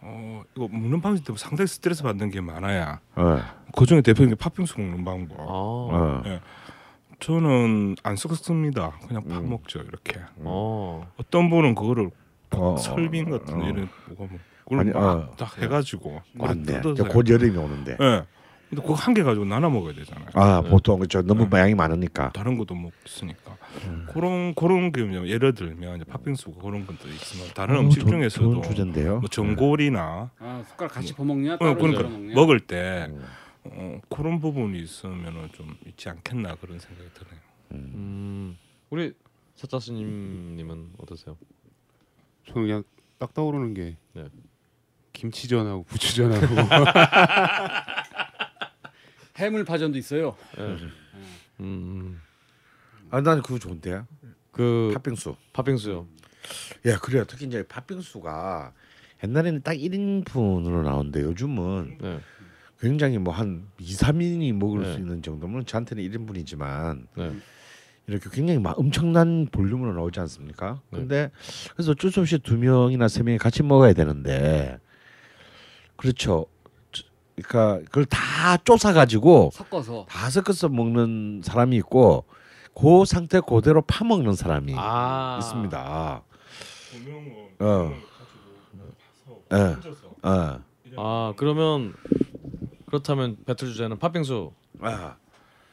[0.01, 3.39] 어 이거 먹는 방식 때문에 상당히 스트레스 받는 게 많아야 어,
[3.77, 5.41] 그 중에 대표적인 게 팥빙수 먹는 방법.
[5.41, 6.23] 아, 어.
[7.21, 8.99] 저는 안 섞습니다.
[9.07, 9.51] 그냥 밥 음.
[9.51, 10.21] 먹죠 이렇게.
[10.37, 11.11] 어.
[11.17, 12.11] 어떤 분은 그거를
[12.51, 13.69] 어, 설빙 같은 어.
[13.69, 15.29] 이런 뭐가 뭐 그걸 아니, 어.
[15.31, 16.81] 막딱 해가지고 맞네.
[16.81, 17.97] 곧 여름이 오는데.
[18.01, 18.27] 예.
[18.69, 20.27] 근데 그거 한 개 가지고 나눠 먹어야 되잖아요.
[20.35, 20.71] 아 네.
[20.71, 21.59] 보통 그죠 너무 네.
[21.59, 22.33] 양이 많으니까.
[22.33, 23.57] 다른 것도 먹으니까
[23.87, 24.07] 음.
[24.13, 28.09] 그런 그런 게 뭐냐면 예를 들면 이제 팥빙수 그런 것도 있으면 다른 어, 음식 좋-
[28.09, 29.21] 중에서도 주제인데요.
[29.21, 31.55] 뭐 전골이나 아 숟가락 같이 퍼먹냐?
[31.55, 32.35] 어, 따로 그러니까 따로 먹냐?
[32.35, 33.25] 먹을 때 음.
[33.65, 37.41] 어, 그런 부분이 있으면은 좀 있지 않겠나 그런 생각이 드네요.
[37.73, 38.57] 음,
[38.91, 39.13] 우리
[39.57, 41.37] 사자스님님은 어떠세요?
[42.47, 42.83] 저는 그냥
[43.19, 44.25] 딱 떠오르는 게 네.
[45.13, 46.47] 김치전하고 부추전하고
[49.37, 50.37] 해물파전도 있어요.
[50.59, 50.77] 예.
[51.61, 52.21] 음,
[53.11, 54.07] 아, 난 그거 좋은데요.
[54.51, 55.37] 그 팥빙수.
[55.53, 56.07] 팥빙수요.
[56.87, 57.25] 예, 그래요.
[57.27, 58.73] 특히 이제 팥빙수가
[59.25, 62.21] 옛날에는 딱 1인분으로 나오는데 요즘은 네.
[62.81, 64.93] 굉장히 뭐 한 2, 3인이 먹을 네.
[64.93, 67.33] 수 있는 정도면 저한테는 1인분이지만 네.
[68.07, 70.81] 이렇게 굉장히 막 엄청난 볼륨으로 나오지 않습니까?
[70.91, 70.99] 네.
[70.99, 71.31] 근데
[71.75, 74.79] 그래서 어쩔 수 없이 두 명이나 세 명이 같이 먹어야 되는데
[75.97, 76.47] 그렇죠.
[77.37, 82.25] 저- 그러니까 그걸 다 쪼사 가지고 섞어서 다 섞어서 먹는 사람이 있고
[82.75, 86.23] 그 상태 그대로 파 먹는 사람이 아 있습니다.
[87.59, 87.93] 어.
[89.53, 89.77] 예.
[90.23, 90.61] 어.
[90.99, 91.95] 아 그러면
[92.87, 94.53] 그렇다면 배틀 주제는 팥빙수.
[94.81, 95.17] 아.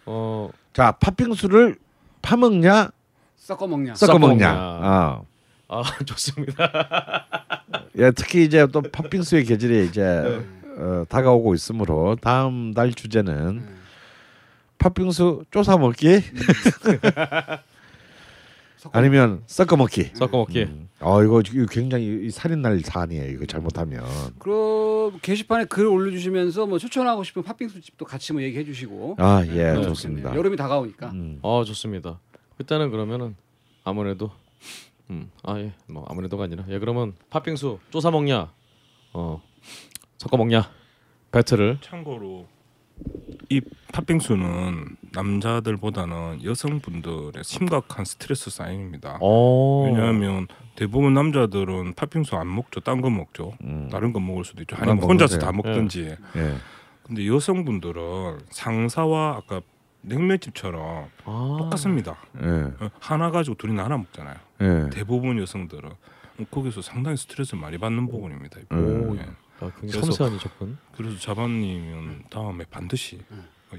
[0.06, 1.78] 어 자, 팥빙수를
[2.22, 2.90] 파 먹냐,
[3.38, 3.96] 섞어 먹냐?
[3.96, 4.50] 섞어 먹냐.
[4.52, 5.22] 아.
[5.70, 7.26] 아 좋습니다.
[7.98, 10.02] 예, 특히 이제 또 팥빙수의 계절이 이제
[10.78, 13.66] 어, 다가오고 있으므로 다음 달 주제는
[14.80, 16.22] 팥빙수 쪼사 먹기
[18.92, 20.12] 아니면 섞어 먹기.
[20.14, 20.68] 섞어 먹기.
[21.00, 21.42] 어 이거,
[21.72, 23.30] 굉장히 이 살인날 사안이에요.
[23.32, 24.04] 이거 잘못하면.
[24.40, 29.74] 그럼 게시판에 글 올려주시면서 뭐 추천하고 싶은 팥빙수 집도 같이 뭐 얘기해 주시고 아 예
[29.74, 29.82] 네.
[29.84, 30.36] 좋습니다.
[30.36, 31.40] 여름이 다가오니까 음.
[31.42, 32.20] 어 좋습니다.
[32.60, 33.36] 일단은 그러면은
[33.86, 34.32] 아무래도
[35.10, 38.52] 음아 예 뭐 아무래도가 아니라 예 그러면 팥빙수 쪼사 먹냐
[39.14, 39.42] 어
[40.24, 40.70] 섞어 먹냐
[41.32, 42.48] 배틀을 참고로
[43.50, 43.60] 이
[43.92, 49.18] 팥빙수는 남자들보다는 여성분들의 심각한 스트레스 사인입니다.
[49.20, 52.80] 어 왜냐하면 대부분 남자들은 팥빙수 안 먹죠.
[52.80, 53.54] 딴 거 먹죠.
[53.64, 53.90] 음.
[53.92, 54.78] 다른 거 먹을 수도 있죠.
[54.80, 55.40] 아니면 혼자서.
[55.40, 56.16] 다 먹든지.
[56.38, 56.56] 예.
[57.04, 59.62] 근데 여성분들은 상사와 아까
[60.02, 62.16] 냉면집처럼 아, 똑같습니다.
[62.42, 62.48] 예.
[62.86, 64.36] 어, 하나 가지고 둘이 나눠 먹잖아요.
[64.62, 64.90] 예.
[64.92, 65.90] 대부분 여성들은
[66.50, 68.60] 거기서 상당히 스트레스를 많이 받는 부분입니다.
[68.60, 69.02] 이 음.
[69.02, 69.20] 부분이.
[69.20, 69.26] 예.
[69.60, 70.78] 아, 굉장히 그래서- 섬세한 이 접근.
[70.96, 73.20] 그래서 자반님은 다음에 반드시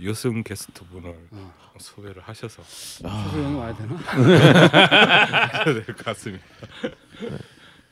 [0.05, 1.55] 여성 게스트분을 어.
[1.79, 3.97] 소개를 하셔서 수수 형이 와야 되나?
[5.65, 6.45] 될것 같습니다.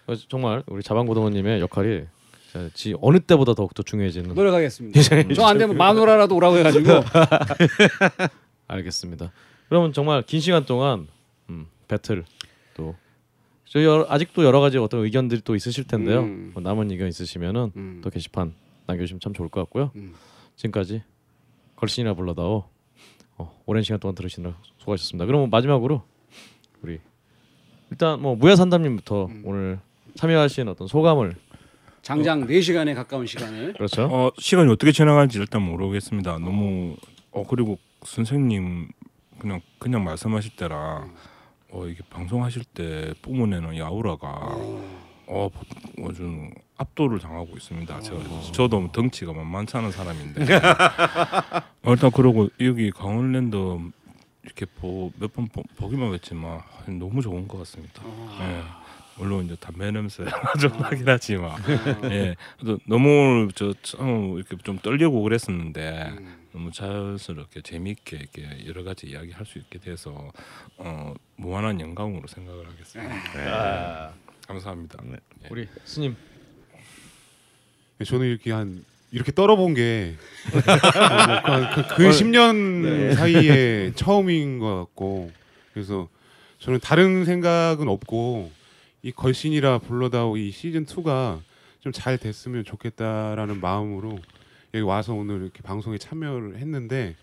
[0.06, 2.04] 어, 정말 우리 자방고등어님의 역할이
[2.50, 4.34] 진짜 지 어느 때보다 더욱더 중요해지는.
[4.34, 5.00] 노력하겠습니다.
[5.34, 6.88] 저 안 되면 마누라라도 오라고 해가지고
[8.68, 9.32] 알겠습니다.
[9.68, 11.09] 그러면 정말 긴 시간 동안
[11.50, 12.24] 음, 배틀
[12.74, 12.96] 또
[13.73, 16.24] 저희 여러, 아직도 여러 가지 어떤 의견들이 또 있으실 텐데요.
[16.24, 16.51] 음.
[16.53, 18.01] 뭐 남은 의견 있으시면은 음.
[18.05, 18.53] 또 게시판
[18.86, 19.93] 남겨주시면 참 좋을 것 같고요.
[19.97, 20.12] 음.
[20.57, 21.03] 지금까지
[21.77, 22.65] 걸신이나 불러다오
[23.39, 25.24] 어, 오랜 시간 동안 들으시느라 수고하셨습니다.
[25.24, 26.03] 그럼 마지막으로
[26.82, 27.01] 우리
[27.90, 29.43] 일단 뭐 무야 산담님부터 음.
[29.47, 29.81] 오늘
[30.16, 31.35] 참여하신 어떤 소감을
[32.03, 34.05] 장장 4 시간에 가까운 시간을 그렇죠?
[34.05, 36.32] 어, 시간이 어떻게 지나갈지 일단 모르겠습니다.
[36.40, 36.94] 너무
[37.31, 38.89] 어 그리고 선생님
[39.39, 41.15] 그냥 그냥 말씀하실 때랑
[41.73, 44.28] 어 이게 방송하실 때 뿜어내는 이 아우라가
[45.27, 45.49] 어
[46.07, 48.01] 아주 압도를 당하고 있습니다.
[48.01, 48.19] 제가
[48.53, 50.43] 저도 덩치가 만만치 않은 사람인데.
[51.85, 53.57] 어, 일단 그러고 여기 강원랜드
[54.44, 54.66] 이렇게
[55.19, 56.61] 몇 번 보기만 했지만
[56.99, 58.03] 너무 좋은 것 같습니다.
[58.40, 58.62] 예.
[59.16, 60.24] 물론 이제 담배 냄새
[60.61, 61.53] 좀 나긴 하지만.
[62.11, 62.35] 예,
[62.86, 66.12] 너무 저 처음 이렇게 좀 떨리고 그랬었는데
[66.53, 70.31] 너무 자연스럽게 재미있게 이렇게 여러 가지 이야기 할 수 있게 돼서
[70.77, 73.15] 어, 무한한 영광으로 생각을 하겠습니다.
[73.49, 74.12] 아,
[74.47, 74.99] 감사합니다.
[75.12, 75.49] 예.
[75.51, 76.16] 우리 스님
[78.05, 80.16] 저는 이렇게 한 이렇게 떨어본 게
[81.47, 85.31] 어, 뭐그 그 10년 사이에 처음인 것 같고
[85.73, 86.09] 그래서
[86.59, 88.51] 저는 다른 생각은 없고
[89.03, 91.41] 이 걸신이라 불러다오 이 시즌 2가
[91.81, 94.19] 좀 잘 됐으면 좋겠다라는 마음으로
[94.74, 97.15] 여기 와서 오늘 이렇게 방송에 참여를 했는데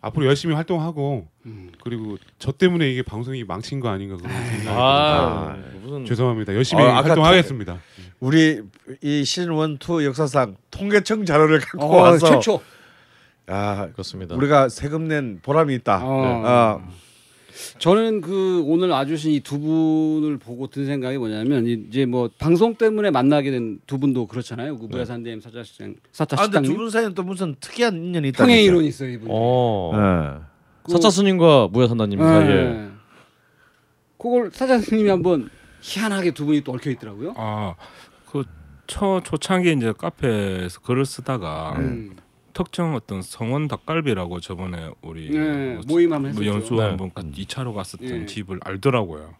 [0.00, 1.72] 앞으로 열심히 활동하고 음.
[1.82, 5.78] 그리고 저 때문에 이게 방송이 망친 거 아닌가 그런 생각이 아, 듭니다.
[5.82, 6.54] 무슨 죄송합니다.
[6.54, 7.78] 열심히 어, 활동하겠습니다.
[8.20, 8.62] 우리
[9.02, 12.62] 이 시즌 1, 2 역사상 통계청 자료를 갖고 어, 와서 최초
[13.46, 14.34] 아, 그렇습니다.
[14.34, 16.00] 우리가 세금 낸 보람이 있다.
[16.02, 16.42] 어.
[16.46, 16.88] 아,
[17.78, 23.10] 저는 그 오늘 와주신 이 두 분을 보고 든 생각이 뭐냐면 이제 뭐 방송 때문에
[23.10, 24.78] 만나게 된 두 분도 그렇잖아요.
[24.78, 28.44] 그 무야산대임 사자시장 사자 아 근데 식당님 두분 사이는 또 무슨 특이한 인연이 있다.
[28.44, 29.28] 평행 이론이 있어요 이분.
[29.30, 30.92] 어 예.
[30.92, 32.24] 사차 스님과 무야 산다님 네.
[32.24, 32.88] 사이에
[34.18, 35.50] 그걸 사장님이 한번
[35.80, 37.34] 희한하게 두 분이 또 얽혀 있더라고요.
[37.36, 37.74] 아,
[38.26, 42.16] 아그초 초창기 이제 카페에서 글을 쓰다가 음.
[42.54, 46.46] 특정 어떤 성원 닭갈비라고 저번에 우리 네, 뭐 모임 한번 뭐.
[46.46, 46.82] 연수 네.
[46.82, 48.26] 한번 가- 2차로 갔었던 예.
[48.26, 49.34] 집을 알더라고요.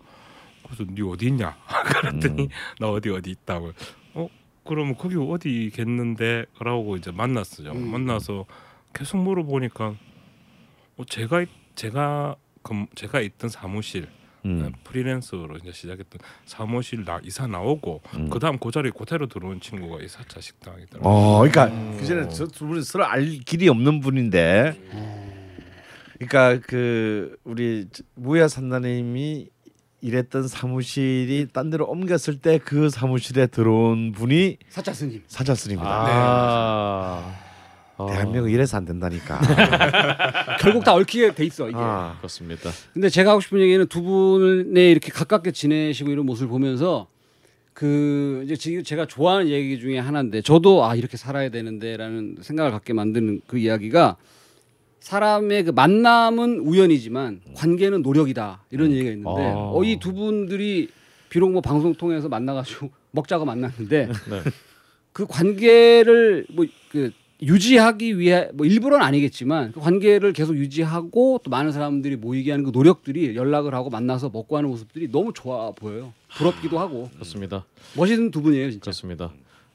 [0.65, 1.57] 그래서 네 어디 있냐?
[1.87, 2.49] 그랬더니
[2.81, 3.73] 나 어디 어디 있다고.
[4.15, 4.29] 어
[4.65, 6.47] 그러면 거기 어디겠는데?
[6.59, 7.71] 라고 이제 만났어요.
[7.73, 7.91] 음.
[7.91, 8.47] 만나서
[8.93, 9.95] 계속 물어보니까
[10.97, 14.09] 어, 제가 있- 제가 그 제가 있던 사무실
[14.47, 14.73] 음.
[14.85, 18.31] 프리랜서로 이제 시작했던 사무실 나 이사 나오고 음.
[18.31, 21.11] 그다음 그 자리 그대로 들어온 친구가 이 사차 식당이더라고요.
[21.13, 24.79] 어, 그러니까 그 전에 저두 분이 서로 알 길이 없는 분인데,
[26.19, 29.49] 그러니까 그 우리 무야 산다님이
[30.01, 35.23] 일했던 사무실이 딴 데로 옮겼을 때 그 사무실에 들어온 분이 사자 스님.
[35.27, 35.89] 사자스입니다.
[35.91, 37.35] 아,
[37.97, 39.41] 아, 대한민국 이래서 안 된다니까.
[40.61, 41.77] 결국 다 얽히게 돼 있어 이게.
[41.79, 42.71] 아, 그렇습니다.
[42.93, 47.07] 근데 제가 하고 싶은 얘기는 두 분의 이렇게 가깝게 지내시고 이런 모습을 보면서
[47.73, 52.93] 그 이제 지금 제가 좋아하는 얘기 중에 하나인데 저도 아 이렇게 살아야 되는데라는 생각을 갖게
[52.93, 54.17] 만드는 그 이야기가
[55.01, 59.55] 사람의 그 만남은 우연이지만 관계는 노력이다 이런 얘기가 있는데 아.
[59.57, 60.89] 어, 이 두 분들이
[61.29, 64.43] 비록 뭐 방송 통해서 만나가지고 먹자고 만났는데 네.
[65.13, 67.11] 그 관계를 뭐그
[67.47, 72.71] 유지하기 위해 뭐 일부러는 아니겠지만 그 관계를 계속 유지하고 또 많은 사람들이 모이게 하는 그
[72.73, 76.13] 노력들이 연락을 하고 만나서 먹고 하는 모습들이 너무 좋아 보여요.
[76.37, 77.65] 부럽기도 하고 그렇습니다.
[77.97, 78.85] 멋있는 두 분이에요 진짜.
[78.85, 79.33] 그렇습니다.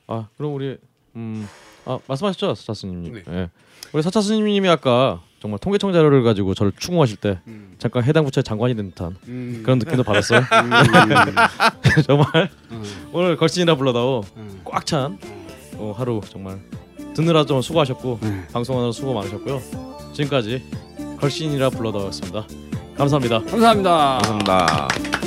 [0.08, 0.78] 아 그럼 우리
[1.16, 1.48] 음,
[1.86, 3.14] 아 말씀하셨죠 사차 스님.
[3.14, 3.24] 네.
[3.30, 3.50] 예.
[3.94, 7.76] 우리 사차스님이 아까 정말 통계청 자료를 가지고 저를 추궁하실 때 음.
[7.80, 9.62] 잠깐 해당 부처의 장관이 된 듯한 음.
[9.64, 10.42] 그런 느낌도 받았어요.
[12.06, 12.84] 정말 음.
[13.14, 14.62] 오늘 걸신이라 불러다오 음.
[14.66, 15.18] 꽉찬
[15.78, 16.60] 어, 하루 정말
[17.20, 18.48] 듣느라 좀 수고하셨고 네.
[18.54, 19.62] 방송하느라 수고 많으셨고요.
[20.14, 20.64] 지금까지
[21.20, 22.46] 걸신이라 불러다오였습니다.
[22.98, 23.40] 감사합니다.
[23.40, 24.20] 감사합니다.
[24.24, 25.19] 감사합니다.